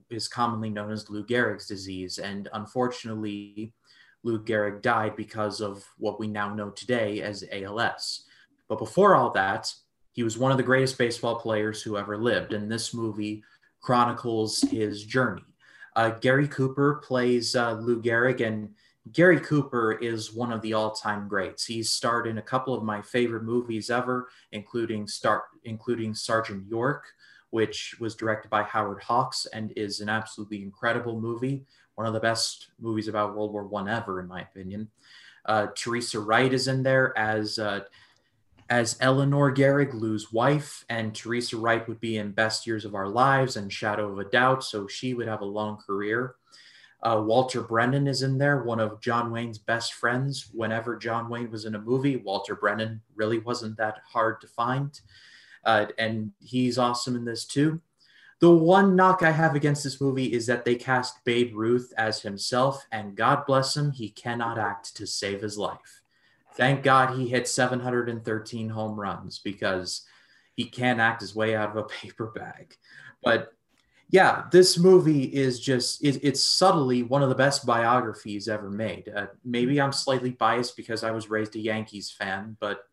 is 0.09 0.27
commonly 0.27 0.71
known 0.71 0.91
as 0.91 1.07
Lou 1.07 1.23
Gehrig's 1.23 1.67
disease, 1.67 2.17
and 2.17 2.49
unfortunately, 2.53 3.75
Lou 4.23 4.43
Gehrig 4.43 4.81
died 4.81 5.15
because 5.15 5.61
of 5.61 5.85
what 5.99 6.19
we 6.19 6.25
now 6.25 6.51
know 6.51 6.71
today 6.71 7.21
as 7.21 7.43
ALS. 7.51 8.25
But 8.67 8.79
before 8.79 9.13
all 9.13 9.29
that, 9.33 9.71
he 10.13 10.23
was 10.23 10.35
one 10.35 10.49
of 10.49 10.57
the 10.57 10.63
greatest 10.63 10.97
baseball 10.97 11.35
players 11.35 11.83
who 11.83 11.95
ever 11.95 12.17
lived, 12.17 12.53
and 12.53 12.71
this 12.71 12.91
movie 12.91 13.43
chronicles 13.81 14.61
his 14.61 15.05
journey. 15.05 15.45
Uh, 15.95 16.09
Gary 16.09 16.47
Cooper 16.47 17.03
plays 17.03 17.55
uh, 17.55 17.73
Lou 17.73 18.01
Gehrig, 18.01 18.41
and 18.41 18.73
Gary 19.11 19.39
Cooper 19.39 19.93
is 19.93 20.33
one 20.33 20.51
of 20.51 20.61
the 20.61 20.73
all-time 20.73 21.27
greats. 21.27 21.65
He's 21.65 21.91
starred 21.91 22.25
in 22.25 22.39
a 22.39 22.41
couple 22.43 22.73
of 22.73 22.83
my 22.83 23.01
favorite 23.01 23.43
movies 23.43 23.89
ever, 23.89 24.29
including 24.51 25.07
start 25.07 25.43
including 25.63 26.15
Sergeant 26.15 26.67
York, 26.67 27.05
which 27.51 27.95
was 27.99 28.15
directed 28.15 28.49
by 28.49 28.63
Howard 28.63 29.03
Hawks 29.03 29.45
and 29.53 29.71
is 29.75 29.99
an 30.01 30.09
absolutely 30.09 30.63
incredible 30.63 31.19
movie, 31.19 31.65
one 31.93 32.07
of 32.07 32.13
the 32.13 32.19
best 32.19 32.71
movies 32.79 33.07
about 33.07 33.35
World 33.35 33.53
War 33.53 33.65
One 33.65 33.87
ever, 33.87 34.19
in 34.19 34.27
my 34.27 34.41
opinion. 34.41 34.89
Uh, 35.45 35.67
Teresa 35.75 36.19
Wright 36.19 36.51
is 36.51 36.67
in 36.67 36.81
there 36.81 37.15
as 37.17 37.59
uh, 37.59 37.81
as 38.71 38.97
Eleanor 38.99 39.53
Gehrig, 39.53 39.93
Lou's 39.93 40.33
wife, 40.33 40.83
and 40.89 41.13
Teresa 41.13 41.57
Wright 41.57 41.87
would 41.87 41.99
be 41.99 42.17
in 42.17 42.31
Best 42.31 42.65
Years 42.65 42.83
of 42.83 42.95
Our 42.95 43.07
Lives 43.07 43.55
and 43.55 43.71
Shadow 43.71 44.11
of 44.11 44.17
a 44.17 44.25
Doubt, 44.25 44.63
so 44.63 44.87
she 44.87 45.13
would 45.13 45.27
have 45.27 45.41
a 45.41 45.45
long 45.45 45.77
career. 45.77 46.35
Uh, 47.05 47.21
Walter 47.21 47.61
Brennan 47.61 48.07
is 48.07 48.23
in 48.23 48.39
there, 48.39 48.63
one 48.63 48.79
of 48.79 48.99
John 48.99 49.31
Wayne's 49.31 49.59
best 49.59 49.93
friends. 49.93 50.49
Whenever 50.51 50.97
John 50.97 51.29
Wayne 51.29 51.51
was 51.51 51.65
in 51.65 51.75
a 51.75 51.81
movie, 51.81 52.15
Walter 52.15 52.55
Brennan 52.55 52.99
really 53.15 53.37
wasn't 53.37 53.77
that 53.77 53.99
hard 54.11 54.41
to 54.41 54.47
find. 54.47 54.99
Uh, 55.63 55.85
and 55.99 56.31
he's 56.39 56.79
awesome 56.79 57.15
in 57.15 57.23
this 57.23 57.45
too. 57.45 57.79
The 58.39 58.49
one 58.49 58.95
knock 58.95 59.21
I 59.21 59.29
have 59.29 59.53
against 59.53 59.83
this 59.83 60.01
movie 60.01 60.33
is 60.33 60.47
that 60.47 60.65
they 60.65 60.73
cast 60.73 61.23
Babe 61.25 61.55
Ruth 61.55 61.93
as 61.95 62.21
himself, 62.21 62.83
and 62.91 63.15
God 63.15 63.45
bless 63.45 63.77
him, 63.77 63.91
he 63.91 64.09
cannot 64.09 64.57
act 64.57 64.95
to 64.97 65.05
save 65.05 65.41
his 65.41 65.59
life. 65.59 66.01
Thank 66.55 66.81
God 66.81 67.15
he 67.15 67.27
hit 67.27 67.47
713 67.47 68.69
home 68.69 68.99
runs 68.99 69.39
because 69.39 70.01
he 70.55 70.65
can't 70.65 70.99
act 70.99 71.21
his 71.21 71.35
way 71.35 71.55
out 71.55 71.69
of 71.69 71.77
a 71.77 71.83
paper 72.01 72.27
bag. 72.35 72.75
But 73.23 73.53
yeah, 74.09 74.43
this 74.51 74.77
movie 74.77 75.23
is 75.23 75.59
just 75.59 76.03
it, 76.03 76.19
it's 76.23 76.43
subtly 76.43 77.03
one 77.03 77.23
of 77.23 77.29
the 77.29 77.35
best 77.35 77.65
biographies 77.65 78.47
ever 78.47 78.69
made. 78.69 79.11
Uh, 79.13 79.27
maybe 79.43 79.81
I'm 79.81 79.91
slightly 79.91 80.31
biased 80.31 80.77
because 80.77 81.03
I 81.03 81.11
was 81.11 81.29
raised 81.29 81.55
a 81.55 81.59
Yankees 81.59 82.11
fan, 82.11 82.55
but 82.59 82.87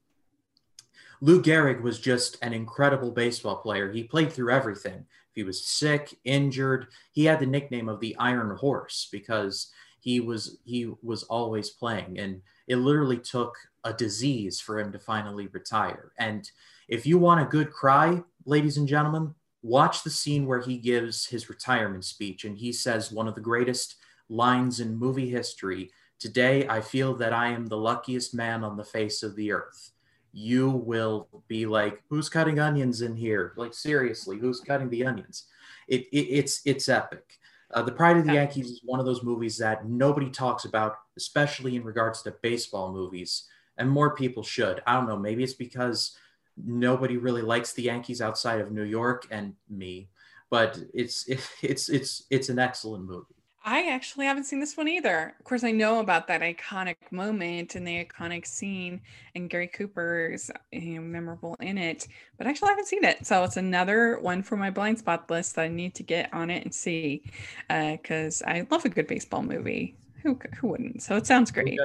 Lou 1.21 1.43
Gehrig 1.43 1.83
was 1.83 2.01
just 2.01 2.37
an 2.43 2.53
incredible 2.53 3.11
baseball 3.11 3.57
player. 3.57 3.93
He 3.93 4.05
played 4.05 4.33
through 4.33 4.53
everything. 4.53 5.07
If 5.31 5.37
he 5.37 5.45
was 5.45 5.65
sick, 5.65 6.19
injured, 6.25 6.89
he 7.13 7.25
had 7.25 7.41
the 7.41 7.47
nickname 7.47 7.89
of 7.89 8.01
the 8.01 8.17
Iron 8.19 8.57
Horse 8.57 9.09
because 9.13 9.71
he 10.01 10.19
was 10.19 10.59
he 10.65 10.91
was 11.03 11.23
always 11.25 11.71
playing 11.71 12.19
and 12.19 12.43
it 12.67 12.77
literally 12.77 13.19
took 13.19 13.55
a 13.85 13.93
disease 13.93 14.61
for 14.61 14.81
him 14.81 14.93
to 14.93 14.99
finally 14.99 15.47
retire. 15.49 16.13
And 16.19 16.51
if 16.89 17.07
you 17.07 17.19
want 17.19 17.41
a 17.41 17.45
good 17.45 17.71
cry, 17.71 18.23
ladies 18.45 18.77
and 18.77 18.89
gentlemen, 18.89 19.35
watch 19.63 20.03
the 20.03 20.11
scene 20.11 20.47
where 20.47 20.61
he 20.61 20.77
gives 20.77 21.27
his 21.27 21.49
retirement 21.49 22.05
speech 22.05 22.45
and 22.45 22.59
he 22.59 22.73
says 22.73 23.13
one 23.13 23.29
of 23.29 23.35
the 23.35 23.41
greatest 23.41 23.97
lines 24.29 24.81
in 24.81 24.97
movie 24.97 25.29
history 25.29 25.91
Today, 26.23 26.69
I 26.69 26.81
feel 26.81 27.15
that 27.15 27.33
I 27.33 27.49
am 27.49 27.67
the 27.67 27.77
luckiest 27.77 28.33
man 28.33 28.63
on 28.63 28.77
the 28.77 28.85
face 28.85 29.25
of 29.25 29.35
the 29.35 29.51
earth. 29.51 29.91
You 30.33 30.71
will 30.71 31.27
be 31.49 31.67
like, 31.67 32.01
who's 32.09 32.29
cutting 32.29 32.61
onions 32.61 33.03
in 33.03 33.17
here? 33.17 33.55
Like, 33.57 33.75
seriously, 33.75 34.39
who's 34.39 34.61
cutting 34.61 34.89
the 34.89 35.05
onions? 35.05 35.47
It, 35.89 36.03
it 36.13 36.29
it's 36.31 36.61
it's 36.65 36.89
epic. 36.89 37.41
Uh, 37.75 37.83
the 37.83 37.91
Pride 37.91 38.19
of 38.19 38.25
the 38.25 38.35
Yankees 38.35 38.71
is 38.71 38.83
one 38.85 39.01
of 39.01 39.05
those 39.05 39.25
movies 39.25 39.59
that 39.59 39.89
nobody 39.89 40.31
talks 40.31 40.65
about, 40.65 40.95
especially 41.17 41.75
in 41.75 41.83
regards 41.83 42.23
to 42.23 42.37
baseball 42.41 42.93
movies. 42.93 43.49
and 43.79 43.91
more 43.91 44.15
people 44.15 44.45
should. 44.45 44.81
I 44.87 44.95
don't 44.95 45.09
know, 45.09 45.19
maybe 45.19 45.43
it's 45.43 45.55
because 45.55 46.17
nobody 46.57 47.17
really 47.17 47.43
likes 47.43 47.73
the 47.73 47.83
Yankees 47.83 48.21
outside 48.21 48.61
of 48.61 48.73
New 48.73 48.85
York 48.85 49.27
and 49.31 49.55
me, 49.69 50.09
but 50.51 50.79
it's 50.95 51.27
it's 51.63 51.89
it's 51.89 52.25
it's 52.31 52.49
an 52.49 52.59
excellent 52.59 53.05
movie. 53.05 53.35
I 53.65 53.91
actually 53.91 54.27
haven't 54.27 54.45
seen 54.45 54.59
this 54.59 54.77
one 54.77 54.89
either. 54.89 55.35
Of 55.39 55.45
course, 55.45 55.63
I 55.63 55.71
know 55.71 56.01
about 56.01 56.27
that 56.27 56.41
iconic 56.41 56.97
moment 57.13 57.77
and 57.77 57.87
the 57.87 58.05
iconic 58.05 58.45
scene, 58.45 59.01
and 59.37 59.49
Gary 59.49 59.69
Cooper 59.69 60.31
is 60.35 60.51
you 60.73 60.97
know, 60.97 61.01
memorable 61.01 61.57
in 61.61 61.79
it, 61.79 62.09
but 62.39 62.47
I 62.47 62.51
actually, 62.51 62.69
I 62.69 62.73
haven't 62.73 62.89
seen 62.89 63.05
it. 63.05 63.25
So 63.25 63.45
it's 63.45 63.57
another 63.57 64.19
one 64.19 64.43
for 64.43 64.57
my 64.57 64.71
blind 64.71 64.99
spot 64.99 65.31
list 65.31 65.55
that 65.55 65.63
I 65.63 65.69
need 65.69 65.95
to 65.95 66.03
get 66.03 66.33
on 66.35 66.51
it 66.51 66.65
and 66.65 66.75
see 66.75 67.23
because 67.69 68.43
uh, 68.43 68.51
I 68.51 68.67
love 68.69 68.85
a 68.85 68.89
good 68.89 69.07
baseball 69.07 69.43
movie. 69.43 69.97
Who, 70.25 70.39
who 70.57 70.69
wouldn't? 70.69 71.03
So 71.03 71.17
it 71.17 71.27
sounds 71.27 71.53
great. 71.53 71.81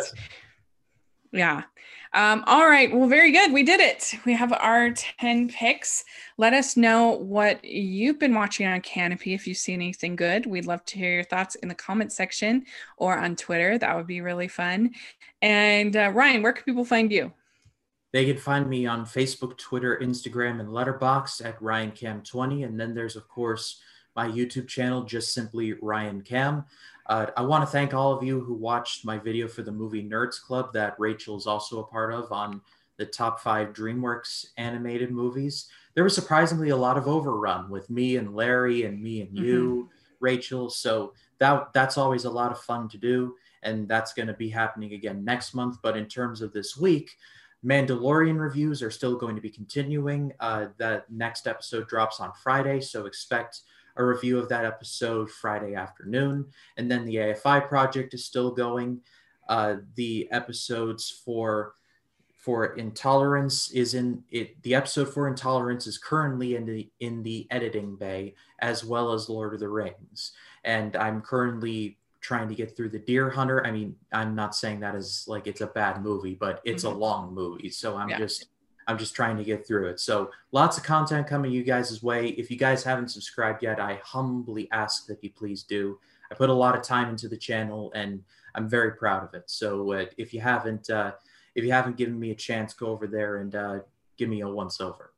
Yeah. 1.31 1.63
Um, 2.13 2.43
all 2.47 2.67
right. 2.67 2.91
Well, 2.93 3.07
very 3.07 3.31
good. 3.31 3.51
We 3.51 3.63
did 3.63 3.79
it. 3.79 4.13
We 4.25 4.33
have 4.33 4.53
our 4.53 4.91
10 4.91 5.49
picks. 5.49 6.03
Let 6.37 6.53
us 6.53 6.77
know 6.77 7.11
what 7.11 7.63
you've 7.63 8.19
been 8.19 8.33
watching 8.33 8.65
on 8.67 8.81
Kanopy. 8.81 9.35
If 9.35 9.47
you 9.47 9.53
see 9.53 9.73
anything 9.73 10.15
good, 10.15 10.45
we'd 10.45 10.65
love 10.65 10.83
to 10.85 10.97
hear 10.97 11.13
your 11.13 11.23
thoughts 11.23 11.55
in 11.55 11.67
the 11.67 11.75
comment 11.75 12.11
section 12.11 12.65
or 12.97 13.17
on 13.17 13.35
Twitter. 13.35 13.77
That 13.77 13.95
would 13.95 14.07
be 14.07 14.21
really 14.21 14.47
fun. 14.47 14.91
And 15.41 15.95
uh, 15.95 16.11
Ryan, 16.13 16.41
where 16.41 16.53
can 16.53 16.63
people 16.63 16.85
find 16.85 17.11
you? 17.11 17.33
They 18.13 18.25
can 18.25 18.37
find 18.37 18.69
me 18.69 18.85
on 18.85 19.05
Facebook, 19.05 19.57
Twitter, 19.57 19.99
Instagram, 20.01 20.59
and 20.59 20.69
Letterboxd 20.69 21.45
at 21.45 21.59
RyanCam20. 21.59 22.65
And 22.65 22.79
then 22.79 22.93
there's, 22.93 23.15
of 23.15 23.27
course, 23.27 23.81
my 24.15 24.27
YouTube 24.27 24.67
channel, 24.67 25.03
just 25.03 25.33
simply 25.33 25.73
Ryan 25.73 26.21
Cam. 26.21 26.65
Uh, 27.07 27.27
I 27.37 27.41
want 27.41 27.63
to 27.63 27.71
thank 27.71 27.93
all 27.93 28.11
of 28.11 28.23
you 28.23 28.41
who 28.41 28.53
watched 28.53 29.05
my 29.05 29.17
video 29.17 29.47
for 29.47 29.61
the 29.63 29.71
movie 29.71 30.03
Nerds 30.03 30.41
Club 30.41 30.73
that 30.73 30.99
Rachel 30.99 31.37
is 31.37 31.47
also 31.47 31.79
a 31.79 31.87
part 31.87 32.13
of 32.13 32.31
on 32.31 32.61
the 32.97 33.05
top 33.05 33.39
five 33.39 33.73
DreamWorks 33.73 34.47
animated 34.57 35.11
movies. 35.11 35.67
There 35.93 36.03
was 36.03 36.15
surprisingly 36.15 36.69
a 36.69 36.75
lot 36.75 36.97
of 36.97 37.07
overrun 37.07 37.69
with 37.69 37.89
me 37.89 38.17
and 38.17 38.35
Larry 38.35 38.83
and 38.83 39.01
me 39.01 39.21
and 39.21 39.37
you, 39.37 39.89
mm-hmm. 39.89 40.15
Rachel. 40.19 40.69
So 40.69 41.13
that 41.39 41.71
that's 41.73 41.97
always 41.97 42.25
a 42.25 42.29
lot 42.29 42.51
of 42.51 42.59
fun 42.59 42.89
to 42.89 42.97
do, 42.97 43.35
and 43.63 43.87
that's 43.87 44.13
going 44.13 44.27
to 44.27 44.33
be 44.33 44.49
happening 44.49 44.93
again 44.93 45.23
next 45.23 45.53
month. 45.53 45.77
But 45.81 45.95
in 45.95 46.07
terms 46.07 46.41
of 46.41 46.51
this 46.51 46.75
week, 46.75 47.11
Mandalorian 47.65 48.39
reviews 48.39 48.81
are 48.81 48.91
still 48.91 49.15
going 49.15 49.35
to 49.35 49.41
be 49.41 49.49
continuing. 49.49 50.33
Uh, 50.39 50.67
that 50.77 51.09
next 51.11 51.47
episode 51.47 51.87
drops 51.87 52.19
on 52.19 52.31
Friday, 52.43 52.81
so 52.81 53.05
expect 53.05 53.61
a 53.97 54.05
review 54.05 54.39
of 54.39 54.49
that 54.49 54.65
episode 54.65 55.29
Friday 55.31 55.75
afternoon. 55.75 56.45
And 56.77 56.89
then 56.89 57.05
the 57.05 57.15
AFI 57.15 57.67
project 57.67 58.13
is 58.13 58.25
still 58.25 58.51
going. 58.51 59.01
Uh, 59.49 59.77
the 59.95 60.27
episodes 60.31 61.09
for 61.09 61.73
for 62.47 62.75
intolerance 62.75 63.71
is 63.71 63.93
in 63.93 64.23
it 64.31 64.61
the 64.63 64.73
episode 64.73 65.13
for 65.13 65.27
intolerance 65.27 65.85
is 65.85 65.97
currently 65.97 66.55
in 66.55 66.65
the 66.65 66.89
in 67.01 67.21
the 67.23 67.45
editing 67.51 67.95
bay 67.97 68.33
as 68.59 68.85
well 68.85 69.11
as 69.11 69.27
lord 69.27 69.53
of 69.53 69.59
the 69.59 69.67
rings 69.67 70.31
and 70.63 70.95
i'm 70.95 71.19
currently 71.19 71.97
trying 72.21 72.47
to 72.47 72.55
get 72.55 72.73
through 72.73 72.87
the 72.87 72.99
deer 72.99 73.29
hunter 73.29 73.65
i 73.65 73.71
mean 73.71 73.93
i'm 74.13 74.33
not 74.33 74.55
saying 74.55 74.79
that 74.79 74.95
as 74.95 75.25
like 75.27 75.45
it's 75.45 75.59
a 75.59 75.67
bad 75.67 76.01
movie 76.01 76.35
but 76.35 76.61
it's 76.63 76.85
mm-hmm. 76.85 76.95
a 76.95 76.99
long 76.99 77.33
movie 77.33 77.69
so 77.69 77.97
i'm 77.97 78.09
yeah. 78.09 78.17
just 78.17 78.47
I'm 78.87 78.97
just 78.97 79.15
trying 79.15 79.37
to 79.37 79.43
get 79.43 79.67
through 79.67 79.87
it. 79.87 79.99
So 79.99 80.31
lots 80.51 80.77
of 80.77 80.83
content 80.83 81.27
coming 81.27 81.51
you 81.51 81.63
guys' 81.63 82.01
way. 82.01 82.29
If 82.29 82.49
you 82.49 82.57
guys 82.57 82.83
haven't 82.83 83.09
subscribed 83.09 83.63
yet, 83.63 83.79
I 83.79 83.99
humbly 84.03 84.69
ask 84.71 85.05
that 85.07 85.23
you 85.23 85.29
please 85.29 85.63
do. 85.63 85.99
I 86.31 86.35
put 86.35 86.49
a 86.49 86.53
lot 86.53 86.75
of 86.75 86.81
time 86.81 87.09
into 87.09 87.27
the 87.27 87.37
channel 87.37 87.91
and 87.95 88.23
I'm 88.55 88.67
very 88.67 88.93
proud 88.93 89.23
of 89.23 89.33
it. 89.33 89.43
So 89.47 89.91
uh, 89.91 90.05
if 90.17 90.33
you 90.33 90.39
haven't, 90.39 90.89
uh, 90.89 91.11
if 91.55 91.63
you 91.63 91.71
haven't 91.71 91.97
given 91.97 92.19
me 92.19 92.31
a 92.31 92.35
chance, 92.35 92.73
go 92.73 92.87
over 92.87 93.07
there 93.07 93.37
and 93.37 93.55
uh, 93.55 93.79
give 94.17 94.29
me 94.29 94.41
a 94.41 94.47
once 94.47 94.79
over. 94.79 95.11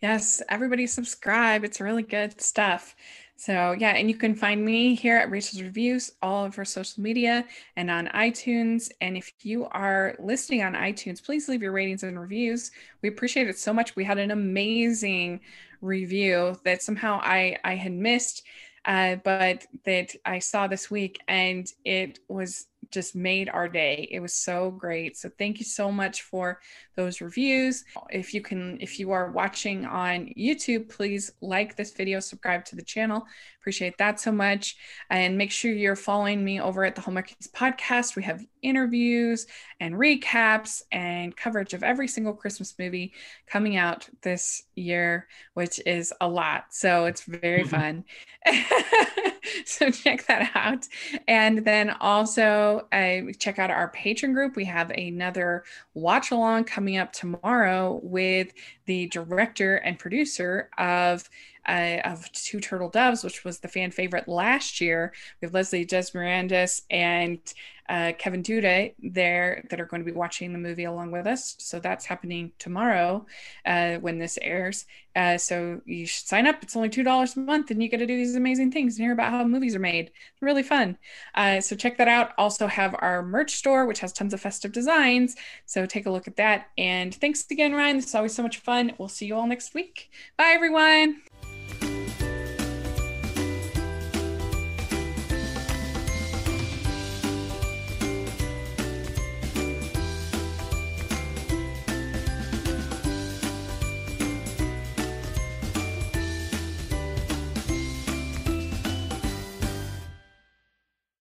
Yes, 0.00 0.40
everybody 0.48 0.86
subscribe. 0.86 1.64
It's 1.64 1.80
really 1.80 2.04
good 2.04 2.40
stuff. 2.40 2.94
So, 3.40 3.70
yeah, 3.78 3.90
and 3.90 4.10
you 4.10 4.16
can 4.16 4.34
find 4.34 4.64
me 4.64 4.96
here 4.96 5.16
at 5.16 5.30
Rachel's 5.30 5.62
Reviews, 5.62 6.10
all 6.20 6.50
our 6.58 6.64
social 6.64 7.00
media 7.00 7.44
and 7.76 7.88
on 7.88 8.08
iTunes. 8.08 8.90
And 9.00 9.16
if 9.16 9.32
you 9.42 9.66
are 9.66 10.16
listening 10.18 10.64
on 10.64 10.74
iTunes, 10.74 11.24
please 11.24 11.48
leave 11.48 11.62
your 11.62 11.70
ratings 11.70 12.02
and 12.02 12.18
reviews. 12.18 12.72
We 13.00 13.08
appreciate 13.08 13.46
it 13.46 13.56
so 13.56 13.72
much. 13.72 13.94
We 13.94 14.02
had 14.02 14.18
an 14.18 14.32
amazing 14.32 15.38
review 15.80 16.58
that 16.64 16.82
somehow 16.82 17.20
I, 17.22 17.56
I 17.62 17.76
had 17.76 17.92
missed, 17.92 18.42
uh, 18.84 19.16
but 19.22 19.66
that 19.84 20.16
I 20.24 20.40
saw 20.40 20.66
this 20.66 20.90
week, 20.90 21.20
and 21.28 21.72
it 21.84 22.18
was 22.26 22.66
just 22.90 23.14
made 23.14 23.48
our 23.48 23.68
day. 23.68 24.08
It 24.10 24.20
was 24.20 24.34
so 24.34 24.70
great. 24.70 25.16
So 25.16 25.30
thank 25.38 25.58
you 25.58 25.64
so 25.64 25.92
much 25.92 26.22
for 26.22 26.60
those 26.96 27.20
reviews. 27.20 27.84
If 28.10 28.34
you 28.34 28.40
can, 28.40 28.78
if 28.80 28.98
you 28.98 29.12
are 29.12 29.30
watching 29.30 29.84
on 29.84 30.32
YouTube, 30.38 30.88
please 30.88 31.32
like 31.40 31.76
this 31.76 31.92
video, 31.92 32.20
subscribe 32.20 32.64
to 32.66 32.76
the 32.76 32.82
channel. 32.82 33.26
Appreciate 33.60 33.98
that 33.98 34.18
so 34.18 34.32
much. 34.32 34.76
And 35.10 35.36
make 35.36 35.50
sure 35.50 35.72
you're 35.72 35.96
following 35.96 36.44
me 36.44 36.60
over 36.60 36.84
at 36.84 36.94
the 36.94 37.02
Hallmarkies 37.02 37.50
podcast. 37.52 38.16
We 38.16 38.22
have 38.22 38.44
interviews 38.62 39.46
and 39.80 39.94
recaps 39.94 40.82
and 40.90 41.36
coverage 41.36 41.74
of 41.74 41.82
every 41.82 42.08
single 42.08 42.34
Christmas 42.34 42.74
movie 42.78 43.12
coming 43.46 43.76
out 43.76 44.08
this 44.22 44.62
year, 44.74 45.28
which 45.54 45.80
is 45.86 46.12
a 46.20 46.28
lot. 46.28 46.66
So 46.70 47.04
it's 47.04 47.22
very 47.22 47.64
fun. 47.68 48.04
so 49.64 49.90
check 49.90 50.26
that 50.26 50.50
out. 50.54 50.86
And 51.26 51.64
then 51.64 51.90
also 52.00 52.88
uh, 52.92 53.32
check 53.38 53.58
out 53.58 53.70
our 53.70 53.88
patron 53.88 54.32
group. 54.32 54.56
We 54.56 54.64
have 54.66 54.90
another 54.90 55.64
watch 55.94 56.30
along 56.30 56.64
coming 56.64 56.96
up 56.96 57.12
tomorrow 57.12 58.00
with 58.02 58.52
the 58.86 59.06
director 59.08 59.76
and 59.76 59.98
producer 59.98 60.70
of 60.78 61.28
uh, 61.68 62.00
of 62.04 62.30
Two 62.32 62.60
Turtle 62.60 62.88
Doves, 62.88 63.22
which 63.22 63.44
was 63.44 63.60
the 63.60 63.68
fan 63.68 63.90
favorite 63.90 64.26
last 64.26 64.80
year. 64.80 65.12
We 65.40 65.46
have 65.46 65.54
Leslie 65.54 65.86
Desmirandis 65.86 66.82
and 66.90 67.40
uh, 67.88 68.12
Kevin 68.18 68.42
Duda 68.42 68.92
there 68.98 69.64
that 69.70 69.80
are 69.80 69.86
going 69.86 70.02
to 70.02 70.10
be 70.10 70.16
watching 70.16 70.52
the 70.52 70.58
movie 70.58 70.84
along 70.84 71.10
with 71.10 71.26
us. 71.26 71.54
So 71.58 71.80
that's 71.80 72.04
happening 72.04 72.52
tomorrow 72.58 73.26
uh, 73.64 73.96
when 73.96 74.18
this 74.18 74.38
airs. 74.42 74.84
Uh, 75.16 75.38
so 75.38 75.80
you 75.86 76.06
should 76.06 76.26
sign 76.26 76.46
up. 76.46 76.62
It's 76.62 76.76
only 76.76 76.90
$2 76.90 77.36
a 77.36 77.40
month 77.40 77.70
and 77.70 77.82
you 77.82 77.88
get 77.88 77.98
to 77.98 78.06
do 78.06 78.16
these 78.16 78.36
amazing 78.36 78.72
things 78.72 78.96
and 78.96 79.04
hear 79.04 79.12
about 79.12 79.30
how 79.32 79.44
movies 79.44 79.74
are 79.74 79.80
made. 79.80 80.10
Really 80.40 80.62
fun. 80.62 80.98
Uh, 81.34 81.60
so 81.60 81.74
check 81.74 81.96
that 81.98 82.08
out. 82.08 82.32
Also 82.36 82.66
have 82.66 82.94
our 82.98 83.22
merch 83.22 83.52
store, 83.52 83.86
which 83.86 84.00
has 84.00 84.12
tons 84.12 84.34
of 84.34 84.40
festive 84.40 84.72
designs. 84.72 85.34
So 85.66 85.86
take 85.86 86.06
a 86.06 86.10
look 86.10 86.28
at 86.28 86.36
that. 86.36 86.68
And 86.76 87.14
thanks 87.14 87.44
again, 87.50 87.72
Ryan. 87.72 87.96
This 87.96 88.06
is 88.06 88.14
always 88.14 88.34
so 88.34 88.42
much 88.42 88.58
fun. 88.58 88.92
We'll 88.98 89.08
see 89.08 89.26
you 89.26 89.34
all 89.34 89.46
next 89.46 89.74
week. 89.74 90.10
Bye, 90.36 90.52
everyone. 90.54 91.27